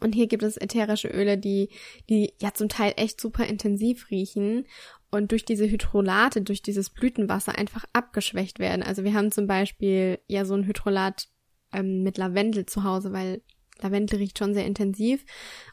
Und 0.00 0.14
hier 0.14 0.26
gibt 0.26 0.42
es 0.42 0.56
ätherische 0.56 1.08
Öle, 1.08 1.38
die, 1.38 1.68
die 2.08 2.34
ja 2.40 2.52
zum 2.52 2.68
Teil 2.68 2.94
echt 2.96 3.20
super 3.20 3.46
intensiv 3.46 4.10
riechen 4.10 4.66
und 5.10 5.30
durch 5.30 5.44
diese 5.44 5.70
Hydrolate, 5.70 6.42
durch 6.42 6.62
dieses 6.62 6.90
Blütenwasser 6.90 7.56
einfach 7.56 7.84
abgeschwächt 7.92 8.58
werden. 8.58 8.82
Also 8.82 9.04
wir 9.04 9.14
haben 9.14 9.30
zum 9.30 9.46
Beispiel 9.46 10.18
ja 10.26 10.44
so 10.44 10.54
ein 10.54 10.66
Hydrolat 10.66 11.28
ähm, 11.74 12.02
mit 12.02 12.16
Lavendel 12.16 12.64
zu 12.64 12.84
Hause, 12.84 13.12
weil 13.12 13.42
Lavendel 13.80 14.18
riecht 14.18 14.38
schon 14.38 14.54
sehr 14.54 14.66
intensiv. 14.66 15.24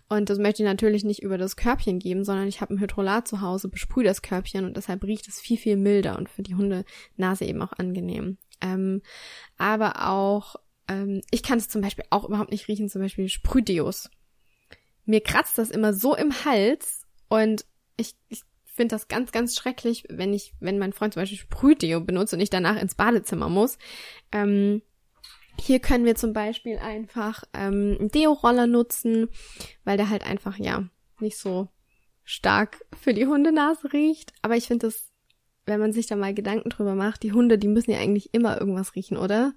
Und 0.10 0.30
das 0.30 0.40
möchte 0.40 0.64
ich 0.64 0.68
natürlich 0.68 1.04
nicht 1.04 1.24
über 1.24 1.38
das 1.38 1.56
Körbchen 1.56 2.00
geben, 2.00 2.26
sondern 2.26 2.48
ich 2.48 2.62
habe 2.62 2.74
ein 2.74 2.80
Hydrolat 2.80 3.28
zu 3.28 3.42
Hause, 3.42 3.70
besprühe 3.70 4.04
das 4.04 4.22
Körbchen 4.22 4.66
und 4.66 4.76
deshalb 4.76 5.04
riecht 5.04 5.28
es 5.28 5.40
viel, 5.40 5.58
viel 5.58 5.78
milder 5.78 6.18
und 6.18 6.30
für 6.30 6.44
die 6.44 6.56
Hundenase 6.56 7.46
eben 7.46 7.62
auch 7.62 7.74
angenehm. 7.74 8.38
Ähm, 8.60 9.02
aber 9.58 10.10
auch, 10.10 10.56
ähm, 10.88 11.22
ich 11.32 11.44
kann 11.44 11.60
es 11.60 11.70
zum 11.70 11.82
Beispiel 11.82 12.06
auch 12.10 12.26
überhaupt 12.26 12.52
nicht 12.52 12.68
riechen, 12.68 12.90
zum 12.90 13.02
Beispiel 13.02 13.30
Sprühdeos. 13.30 14.10
Mir 15.06 15.22
kratzt 15.22 15.58
das 15.58 15.70
immer 15.72 15.94
so 15.94 16.16
im 16.16 16.46
Hals 16.46 17.08
und 17.28 17.66
ich, 17.98 18.16
ich 18.30 18.42
finde 18.66 18.96
das 18.96 19.08
ganz, 19.08 19.32
ganz 19.32 19.56
schrecklich, 19.56 20.06
wenn 20.10 20.34
ich, 20.34 20.54
wenn 20.60 20.80
mein 20.80 20.94
Freund 20.94 21.14
zum 21.14 21.22
Beispiel 21.22 21.38
Sprühdeo 21.38 22.02
benutzt 22.02 22.34
und 22.34 22.40
ich 22.40 22.50
danach 22.50 22.82
ins 22.82 22.96
Badezimmer 22.96 23.50
muss. 23.50 23.78
Ähm, 24.32 24.82
hier 25.62 25.80
können 25.80 26.06
wir 26.06 26.16
zum 26.16 26.34
Beispiel 26.34 26.80
einfach 26.80 27.44
ähm, 27.54 27.98
einen 28.00 28.10
Deo-Roller 28.10 28.66
nutzen, 28.66 29.30
weil 29.84 29.96
der 29.96 30.10
halt 30.10 30.26
einfach, 30.26 30.58
ja, 30.58 30.88
nicht 31.20 31.38
so 31.38 31.68
stark 32.24 32.84
für 33.00 33.14
die 33.14 33.28
Hundenase 33.28 33.94
riecht. 33.94 34.34
Aber 34.42 34.56
ich 34.58 34.68
finde 34.68 34.88
das, 34.88 35.12
wenn 35.68 35.80
man 35.80 35.94
sich 35.94 36.08
da 36.08 36.16
mal 36.16 36.34
Gedanken 36.34 36.70
drüber 36.70 36.96
macht, 36.96 37.22
die 37.22 37.32
Hunde, 37.32 37.60
die 37.60 37.68
müssen 37.68 37.92
ja 37.92 38.00
eigentlich 38.00 38.34
immer 38.34 38.60
irgendwas 38.60 38.96
riechen, 38.96 39.18
oder? 39.18 39.54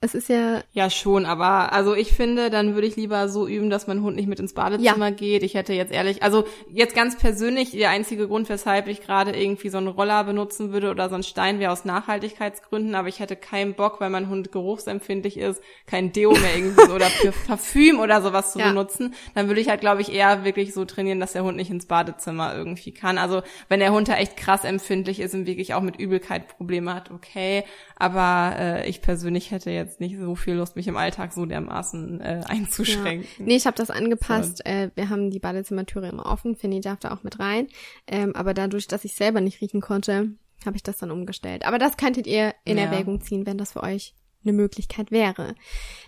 Es 0.00 0.14
ist 0.14 0.28
ja. 0.28 0.62
Ja, 0.70 0.90
schon, 0.90 1.26
aber 1.26 1.72
also 1.72 1.92
ich 1.92 2.12
finde, 2.12 2.50
dann 2.50 2.74
würde 2.74 2.86
ich 2.86 2.94
lieber 2.94 3.28
so 3.28 3.48
üben, 3.48 3.68
dass 3.68 3.88
mein 3.88 4.00
Hund 4.00 4.14
nicht 4.14 4.28
mit 4.28 4.38
ins 4.38 4.54
Badezimmer 4.54 5.08
ja. 5.08 5.10
geht. 5.10 5.42
Ich 5.42 5.54
hätte 5.54 5.72
jetzt 5.72 5.92
ehrlich, 5.92 6.22
also 6.22 6.44
jetzt 6.72 6.94
ganz 6.94 7.18
persönlich, 7.18 7.72
der 7.72 7.90
einzige 7.90 8.28
Grund, 8.28 8.48
weshalb 8.48 8.86
ich 8.86 9.00
gerade 9.00 9.32
irgendwie 9.32 9.70
so 9.70 9.78
einen 9.78 9.88
Roller 9.88 10.22
benutzen 10.22 10.72
würde 10.72 10.92
oder 10.92 11.08
so 11.08 11.16
einen 11.16 11.24
Stein 11.24 11.58
wäre 11.58 11.72
aus 11.72 11.84
Nachhaltigkeitsgründen, 11.84 12.94
aber 12.94 13.08
ich 13.08 13.18
hätte 13.18 13.34
keinen 13.34 13.74
Bock, 13.74 14.00
weil 14.00 14.10
mein 14.10 14.28
Hund 14.28 14.52
geruchsempfindlich 14.52 15.36
ist, 15.36 15.60
kein 15.86 16.12
Deo 16.12 16.30
mehr 16.30 16.56
irgendwie 16.56 16.92
oder 16.92 17.06
für 17.06 17.32
Parfüm 17.48 17.98
oder 17.98 18.22
sowas 18.22 18.52
zu 18.52 18.60
ja. 18.60 18.68
benutzen. 18.68 19.14
Dann 19.34 19.48
würde 19.48 19.60
ich 19.60 19.68
halt, 19.68 19.80
glaube 19.80 20.02
ich, 20.02 20.12
eher 20.12 20.44
wirklich 20.44 20.74
so 20.74 20.84
trainieren, 20.84 21.18
dass 21.18 21.32
der 21.32 21.42
Hund 21.42 21.56
nicht 21.56 21.70
ins 21.70 21.86
Badezimmer 21.86 22.54
irgendwie 22.54 22.92
kann. 22.92 23.18
Also 23.18 23.42
wenn 23.68 23.80
der 23.80 23.92
Hund 23.92 24.06
da 24.06 24.14
echt 24.14 24.36
krass 24.36 24.62
empfindlich 24.62 25.18
ist 25.18 25.34
und 25.34 25.46
wirklich 25.46 25.74
auch 25.74 25.82
mit 25.82 25.96
Übelkeit 25.96 26.46
Probleme 26.46 26.94
hat, 26.94 27.10
okay. 27.10 27.64
Aber 27.96 28.54
äh, 28.56 28.88
ich 28.88 29.02
persönlich 29.02 29.50
hätte 29.50 29.72
jetzt 29.72 29.87
jetzt 29.88 30.00
nicht 30.00 30.18
so 30.18 30.34
viel 30.34 30.54
Lust, 30.54 30.76
mich 30.76 30.86
im 30.86 30.96
Alltag 30.96 31.32
so 31.32 31.46
dermaßen 31.46 32.20
äh, 32.20 32.42
einzuschränken. 32.46 33.28
Ja. 33.38 33.44
Nee, 33.46 33.56
ich 33.56 33.66
habe 33.66 33.76
das 33.76 33.90
angepasst. 33.90 34.58
So. 34.58 34.64
Äh, 34.64 34.90
wir 34.94 35.08
haben 35.08 35.30
die 35.30 35.38
Badezimmertüre 35.38 36.08
immer 36.08 36.26
offen. 36.26 36.56
Finny 36.56 36.80
darf 36.80 37.00
da 37.00 37.12
auch 37.12 37.22
mit 37.22 37.38
rein. 37.38 37.68
Ähm, 38.06 38.36
aber 38.36 38.54
dadurch, 38.54 38.86
dass 38.86 39.04
ich 39.04 39.14
selber 39.14 39.40
nicht 39.40 39.60
riechen 39.60 39.80
konnte, 39.80 40.32
habe 40.66 40.76
ich 40.76 40.82
das 40.82 40.98
dann 40.98 41.10
umgestellt. 41.10 41.64
Aber 41.66 41.78
das 41.78 41.96
könntet 41.96 42.26
ihr 42.26 42.54
in 42.64 42.78
ja. 42.78 42.84
Erwägung 42.84 43.20
ziehen, 43.20 43.46
wenn 43.46 43.58
das 43.58 43.72
für 43.72 43.82
euch 43.82 44.14
eine 44.44 44.52
Möglichkeit 44.52 45.10
wäre. 45.10 45.54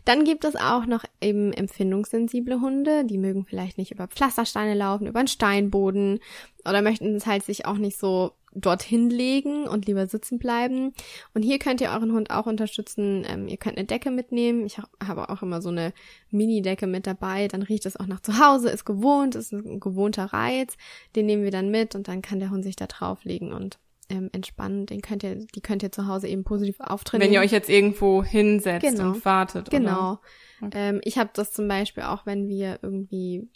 Dann 0.04 0.24
gibt 0.24 0.44
es 0.44 0.54
auch 0.56 0.86
noch 0.86 1.04
eben 1.20 1.52
empfindungssensible 1.52 2.60
Hunde, 2.60 3.04
die 3.04 3.18
mögen 3.18 3.44
vielleicht 3.44 3.76
nicht 3.76 3.90
über 3.90 4.06
Pflastersteine 4.06 4.74
laufen, 4.74 5.06
über 5.06 5.18
einen 5.18 5.28
Steinboden 5.28 6.20
oder 6.68 6.82
möchten 6.82 7.16
es 7.16 7.26
halt 7.26 7.44
sich 7.44 7.66
auch 7.66 7.76
nicht 7.76 7.98
so 7.98 8.32
dorthin 8.52 9.10
legen 9.10 9.64
und 9.68 9.86
lieber 9.86 10.06
sitzen 10.06 10.38
bleiben. 10.38 10.92
Und 11.34 11.42
hier 11.42 11.58
könnt 11.58 11.80
ihr 11.80 11.90
euren 11.90 12.12
Hund 12.12 12.30
auch 12.30 12.46
unterstützen. 12.46 13.24
Ähm, 13.28 13.48
ihr 13.48 13.56
könnt 13.56 13.78
eine 13.78 13.86
Decke 13.86 14.10
mitnehmen. 14.10 14.66
Ich 14.66 14.78
habe 14.78 15.28
auch 15.28 15.42
immer 15.42 15.62
so 15.62 15.68
eine 15.68 15.92
Mini-Decke 16.30 16.86
mit 16.86 17.06
dabei. 17.06 17.48
Dann 17.48 17.62
riecht 17.62 17.86
es 17.86 17.96
auch 17.96 18.06
nach 18.06 18.20
zu 18.20 18.38
Hause, 18.38 18.70
ist 18.70 18.84
gewohnt, 18.84 19.34
ist 19.34 19.52
ein 19.52 19.80
gewohnter 19.80 20.26
Reiz. 20.26 20.76
Den 21.14 21.26
nehmen 21.26 21.44
wir 21.44 21.50
dann 21.52 21.70
mit 21.70 21.94
und 21.94 22.08
dann 22.08 22.22
kann 22.22 22.40
der 22.40 22.50
Hund 22.50 22.64
sich 22.64 22.76
da 22.76 22.86
drauflegen 22.86 23.52
und 23.52 23.78
ähm, 24.08 24.28
entspannen. 24.32 24.86
Den 24.86 25.00
könnt 25.00 25.22
ihr, 25.22 25.36
die 25.36 25.60
könnt 25.60 25.82
ihr 25.84 25.92
zu 25.92 26.06
Hause 26.08 26.26
eben 26.28 26.42
positiv 26.42 26.80
auftrainieren. 26.80 27.30
Wenn 27.30 27.34
ihr 27.34 27.40
euch 27.40 27.52
jetzt 27.52 27.70
irgendwo 27.70 28.24
hinsetzt 28.24 28.84
Genau. 28.84 29.12
und 29.12 29.24
wartet. 29.24 29.70
Genau. 29.70 30.18
Okay. 30.60 30.70
Ähm, 30.74 31.00
ich 31.04 31.18
habe 31.18 31.30
das 31.32 31.52
zum 31.52 31.68
Beispiel 31.68 32.02
auch, 32.02 32.26
wenn 32.26 32.48
wir 32.48 32.80
irgendwie 32.82 33.48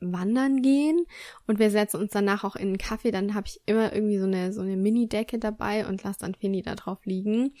wandern 0.00 0.62
gehen 0.62 1.06
und 1.46 1.58
wir 1.58 1.70
setzen 1.70 2.00
uns 2.00 2.12
danach 2.12 2.44
auch 2.44 2.56
in 2.56 2.68
einen 2.68 2.78
Kaffee, 2.78 3.10
dann 3.10 3.34
habe 3.34 3.46
ich 3.48 3.60
immer 3.66 3.92
irgendwie 3.92 4.18
so 4.18 4.26
eine 4.26 4.52
so 4.52 4.60
eine 4.60 4.76
Mini-Decke 4.76 5.38
dabei 5.38 5.86
und 5.86 6.02
lasse 6.02 6.20
dann 6.20 6.34
Fini 6.34 6.62
da 6.62 6.74
drauf 6.74 6.98
liegen. 7.04 7.54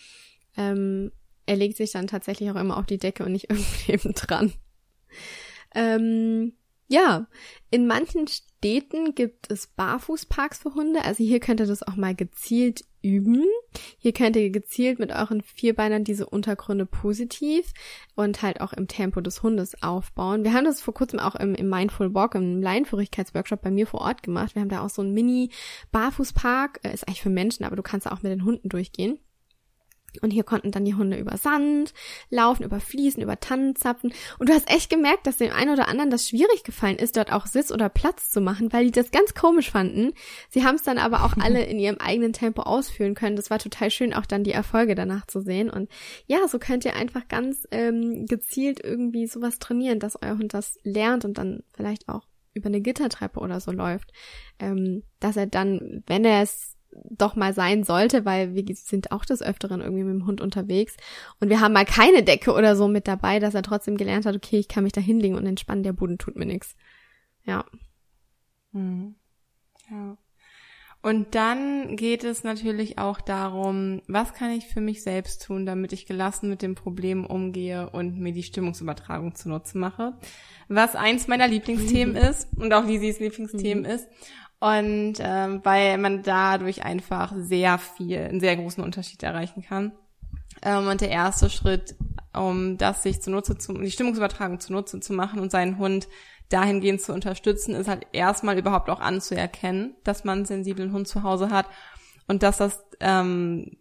Ähm, 0.56 1.12
er 1.46 1.56
legt 1.56 1.76
sich 1.76 1.92
dann 1.92 2.06
tatsächlich 2.06 2.50
auch 2.50 2.56
immer 2.56 2.76
auf 2.76 2.86
die 2.86 2.98
Decke 2.98 3.24
und 3.24 3.32
nicht 3.32 3.50
irgendwo 3.50 3.74
neben 3.88 4.12
dran. 4.14 4.52
Ähm, 5.74 6.52
ja, 6.88 7.26
in 7.70 7.86
manchen 7.86 8.28
Städten 8.28 9.14
gibt 9.14 9.50
es 9.50 9.66
Barfußparks 9.66 10.58
für 10.58 10.74
Hunde. 10.74 11.04
Also 11.04 11.24
hier 11.24 11.40
könnt 11.40 11.60
ihr 11.60 11.66
das 11.66 11.82
auch 11.82 11.96
mal 11.96 12.14
gezielt 12.14 12.84
üben. 13.02 13.44
Hier 13.98 14.12
könnt 14.12 14.36
ihr 14.36 14.50
gezielt 14.50 14.98
mit 14.98 15.12
euren 15.12 15.42
Vierbeinern 15.42 16.04
diese 16.04 16.26
Untergründe 16.26 16.86
positiv 16.86 17.72
und 18.14 18.42
halt 18.42 18.60
auch 18.60 18.72
im 18.72 18.88
Tempo 18.88 19.20
des 19.20 19.42
Hundes 19.42 19.82
aufbauen. 19.82 20.44
Wir 20.44 20.52
haben 20.52 20.64
das 20.64 20.80
vor 20.80 20.94
kurzem 20.94 21.18
auch 21.18 21.34
im, 21.34 21.54
im 21.54 21.68
Mindful 21.68 22.14
Walk, 22.14 22.34
im 22.34 22.62
Leinführigkeitsworkshop 22.62 23.62
bei 23.62 23.70
mir 23.70 23.86
vor 23.86 24.00
Ort 24.00 24.22
gemacht. 24.22 24.54
Wir 24.54 24.62
haben 24.62 24.68
da 24.68 24.84
auch 24.84 24.90
so 24.90 25.02
einen 25.02 25.12
Mini-Barfußpark. 25.12 26.80
Ist 26.84 27.06
eigentlich 27.06 27.22
für 27.22 27.30
Menschen, 27.30 27.64
aber 27.64 27.76
du 27.76 27.82
kannst 27.82 28.06
da 28.06 28.12
auch 28.12 28.22
mit 28.22 28.32
den 28.32 28.44
Hunden 28.44 28.68
durchgehen. 28.68 29.18
Und 30.22 30.30
hier 30.30 30.44
konnten 30.44 30.70
dann 30.70 30.84
die 30.84 30.94
Hunde 30.94 31.18
über 31.18 31.36
Sand 31.36 31.94
laufen, 32.30 32.64
über 32.64 32.80
Fliesen, 32.80 33.22
über 33.22 33.38
Tannenzapfen. 33.40 34.12
Und 34.38 34.48
du 34.48 34.52
hast 34.52 34.70
echt 34.70 34.90
gemerkt, 34.90 35.26
dass 35.26 35.36
dem 35.36 35.52
einen 35.52 35.70
oder 35.70 35.88
anderen 35.88 36.10
das 36.10 36.28
schwierig 36.28 36.64
gefallen 36.64 36.96
ist, 36.96 37.16
dort 37.16 37.32
auch 37.32 37.46
Sitz 37.46 37.70
oder 37.70 37.88
Platz 37.88 38.30
zu 38.30 38.40
machen, 38.40 38.72
weil 38.72 38.86
die 38.86 38.90
das 38.90 39.10
ganz 39.10 39.34
komisch 39.34 39.70
fanden. 39.70 40.12
Sie 40.50 40.64
haben 40.64 40.76
es 40.76 40.82
dann 40.82 40.98
aber 40.98 41.24
auch 41.24 41.36
alle 41.40 41.64
in 41.64 41.78
ihrem 41.78 41.98
eigenen 41.98 42.32
Tempo 42.32 42.62
ausführen 42.62 43.14
können. 43.14 43.36
Das 43.36 43.50
war 43.50 43.58
total 43.58 43.90
schön, 43.90 44.14
auch 44.14 44.26
dann 44.26 44.44
die 44.44 44.52
Erfolge 44.52 44.94
danach 44.94 45.26
zu 45.26 45.40
sehen. 45.40 45.70
Und 45.70 45.90
ja, 46.26 46.46
so 46.48 46.58
könnt 46.58 46.84
ihr 46.84 46.96
einfach 46.96 47.28
ganz 47.28 47.66
ähm, 47.70 48.26
gezielt 48.26 48.80
irgendwie 48.82 49.26
sowas 49.26 49.58
trainieren, 49.58 50.00
dass 50.00 50.20
euer 50.20 50.38
Hund 50.38 50.54
das 50.54 50.78
lernt 50.82 51.24
und 51.24 51.38
dann 51.38 51.62
vielleicht 51.74 52.08
auch 52.08 52.26
über 52.54 52.66
eine 52.66 52.80
Gittertreppe 52.80 53.38
oder 53.38 53.60
so 53.60 53.70
läuft. 53.70 54.12
Ähm, 54.58 55.02
dass 55.20 55.36
er 55.36 55.46
dann, 55.46 56.02
wenn 56.06 56.24
er 56.24 56.42
es 56.42 56.75
doch 57.04 57.36
mal 57.36 57.54
sein 57.54 57.84
sollte, 57.84 58.24
weil 58.24 58.54
wir 58.54 58.64
sind 58.74 59.12
auch 59.12 59.24
des 59.24 59.42
Öfteren 59.42 59.80
irgendwie 59.80 60.04
mit 60.04 60.14
dem 60.14 60.26
Hund 60.26 60.40
unterwegs 60.40 60.96
und 61.40 61.48
wir 61.48 61.60
haben 61.60 61.72
mal 61.72 61.84
keine 61.84 62.22
Decke 62.22 62.52
oder 62.52 62.76
so 62.76 62.88
mit 62.88 63.08
dabei, 63.08 63.38
dass 63.38 63.54
er 63.54 63.62
trotzdem 63.62 63.96
gelernt 63.96 64.26
hat, 64.26 64.36
okay, 64.36 64.58
ich 64.58 64.68
kann 64.68 64.84
mich 64.84 64.92
da 64.92 65.00
hinlegen 65.00 65.36
und 65.36 65.46
entspannen, 65.46 65.82
der 65.82 65.92
Boden 65.92 66.18
tut 66.18 66.36
mir 66.36 66.46
nichts. 66.46 66.76
Ja. 67.44 67.64
Hm. 68.72 69.14
Ja. 69.90 70.16
Und 71.06 71.36
dann 71.36 71.94
geht 71.94 72.24
es 72.24 72.42
natürlich 72.42 72.98
auch 72.98 73.20
darum, 73.20 74.02
was 74.08 74.34
kann 74.34 74.50
ich 74.50 74.66
für 74.66 74.80
mich 74.80 75.04
selbst 75.04 75.44
tun, 75.46 75.64
damit 75.64 75.92
ich 75.92 76.04
gelassen 76.04 76.48
mit 76.48 76.62
dem 76.62 76.74
Problem 76.74 77.24
umgehe 77.24 77.88
und 77.90 78.18
mir 78.18 78.32
die 78.32 78.42
Stimmungsübertragung 78.42 79.36
zunutze 79.36 79.78
mache. 79.78 80.14
Was 80.66 80.96
eins 80.96 81.28
meiner 81.28 81.46
Lieblingsthemen 81.46 82.16
ist 82.30 82.48
und 82.56 82.72
auch 82.72 82.84
Lisis 82.84 83.20
Lieblingsthemen 83.20 83.84
ist. 83.84 84.08
Und 84.58 85.14
ähm, 85.18 85.60
weil 85.64 85.98
man 85.98 86.22
dadurch 86.22 86.82
einfach 86.84 87.32
sehr 87.36 87.78
viel, 87.78 88.18
einen 88.18 88.40
sehr 88.40 88.56
großen 88.56 88.82
Unterschied 88.82 89.22
erreichen 89.22 89.62
kann. 89.62 89.92
Ähm, 90.62 90.88
und 90.88 91.00
der 91.00 91.10
erste 91.10 91.50
Schritt, 91.50 91.94
um 92.32 92.78
das 92.78 93.02
sich 93.02 93.20
zunutze 93.20 93.58
zu, 93.58 93.74
die 93.74 93.90
Stimmungsübertragung 93.90 94.60
zunutze 94.60 95.00
zu 95.00 95.12
machen 95.12 95.40
und 95.40 95.50
seinen 95.50 95.78
Hund 95.78 96.08
dahingehend 96.48 97.02
zu 97.02 97.12
unterstützen, 97.12 97.74
ist 97.74 97.88
halt 97.88 98.06
erstmal 98.12 98.58
überhaupt 98.58 98.88
auch 98.88 99.00
anzuerkennen, 99.00 99.94
dass 100.04 100.24
man 100.24 100.38
einen 100.38 100.46
sensiblen 100.46 100.92
Hund 100.92 101.08
zu 101.08 101.22
Hause 101.22 101.50
hat 101.50 101.66
und 102.28 102.42
dass 102.42 102.58
das 102.58 102.84
ähm, 103.00 103.76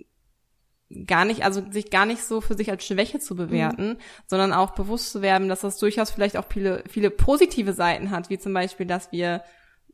gar 1.07 1.25
nicht, 1.25 1.43
also 1.43 1.63
sich 1.71 1.89
gar 1.89 2.05
nicht 2.05 2.23
so 2.23 2.41
für 2.41 2.55
sich 2.55 2.69
als 2.69 2.85
Schwäche 2.85 3.19
zu 3.19 3.35
bewerten, 3.35 3.89
mhm. 3.89 3.97
sondern 4.27 4.53
auch 4.53 4.71
bewusst 4.71 5.11
zu 5.11 5.21
werden, 5.21 5.47
dass 5.47 5.61
das 5.61 5.77
durchaus 5.77 6.11
vielleicht 6.11 6.37
auch 6.37 6.45
viele, 6.49 6.83
viele 6.89 7.09
positive 7.09 7.73
Seiten 7.73 8.11
hat, 8.11 8.29
wie 8.29 8.39
zum 8.39 8.53
Beispiel, 8.53 8.85
dass 8.85 9.11
wir 9.11 9.43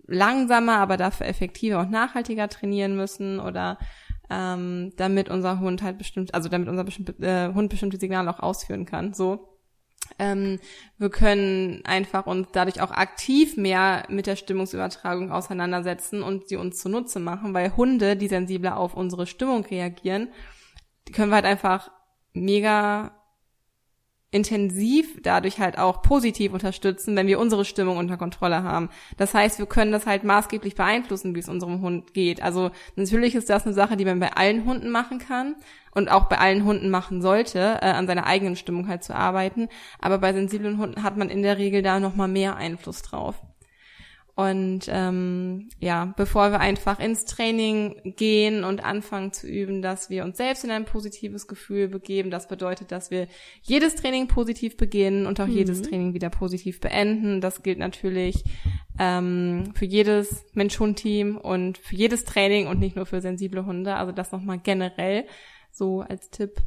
langsamer, 0.08 0.78
aber 0.78 0.98
dafür 0.98 1.28
effektiver 1.28 1.80
und 1.80 1.92
nachhaltiger 1.92 2.50
trainieren 2.50 2.96
müssen 2.96 3.40
oder 3.40 3.78
ähm, 4.30 4.94
damit 4.96 5.30
unser 5.30 5.60
Hund 5.60 5.82
halt 5.82 5.98
bestimmt, 5.98 6.34
also 6.34 6.50
damit 6.50 6.70
unser 6.70 6.84
bestimmt, 6.84 7.20
äh, 7.20 7.54
Hund 7.54 7.70
bestimmte 7.70 7.98
Signale 7.98 8.30
auch 8.30 8.40
ausführen 8.40 8.86
kann. 8.86 9.14
So. 9.14 9.50
Ähm, 10.20 10.60
wir 10.98 11.10
können 11.10 11.82
einfach 11.86 12.26
uns 12.26 12.48
dadurch 12.52 12.82
auch 12.82 12.92
aktiv 12.92 13.58
mehr 13.58 14.04
mit 14.10 14.28
der 14.28 14.36
Stimmungsübertragung 14.36 15.32
auseinandersetzen 15.32 16.24
und 16.24 16.48
sie 16.48 16.58
uns 16.58 16.80
zunutze 16.80 17.20
machen, 17.20 17.54
weil 17.54 17.76
Hunde, 17.76 18.16
die 18.16 18.28
sensibler 18.28 18.78
auf 18.78 18.94
unsere 18.94 19.28
Stimmung 19.28 19.66
reagieren, 19.66 20.30
die 21.08 21.12
können 21.12 21.30
wir 21.30 21.36
halt 21.36 21.46
einfach 21.46 21.92
mega 22.34 23.12
intensiv 24.32 25.22
dadurch 25.22 25.60
halt 25.60 25.78
auch 25.78 26.02
positiv 26.02 26.54
unterstützen, 26.54 27.16
wenn 27.18 27.28
wir 27.28 27.38
unsere 27.38 27.66
Stimmung 27.66 27.98
unter 27.98 28.16
Kontrolle 28.16 28.64
haben. 28.64 28.90
Das 29.18 29.34
heißt, 29.34 29.60
wir 29.60 29.66
können 29.66 29.92
das 29.92 30.06
halt 30.06 30.24
maßgeblich 30.24 30.76
beeinflussen, 30.76 31.36
wie 31.36 31.40
es 31.40 31.50
unserem 31.50 31.82
Hund 31.82 32.14
geht. 32.14 32.42
Also 32.42 32.72
natürlich 32.96 33.36
ist 33.36 33.50
das 33.50 33.66
eine 33.66 33.74
Sache, 33.74 33.98
die 33.98 34.06
man 34.06 34.22
bei 34.22 34.32
allen 34.32 34.66
Hunden 34.66 34.90
machen 34.90 35.20
kann 35.20 35.56
und 35.94 36.10
auch 36.10 36.30
bei 36.30 36.38
allen 36.38 36.64
Hunden 36.64 36.90
machen 36.90 37.22
sollte, 37.22 37.80
äh, 37.82 37.92
an 37.92 38.08
seiner 38.08 38.26
eigenen 38.26 38.56
Stimmung 38.56 38.88
halt 38.88 39.04
zu 39.04 39.14
arbeiten. 39.14 39.68
Aber 40.00 40.18
bei 40.18 40.32
sensiblen 40.32 40.78
Hunden 40.78 41.04
hat 41.04 41.18
man 41.18 41.30
in 41.30 41.44
der 41.44 41.58
Regel 41.58 41.82
da 41.82 42.00
nochmal 42.00 42.30
mehr 42.30 42.56
Einfluss 42.56 43.02
drauf. 43.02 43.36
Und 44.36 44.86
ähm, 44.88 45.70
ja, 45.80 46.14
bevor 46.16 46.52
wir 46.52 46.60
einfach 46.60 47.00
ins 47.00 47.26
Training 47.26 48.16
gehen 48.16 48.64
und 48.64 48.84
anfangen 48.84 49.34
zu 49.34 49.48
üben, 49.48 49.82
dass 49.82 50.10
wir 50.10 50.24
uns 50.24 50.38
selbst 50.38 50.64
in 50.64 50.72
ein 50.72 50.86
positives 50.86 51.48
Gefühl 51.48 51.90
begeben. 51.90 52.32
Das 52.32 52.48
bedeutet, 52.48 52.92
dass 52.92 53.12
wir 53.12 53.28
jedes 53.62 53.96
Training 53.96 54.28
positiv 54.28 54.78
beginnen 54.78 55.26
und 55.26 55.40
auch 55.42 55.48
mhm. 55.48 55.54
jedes 55.54 55.82
Training 55.82 56.14
wieder 56.14 56.30
positiv 56.30 56.80
beenden. 56.80 57.42
Das 57.42 57.62
gilt 57.62 57.78
natürlich 57.78 58.44
ähm, 59.00 59.74
für 59.76 59.86
jedes 59.86 60.46
Mensch-Hund-Team 60.54 61.38
und 61.38 61.78
für 61.78 61.96
jedes 61.96 62.24
Training 62.24 62.68
und 62.68 62.80
nicht 62.80 62.96
nur 62.96 63.06
für 63.06 63.22
sensible 63.22 63.66
Hunde. 63.66 63.96
Also 63.96 64.14
das 64.14 64.32
nochmal 64.32 64.60
generell 64.60 65.26
so 65.72 66.02
als 66.02 66.30
Tipp 66.30 66.62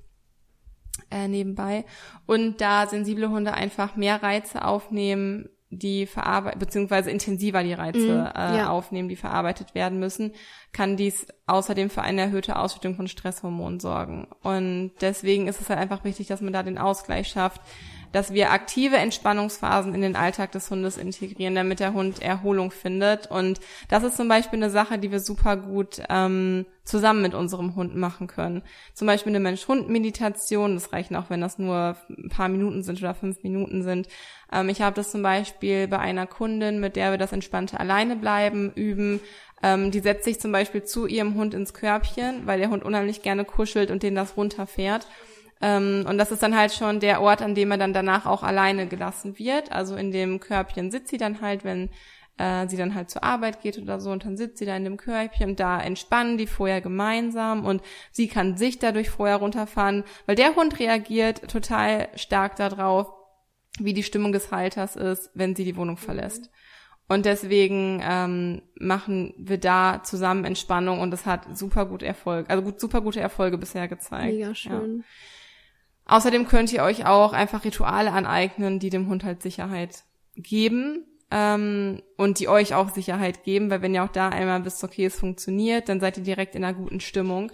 äh, 1.11 1.29
nebenbei. 1.29 1.85
Und 2.27 2.61
da 2.61 2.87
sensible 2.87 3.31
Hunde 3.31 3.55
einfach 3.55 3.97
mehr 3.97 4.23
Reize 4.23 4.65
aufnehmen, 4.65 5.49
die 5.79 6.07
verarbeitet, 6.07 6.59
beziehungsweise 6.61 7.11
intensiver 7.11 7.63
die 7.63 7.73
Reize 7.73 7.99
Mhm, 7.99 8.41
äh, 8.41 8.57
ja. 8.59 8.69
aufnehmen, 8.69 9.09
die 9.09 9.17
verarbeitet 9.17 9.75
werden 9.75 9.99
müssen, 9.99 10.33
kann 10.73 10.97
dies 10.97 11.27
außerdem 11.47 11.91
für 11.91 12.03
eine 12.03 12.23
erhöhte 12.23 12.57
Ausschüttung 12.57 12.95
von 12.97 13.09
Stresshormonen 13.09 13.81
sorgen. 13.81 14.29
Und 14.43 14.93
deswegen 15.01 15.47
ist 15.49 15.61
es 15.61 15.69
halt 15.69 15.79
einfach 15.79 16.05
wichtig, 16.05 16.27
dass 16.27 16.41
man 16.41 16.53
da 16.53 16.63
den 16.63 16.79
Ausgleich 16.79 17.29
schafft, 17.29 17.61
dass 18.15 18.33
wir 18.33 18.53
aktive 18.53 18.97
Entspannungsphasen 18.97 19.93
in 19.93 20.01
den 20.01 20.15
Alltag 20.15 20.53
des 20.53 20.71
Hundes 20.71 20.97
integrieren, 20.97 21.57
damit 21.57 21.81
der 21.81 21.95
Hund 21.95 22.23
Erholung 22.23 22.71
findet. 22.71 23.29
Und 23.29 23.59
das 23.89 24.05
ist 24.05 24.17
zum 24.17 24.29
Beispiel 24.29 24.61
eine 24.61 24.71
Sache, 24.71 24.99
die 24.99 25.11
wir 25.11 25.19
super 25.19 25.57
gut 25.57 26.01
ähm, 26.09 26.65
zusammen 26.85 27.23
mit 27.23 27.35
unserem 27.35 27.75
Hund 27.75 27.97
machen 27.97 28.29
können. 28.29 28.63
Zum 28.93 29.09
Beispiel 29.09 29.33
eine 29.33 29.41
Mensch-Hund-Meditation, 29.41 30.75
das 30.75 30.93
reichen 30.93 31.17
auch, 31.17 31.29
wenn 31.29 31.41
das 31.41 31.59
nur 31.59 31.97
ein 32.09 32.29
paar 32.29 32.49
Minuten 32.49 32.85
sind 32.85 33.01
oder 33.01 33.17
fünf 33.17 33.43
Minuten 33.43 33.83
sind. 33.83 34.07
Ähm, 34.53 34.69
ich 34.69 34.81
habe 34.81 34.95
das 34.95 35.11
zum 35.11 35.25
Beispiel 35.25 35.89
bei 35.89 35.99
einer 35.99 36.29
Kundin, 36.29 36.79
mit 36.79 36.95
der 36.95 37.11
wir 37.11 37.19
das 37.19 37.33
entspannte 37.33 37.81
Alleine 37.81 38.15
bleiben 38.15 38.71
üben. 38.77 39.19
Ähm, 39.61 39.91
die 39.91 40.01
setzt 40.01 40.25
sich 40.25 40.39
zum 40.39 40.53
Beispiel 40.53 40.85
zu 40.85 41.09
ihrem 41.09 41.35
Hund 41.35 41.53
ins 41.53 41.75
Körbchen, 41.75 42.47
weil 42.47 42.61
der 42.61 42.71
Hund 42.71 42.85
unheimlich 42.85 43.23
gerne 43.23 43.45
kuschelt 43.45 43.91
und 43.91 44.05
den 44.05 44.15
das 44.15 44.37
runterfährt. 44.37 45.09
Ähm, 45.61 46.05
und 46.09 46.19
das 46.19 46.33
ist 46.33 46.43
dann 46.43 46.57
halt 46.57 46.73
schon 46.73 47.01
der 47.01 47.21
Ort, 47.21 47.43
an 47.43 47.55
dem 47.55 47.71
er 47.71 47.79
dann 47.79 47.93
danach 47.93 48.27
auch 48.27 48.43
alleine 48.43 48.87
gelassen 48.87 49.39
wird. 49.39 49.73
Also 49.73 49.97
in 49.97 50.11
dem 50.11 50.41
Körbchen 50.41 50.91
sitzt 50.91 51.09
sie 51.09 51.19
dann 51.19 51.41
halt, 51.41 51.65
wenn 51.65 51.91
äh, 52.39 52.67
sie 52.69 52.77
dann 52.77 52.95
halt 52.95 53.11
zur 53.11 53.23
Arbeit 53.23 53.61
geht 53.63 53.79
oder 53.79 54.01
so 54.01 54.11
und 54.11 54.25
dann 54.25 54.37
sitzt 54.37 54.59
sie 54.59 54.67
da 54.67 54.77
in 54.77 54.85
dem 54.85 54.97
Körbchen 54.97 55.51
und 55.51 55.61
da 55.61 55.81
entspannen 55.81 56.39
die 56.39 56.47
vorher 56.47 56.81
gemeinsam 56.81 57.65
und 57.65 57.83
sie 58.11 58.29
kann 58.29 58.57
sich 58.57 58.79
dadurch 58.79 59.11
vorher 59.11 59.37
runterfahren, 59.37 60.05
weil 60.27 60.37
der 60.37 60.57
Hund 60.57 60.79
reagiert 60.81 61.49
total 61.49 62.09
stark 62.17 62.57
darauf, 62.57 63.09
wie 63.79 63.93
die 63.93 64.03
Stimmung 64.03 64.33
des 64.33 64.51
Halters 64.53 64.97
ist, 64.97 65.31
wenn 65.35 65.55
sie 65.55 65.65
die 65.65 65.77
Wohnung 65.77 65.97
verlässt. 65.97 66.51
Und 67.07 67.27
deswegen 67.27 68.01
ähm, 68.03 68.63
machen 68.77 69.35
wir 69.37 69.59
da 69.59 70.03
zusammen 70.03 70.45
Entspannung 70.45 71.01
und 71.01 71.11
das 71.11 71.27
hat 71.27 71.57
super 71.57 71.85
gut 71.85 72.03
Erfolg, 72.03 72.49
also 72.49 72.63
gut, 72.63 72.81
super 72.81 73.03
gute 73.03 73.21
Erfolge 73.21 73.59
bisher 73.59 73.89
gezeigt. 73.89 74.33
Mega 74.33 74.53
Ja. 74.99 75.05
Außerdem 76.07 76.47
könnt 76.49 76.73
ihr 76.73 76.83
euch 76.83 77.07
auch 77.07 77.33
einfach 77.33 77.65
Rituale 77.65 78.13
aneignen, 78.13 78.79
die 78.79 78.91
dem 78.91 79.09
Hund 79.09 79.25
halt 79.25 79.43
Sicherheit 79.43 80.05
geben 80.37 81.05
ähm, 81.31 82.03
und 82.17 82.39
die 82.41 82.49
euch 82.49 82.75
auch 82.75 82.91
Sicherheit 82.91 83.43
geben, 83.45 83.71
weil 83.71 83.81
wenn 83.83 83.95
ihr 83.95 84.05
auch 84.05 84.09
da 84.13 84.29
einmal 84.29 84.65
wisst, 84.65 84.85
okay, 84.85 85.07
es 85.07 85.19
funktioniert, 85.19 85.89
dann 85.89 86.01
seid 86.01 86.19
ihr 86.19 86.23
direkt 86.25 86.55
in 86.55 86.65
einer 86.65 86.77
guten 86.77 87.01
Stimmung, 87.01 87.51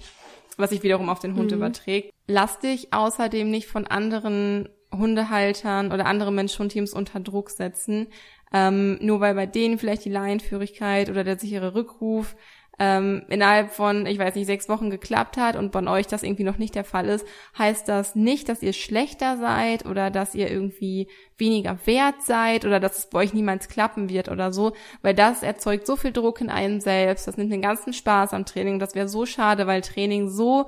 was 0.57 0.70
sich 0.70 0.82
wiederum 0.82 1.09
auf 1.09 1.20
den 1.20 1.36
Hund 1.36 1.53
Mhm. 1.53 1.59
überträgt. 1.59 2.12
Lass 2.26 2.59
dich 2.59 2.92
außerdem 2.92 3.51
nicht 3.51 3.68
von 3.68 3.86
anderen 3.86 4.68
Hundehaltern 4.92 5.92
oder 5.92 6.07
anderen 6.07 6.34
Mensch-Hund-Teams 6.34 6.92
unter 6.92 7.20
Druck 7.20 7.51
setzen, 7.51 8.09
ähm, 8.53 8.98
nur 9.01 9.20
weil 9.20 9.34
bei 9.34 9.46
denen 9.46 9.78
vielleicht 9.78 10.05
die 10.05 10.11
Laienführigkeit 10.11 11.09
oder 11.09 11.22
der 11.22 11.38
sichere 11.38 11.74
Rückruf 11.76 12.34
ähm, 12.83 13.24
innerhalb 13.28 13.72
von, 13.72 14.07
ich 14.07 14.18
weiß 14.18 14.35
nicht, 14.35 14.47
sechs 14.47 14.66
Wochen 14.70 14.89
geklappt 14.89 15.37
hat 15.37 15.55
und 15.55 15.70
bei 15.70 15.87
euch 15.87 16.07
das 16.07 16.22
irgendwie 16.22 16.45
noch 16.45 16.57
nicht 16.57 16.74
der 16.74 16.85
Fall 16.85 17.11
ist, 17.11 17.26
heißt 17.59 17.87
das 17.87 18.14
nicht, 18.14 18.49
dass 18.49 18.62
ihr 18.62 18.72
schlechter 18.72 19.37
seid 19.37 19.85
oder 19.85 20.11
dass 20.11 20.35
ihr 20.35 20.51
irgendwie 20.51 21.07
weniger 21.37 21.78
wert 21.85 22.22
seid 22.22 22.64
oder 22.64 22.81
dass 22.81 22.97
es 22.97 23.11
bei 23.11 23.18
euch 23.18 23.35
niemals 23.35 23.68
klappen 23.68 24.09
wird 24.09 24.31
oder 24.31 24.51
so, 24.51 24.72
weil 25.03 25.14
das 25.14 25.43
erzeugt 25.43 25.87
so 25.87 25.97
viel 25.97 26.11
Druck 26.11 26.41
in 26.41 26.49
einem 26.49 26.81
selbst, 26.81 27.28
das 27.28 27.37
nimmt 27.37 27.53
den 27.53 27.61
ganzen 27.61 27.93
Spaß 27.93 28.33
am 28.33 28.47
Training, 28.47 28.78
das 28.78 28.95
wäre 28.95 29.09
so 29.09 29.26
schade, 29.26 29.66
weil 29.66 29.83
Training 29.83 30.31
so 30.31 30.66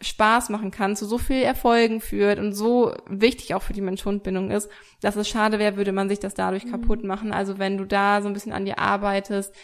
Spaß 0.00 0.48
machen 0.48 0.70
kann, 0.70 0.96
zu 0.96 1.04
so 1.04 1.18
viel 1.18 1.42
Erfolgen 1.42 2.00
führt 2.00 2.38
und 2.38 2.54
so 2.54 2.94
wichtig 3.06 3.54
auch 3.54 3.62
für 3.62 3.74
die 3.74 3.82
Mensch-Hund-Bindung 3.82 4.50
ist, 4.50 4.70
dass 5.02 5.16
es 5.16 5.28
schade 5.28 5.58
wäre, 5.58 5.76
würde 5.76 5.92
man 5.92 6.08
sich 6.08 6.20
das 6.20 6.32
dadurch 6.32 6.64
mhm. 6.64 6.70
kaputt 6.70 7.04
machen. 7.04 7.32
Also 7.32 7.58
wenn 7.58 7.76
du 7.76 7.84
da 7.84 8.22
so 8.22 8.28
ein 8.28 8.32
bisschen 8.32 8.52
an 8.52 8.64
dir 8.64 8.78
arbeitest, 8.78 9.54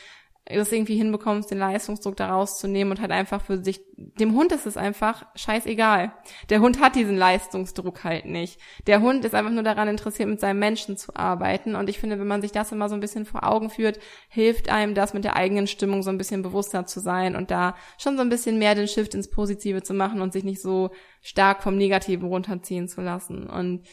das 0.46 0.72
irgendwie 0.72 0.96
hinbekommst, 0.96 1.50
den 1.50 1.58
Leistungsdruck 1.58 2.16
da 2.16 2.28
rauszunehmen 2.28 2.92
und 2.92 3.00
halt 3.00 3.12
einfach 3.12 3.40
für 3.40 3.64
sich, 3.64 3.80
dem 3.96 4.34
Hund 4.34 4.52
ist 4.52 4.66
es 4.66 4.76
einfach 4.76 5.24
scheißegal. 5.34 6.12
Der 6.50 6.60
Hund 6.60 6.80
hat 6.80 6.96
diesen 6.96 7.16
Leistungsdruck 7.16 8.04
halt 8.04 8.26
nicht. 8.26 8.60
Der 8.86 9.00
Hund 9.00 9.24
ist 9.24 9.34
einfach 9.34 9.52
nur 9.52 9.62
daran 9.62 9.88
interessiert, 9.88 10.28
mit 10.28 10.40
seinem 10.40 10.58
Menschen 10.58 10.98
zu 10.98 11.16
arbeiten. 11.16 11.74
Und 11.74 11.88
ich 11.88 11.98
finde, 11.98 12.18
wenn 12.18 12.26
man 12.26 12.42
sich 12.42 12.52
das 12.52 12.72
immer 12.72 12.90
so 12.90 12.94
ein 12.94 13.00
bisschen 13.00 13.24
vor 13.24 13.44
Augen 13.48 13.70
führt, 13.70 13.98
hilft 14.28 14.68
einem 14.68 14.94
das 14.94 15.14
mit 15.14 15.24
der 15.24 15.36
eigenen 15.36 15.66
Stimmung 15.66 16.02
so 16.02 16.10
ein 16.10 16.18
bisschen 16.18 16.42
bewusster 16.42 16.84
zu 16.84 17.00
sein 17.00 17.36
und 17.36 17.50
da 17.50 17.74
schon 17.96 18.16
so 18.16 18.22
ein 18.22 18.28
bisschen 18.28 18.58
mehr 18.58 18.74
den 18.74 18.88
Shift 18.88 19.14
ins 19.14 19.30
Positive 19.30 19.82
zu 19.82 19.94
machen 19.94 20.20
und 20.20 20.34
sich 20.34 20.44
nicht 20.44 20.60
so 20.60 20.90
stark 21.22 21.62
vom 21.62 21.78
Negativen 21.78 22.28
runterziehen 22.28 22.86
zu 22.86 23.00
lassen. 23.00 23.48
Und 23.48 23.86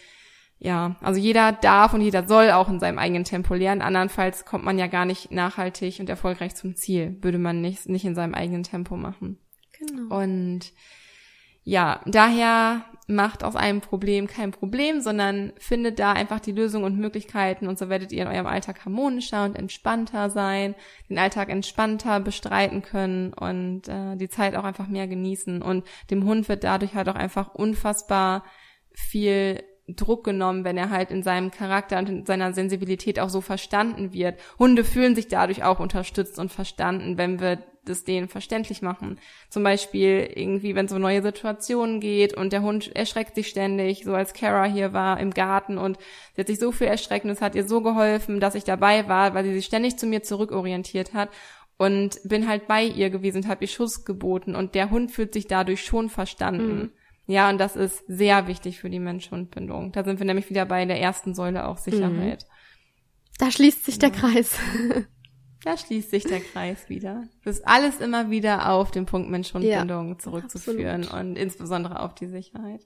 ja, 0.63 0.95
also 1.01 1.19
jeder 1.19 1.53
darf 1.53 1.95
und 1.95 2.01
jeder 2.01 2.27
soll 2.27 2.51
auch 2.51 2.69
in 2.69 2.79
seinem 2.79 2.99
eigenen 2.99 3.23
Tempo 3.23 3.55
lernen. 3.55 3.81
Andernfalls 3.81 4.45
kommt 4.45 4.63
man 4.63 4.77
ja 4.77 4.85
gar 4.85 5.05
nicht 5.05 5.31
nachhaltig 5.31 5.99
und 5.99 6.07
erfolgreich 6.07 6.53
zum 6.53 6.75
Ziel, 6.75 7.17
würde 7.21 7.39
man 7.39 7.61
nicht, 7.61 7.89
nicht 7.89 8.05
in 8.05 8.13
seinem 8.13 8.35
eigenen 8.35 8.61
Tempo 8.61 8.95
machen. 8.95 9.39
Genau. 9.79 10.15
Und 10.15 10.71
ja, 11.63 12.01
daher 12.05 12.85
macht 13.07 13.43
aus 13.43 13.55
einem 13.55 13.81
Problem 13.81 14.27
kein 14.27 14.51
Problem, 14.51 15.01
sondern 15.01 15.51
findet 15.57 15.97
da 15.97 16.13
einfach 16.13 16.39
die 16.39 16.51
Lösung 16.51 16.83
und 16.83 16.95
Möglichkeiten 16.95 17.67
und 17.67 17.79
so 17.79 17.89
werdet 17.89 18.11
ihr 18.11 18.21
in 18.21 18.27
eurem 18.27 18.45
Alltag 18.45 18.85
harmonischer 18.85 19.45
und 19.45 19.57
entspannter 19.57 20.29
sein, 20.29 20.75
den 21.09 21.17
Alltag 21.17 21.49
entspannter 21.49 22.19
bestreiten 22.19 22.83
können 22.83 23.33
und 23.33 23.87
äh, 23.87 24.15
die 24.15 24.29
Zeit 24.29 24.55
auch 24.55 24.63
einfach 24.63 24.87
mehr 24.87 25.07
genießen. 25.07 25.63
Und 25.63 25.87
dem 26.11 26.23
Hund 26.23 26.47
wird 26.49 26.63
dadurch 26.63 26.93
halt 26.93 27.09
auch 27.09 27.15
einfach 27.15 27.55
unfassbar 27.55 28.43
viel 28.93 29.63
Druck 29.95 30.23
genommen, 30.23 30.63
wenn 30.63 30.77
er 30.77 30.89
halt 30.89 31.11
in 31.11 31.23
seinem 31.23 31.51
Charakter 31.51 31.97
und 31.99 32.09
in 32.09 32.25
seiner 32.25 32.53
Sensibilität 32.53 33.19
auch 33.19 33.29
so 33.29 33.41
verstanden 33.41 34.13
wird. 34.13 34.39
Hunde 34.59 34.83
fühlen 34.83 35.15
sich 35.15 35.27
dadurch 35.27 35.63
auch 35.63 35.79
unterstützt 35.79 36.39
und 36.39 36.51
verstanden, 36.51 37.17
wenn 37.17 37.39
wir 37.39 37.59
das 37.85 38.03
denen 38.03 38.27
verständlich 38.27 38.81
machen. 38.81 39.19
Zum 39.49 39.63
Beispiel 39.63 40.31
irgendwie, 40.35 40.75
wenn 40.75 40.85
es 40.85 40.91
um 40.91 41.01
neue 41.01 41.21
Situationen 41.21 41.99
geht 41.99 42.35
und 42.35 42.53
der 42.53 42.61
Hund 42.61 42.95
erschreckt 42.95 43.35
sich 43.35 43.47
ständig, 43.47 44.03
so 44.03 44.13
als 44.13 44.33
Kara 44.33 44.65
hier 44.65 44.93
war 44.93 45.19
im 45.19 45.31
Garten 45.31 45.77
und 45.77 45.97
sie 46.35 46.41
hat 46.41 46.47
sich 46.47 46.59
so 46.59 46.71
viel 46.71 46.87
erschreckt 46.87 47.25
und 47.25 47.31
es 47.31 47.41
hat 47.41 47.55
ihr 47.55 47.67
so 47.67 47.81
geholfen, 47.81 48.39
dass 48.39 48.55
ich 48.55 48.63
dabei 48.63 49.07
war, 49.07 49.33
weil 49.33 49.45
sie 49.45 49.53
sich 49.53 49.65
ständig 49.65 49.97
zu 49.97 50.05
mir 50.05 50.21
zurückorientiert 50.21 51.13
hat 51.13 51.29
und 51.77 52.19
bin 52.23 52.47
halt 52.47 52.67
bei 52.67 52.83
ihr 52.83 53.09
gewesen 53.09 53.37
und 53.37 53.47
habe 53.47 53.63
ihr 53.63 53.67
Schuss 53.67 54.05
geboten 54.05 54.53
und 54.55 54.75
der 54.75 54.91
Hund 54.91 55.11
fühlt 55.11 55.33
sich 55.33 55.47
dadurch 55.47 55.83
schon 55.83 56.09
verstanden. 56.09 56.77
Mhm. 56.77 56.91
Ja, 57.31 57.49
und 57.49 57.59
das 57.59 57.77
ist 57.77 58.03
sehr 58.07 58.47
wichtig 58.47 58.79
für 58.79 58.89
die 58.89 58.99
Mensch-Hund-Bindung. 58.99 59.93
Da 59.93 60.03
sind 60.03 60.19
wir 60.19 60.25
nämlich 60.25 60.49
wieder 60.49 60.65
bei 60.65 60.83
der 60.83 60.99
ersten 60.99 61.33
Säule 61.33 61.65
auch 61.65 61.77
Sicherheit. 61.77 62.43
Mhm. 62.43 62.53
Da 63.39 63.51
schließt 63.51 63.85
sich 63.85 63.97
der 63.97 64.11
Kreis. 64.11 64.59
Da 65.63 65.77
schließt 65.77 66.09
sich 66.09 66.23
der 66.23 66.39
Kreis 66.39 66.89
wieder. 66.89 67.25
Das 67.45 67.57
ist 67.59 67.67
alles 67.67 67.99
immer 67.99 68.31
wieder 68.31 68.71
auf 68.71 68.89
den 68.89 69.05
Punkt 69.05 69.29
Mensch-Hund-Bindung 69.29 70.09
ja, 70.09 70.17
zurückzuführen 70.17 71.03
absolut. 71.03 71.23
und 71.23 71.35
insbesondere 71.35 71.99
auf 71.99 72.15
die 72.15 72.25
Sicherheit. 72.25 72.81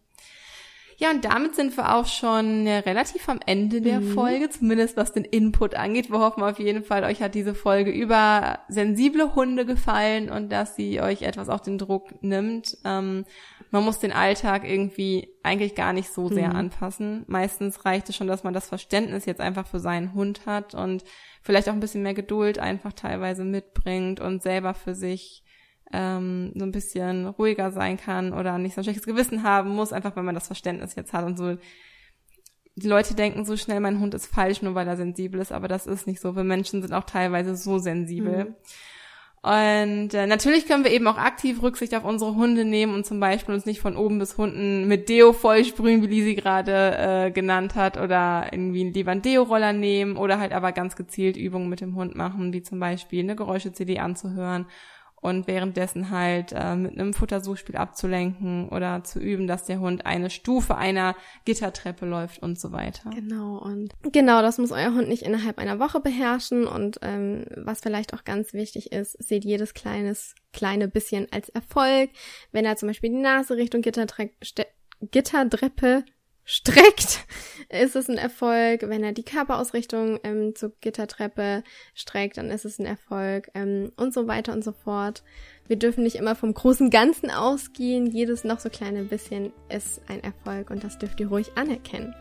Ja, 0.97 1.11
und 1.11 1.23
damit 1.23 1.55
sind 1.55 1.75
wir 1.77 1.95
auch 1.95 2.05
schon 2.05 2.67
relativ 2.67 3.29
am 3.29 3.39
Ende 3.45 3.81
der 3.81 4.01
mhm. 4.01 4.13
Folge, 4.13 4.49
zumindest 4.49 4.95
was 4.97 5.13
den 5.13 5.23
Input 5.23 5.75
angeht. 5.75 6.09
Wir 6.09 6.19
hoffen 6.19 6.43
auf 6.43 6.59
jeden 6.59 6.83
Fall, 6.83 7.05
euch 7.05 7.21
hat 7.21 7.33
diese 7.33 7.55
Folge 7.55 7.91
über 7.91 8.59
sensible 8.67 9.35
Hunde 9.35 9.65
gefallen 9.65 10.29
und 10.29 10.51
dass 10.51 10.75
sie 10.75 10.99
euch 10.99 11.21
etwas 11.21 11.47
auf 11.47 11.61
den 11.61 11.77
Druck 11.77 12.21
nimmt. 12.21 12.77
Ähm, 12.83 13.23
man 13.71 13.83
muss 13.83 13.99
den 13.99 14.11
Alltag 14.11 14.63
irgendwie 14.63 15.29
eigentlich 15.43 15.75
gar 15.75 15.93
nicht 15.93 16.11
so 16.11 16.29
sehr 16.29 16.49
mhm. 16.49 16.55
anpassen. 16.55 17.23
Meistens 17.27 17.85
reicht 17.85 18.09
es 18.09 18.15
schon, 18.15 18.27
dass 18.27 18.43
man 18.43 18.53
das 18.53 18.67
Verständnis 18.67 19.25
jetzt 19.25 19.41
einfach 19.41 19.67
für 19.67 19.79
seinen 19.79 20.13
Hund 20.13 20.45
hat 20.45 20.73
und 20.73 21.03
vielleicht 21.41 21.69
auch 21.69 21.73
ein 21.73 21.79
bisschen 21.79 22.03
mehr 22.03 22.13
Geduld 22.13 22.59
einfach 22.59 22.93
teilweise 22.93 23.43
mitbringt 23.43 24.19
und 24.19 24.41
selber 24.41 24.73
für 24.73 24.95
sich 24.95 25.43
ähm, 25.91 26.51
so 26.55 26.65
ein 26.65 26.71
bisschen 26.71 27.27
ruhiger 27.27 27.71
sein 27.71 27.97
kann 27.97 28.33
oder 28.33 28.57
nicht 28.57 28.75
so 28.75 28.81
ein 28.81 28.83
schlechtes 28.83 29.05
Gewissen 29.05 29.43
haben 29.43 29.69
muss, 29.69 29.93
einfach 29.93 30.15
wenn 30.15 30.25
man 30.25 30.35
das 30.35 30.47
Verständnis 30.47 30.95
jetzt 30.95 31.13
hat 31.13 31.25
und 31.25 31.37
so. 31.37 31.57
Die 32.77 32.87
Leute 32.87 33.13
denken 33.13 33.45
so 33.45 33.55
schnell, 33.55 33.79
mein 33.79 33.99
Hund 33.99 34.13
ist 34.13 34.25
falsch, 34.25 34.61
nur 34.61 34.75
weil 34.75 34.87
er 34.87 34.97
sensibel 34.97 35.39
ist, 35.39 35.53
aber 35.53 35.67
das 35.67 35.87
ist 35.87 36.07
nicht 36.07 36.19
so. 36.19 36.35
Wir 36.35 36.43
Menschen 36.43 36.81
sind 36.81 36.93
auch 36.93 37.05
teilweise 37.05 37.55
so 37.55 37.77
sensibel. 37.77 38.45
Mhm. 38.45 38.55
Und 39.45 40.15
äh, 40.15 40.25
natürlich 40.25 40.65
können 40.65 40.83
wir 40.83 40.91
eben 40.91 41.07
auch 41.07 41.19
aktiv 41.19 41.61
Rücksicht 41.61 41.93
auf 41.93 42.03
unsere 42.03 42.33
Hunde 42.33 42.65
nehmen 42.65 42.95
und 42.95 43.05
zum 43.05 43.19
Beispiel 43.19 43.53
uns 43.53 43.67
nicht 43.67 43.79
von 43.79 43.95
oben 43.95 44.17
bis 44.17 44.33
unten 44.33 44.87
mit 44.87 45.07
Deo 45.07 45.33
vollsprühen, 45.33 46.01
wie 46.01 46.07
Lisi 46.07 46.33
gerade 46.33 47.27
äh, 47.27 47.31
genannt 47.31 47.75
hat, 47.75 47.97
oder 47.97 48.47
irgendwie 48.51 48.89
lieber 48.89 49.11
einen 49.11 49.21
Deo-Roller 49.21 49.71
nehmen 49.71 50.17
oder 50.17 50.39
halt 50.39 50.51
aber 50.51 50.71
ganz 50.71 50.95
gezielt 50.95 51.37
Übungen 51.37 51.69
mit 51.69 51.79
dem 51.79 51.93
Hund 51.95 52.15
machen, 52.15 52.53
wie 52.53 52.63
zum 52.63 52.79
Beispiel 52.79 53.19
eine 53.19 53.35
Geräusche-CD 53.35 53.99
anzuhören 53.99 54.65
und 55.25 55.47
währenddessen 55.47 56.11
halt 56.11 56.51
äh, 56.51 56.75
mit 56.75 56.91
einem 56.91 57.15
Futtersuchspiel 57.15 57.75
abzulenken 57.75 58.69
oder 58.69 59.03
zu 59.03 59.19
üben, 59.19 59.47
dass 59.47 59.65
der 59.65 59.79
Hund 59.79 60.05
eine 60.05 60.29
Stufe 60.29 60.77
einer 60.77 61.15
Gittertreppe 61.45 62.05
läuft 62.05 62.43
und 62.43 62.59
so 62.59 62.71
weiter. 62.71 63.09
Genau, 63.09 63.57
und 63.57 63.91
genau, 64.13 64.43
das 64.43 64.59
muss 64.59 64.71
euer 64.71 64.93
Hund 64.93 65.07
nicht 65.07 65.23
innerhalb 65.23 65.57
einer 65.57 65.79
Woche 65.79 65.99
beherrschen 65.99 66.67
und 66.67 66.99
ähm, 67.01 67.45
was 67.55 67.81
vielleicht 67.81 68.13
auch 68.13 68.23
ganz 68.23 68.53
wichtig 68.53 68.91
ist, 68.91 69.13
seht 69.13 69.43
jedes 69.43 69.73
kleines, 69.73 70.35
kleine 70.53 70.87
bisschen 70.87 71.27
als 71.31 71.49
Erfolg. 71.49 72.11
Wenn 72.51 72.65
er 72.65 72.75
zum 72.75 72.87
Beispiel 72.87 73.09
die 73.09 73.17
Nase 73.17 73.57
Richtung 73.57 73.81
Gittertre 73.81 74.29
Gittertreppe 75.01 76.05
streckt, 76.45 77.25
ist 77.69 77.95
es 77.95 78.07
ein 78.07 78.17
Erfolg. 78.17 78.83
Wenn 78.83 79.03
er 79.03 79.11
die 79.11 79.25
Körperausrichtung 79.25 80.19
ähm, 80.23 80.55
zur 80.55 80.71
Gittertreppe 80.79 81.63
streckt, 81.93 82.37
dann 82.37 82.51
ist 82.51 82.65
es 82.65 82.79
ein 82.79 82.85
Erfolg 82.85 83.49
ähm, 83.55 83.91
und 83.97 84.13
so 84.13 84.27
weiter 84.27 84.53
und 84.53 84.63
so 84.63 84.71
fort. 84.71 85.23
Wir 85.67 85.77
dürfen 85.77 86.03
nicht 86.03 86.15
immer 86.15 86.35
vom 86.35 86.53
großen 86.53 86.91
Ganzen 86.91 87.31
ausgehen. 87.31 88.05
Jedes 88.05 88.43
noch 88.43 88.59
so 88.59 88.69
kleine 88.69 89.03
bisschen 89.03 89.51
ist 89.69 90.01
ein 90.07 90.23
Erfolg 90.23 90.69
und 90.69 90.83
das 90.83 90.99
dürft 90.99 91.19
ihr 91.19 91.27
ruhig 91.27 91.51
anerkennen. 91.55 92.13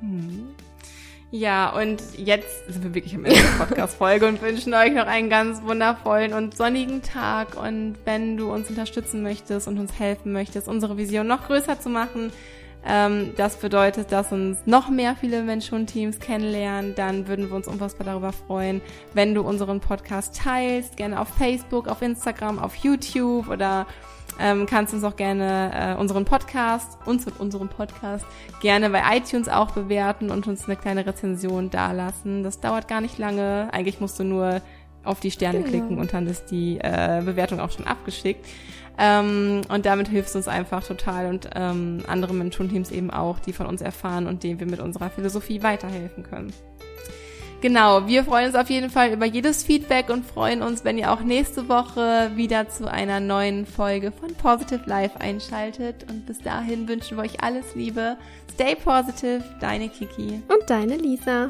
Hm. 0.00 0.54
Ja, 1.30 1.70
und 1.70 2.02
jetzt 2.16 2.72
sind 2.72 2.84
wir 2.84 2.94
wirklich 2.94 3.14
am 3.14 3.26
Ende 3.26 3.38
der 3.40 3.48
Podcast-Folge 3.64 4.26
und 4.26 4.40
wünschen 4.40 4.72
euch 4.72 4.92
noch 4.92 5.06
einen 5.06 5.28
ganz 5.28 5.62
wundervollen 5.62 6.32
und 6.32 6.56
sonnigen 6.56 7.02
Tag. 7.02 7.54
Und 7.62 7.96
wenn 8.06 8.38
du 8.38 8.50
uns 8.50 8.70
unterstützen 8.70 9.22
möchtest 9.22 9.68
und 9.68 9.78
uns 9.78 9.98
helfen 9.98 10.32
möchtest, 10.32 10.68
unsere 10.68 10.96
Vision 10.96 11.26
noch 11.26 11.46
größer 11.46 11.80
zu 11.80 11.90
machen, 11.90 12.32
ähm, 12.86 13.32
das 13.36 13.56
bedeutet, 13.56 14.12
dass 14.12 14.32
uns 14.32 14.58
noch 14.66 14.88
mehr 14.88 15.16
viele 15.16 15.42
Mensch-Hund-Teams 15.42 16.20
kennenlernen. 16.20 16.94
Dann 16.94 17.28
würden 17.28 17.48
wir 17.48 17.56
uns 17.56 17.68
unfassbar 17.68 18.06
darüber 18.06 18.32
freuen, 18.32 18.80
wenn 19.14 19.34
du 19.34 19.42
unseren 19.42 19.80
Podcast 19.80 20.36
teilst. 20.36 20.96
Gerne 20.96 21.20
auf 21.20 21.28
Facebook, 21.28 21.88
auf 21.88 22.02
Instagram, 22.02 22.58
auf 22.58 22.76
YouTube 22.76 23.48
oder 23.48 23.86
ähm, 24.40 24.66
kannst 24.66 24.94
uns 24.94 25.02
auch 25.02 25.16
gerne 25.16 25.96
äh, 25.96 26.00
unseren 26.00 26.24
Podcast, 26.24 26.98
uns 27.04 27.26
und 27.26 27.40
unseren 27.40 27.68
Podcast 27.68 28.24
gerne 28.60 28.88
bei 28.90 29.02
iTunes 29.16 29.48
auch 29.48 29.72
bewerten 29.72 30.30
und 30.30 30.46
uns 30.46 30.66
eine 30.66 30.76
kleine 30.76 31.06
Rezension 31.06 31.70
dalassen. 31.70 32.44
Das 32.44 32.60
dauert 32.60 32.86
gar 32.88 33.00
nicht 33.00 33.18
lange. 33.18 33.68
Eigentlich 33.72 34.00
musst 34.00 34.18
du 34.18 34.24
nur 34.24 34.62
auf 35.04 35.20
die 35.20 35.30
Sterne 35.30 35.60
genau. 35.60 35.70
klicken 35.70 35.98
und 35.98 36.12
dann 36.12 36.26
ist 36.26 36.50
die 36.50 36.78
äh, 36.78 37.22
Bewertung 37.24 37.60
auch 37.60 37.70
schon 37.70 37.86
abgeschickt. 37.86 38.46
Ähm, 38.98 39.62
und 39.68 39.86
damit 39.86 40.08
hilfst 40.08 40.34
du 40.34 40.38
uns 40.38 40.48
einfach 40.48 40.84
total 40.84 41.26
und 41.26 41.48
ähm, 41.54 42.02
andere 42.08 42.34
Mentorenteams 42.34 42.90
eben 42.90 43.10
auch, 43.10 43.38
die 43.38 43.52
von 43.52 43.66
uns 43.66 43.80
erfahren 43.80 44.26
und 44.26 44.42
denen 44.42 44.58
wir 44.58 44.66
mit 44.66 44.80
unserer 44.80 45.08
Philosophie 45.08 45.62
weiterhelfen 45.62 46.24
können. 46.24 46.52
Genau, 47.60 48.06
wir 48.06 48.22
freuen 48.22 48.46
uns 48.46 48.54
auf 48.54 48.70
jeden 48.70 48.88
Fall 48.88 49.12
über 49.12 49.26
jedes 49.26 49.64
Feedback 49.64 50.10
und 50.10 50.24
freuen 50.24 50.62
uns, 50.62 50.84
wenn 50.84 50.96
ihr 50.96 51.12
auch 51.12 51.20
nächste 51.20 51.68
Woche 51.68 52.30
wieder 52.36 52.68
zu 52.68 52.88
einer 52.88 53.18
neuen 53.18 53.66
Folge 53.66 54.12
von 54.12 54.32
Positive 54.34 54.82
Life 54.86 55.20
einschaltet. 55.20 56.06
Und 56.08 56.24
bis 56.26 56.38
dahin 56.38 56.86
wünschen 56.88 57.16
wir 57.16 57.24
euch 57.24 57.42
alles 57.42 57.74
Liebe. 57.74 58.16
Stay 58.54 58.76
positive, 58.76 59.42
deine 59.60 59.88
Kiki. 59.88 60.40
Und 60.48 60.70
deine 60.70 60.96
Lisa. 60.96 61.48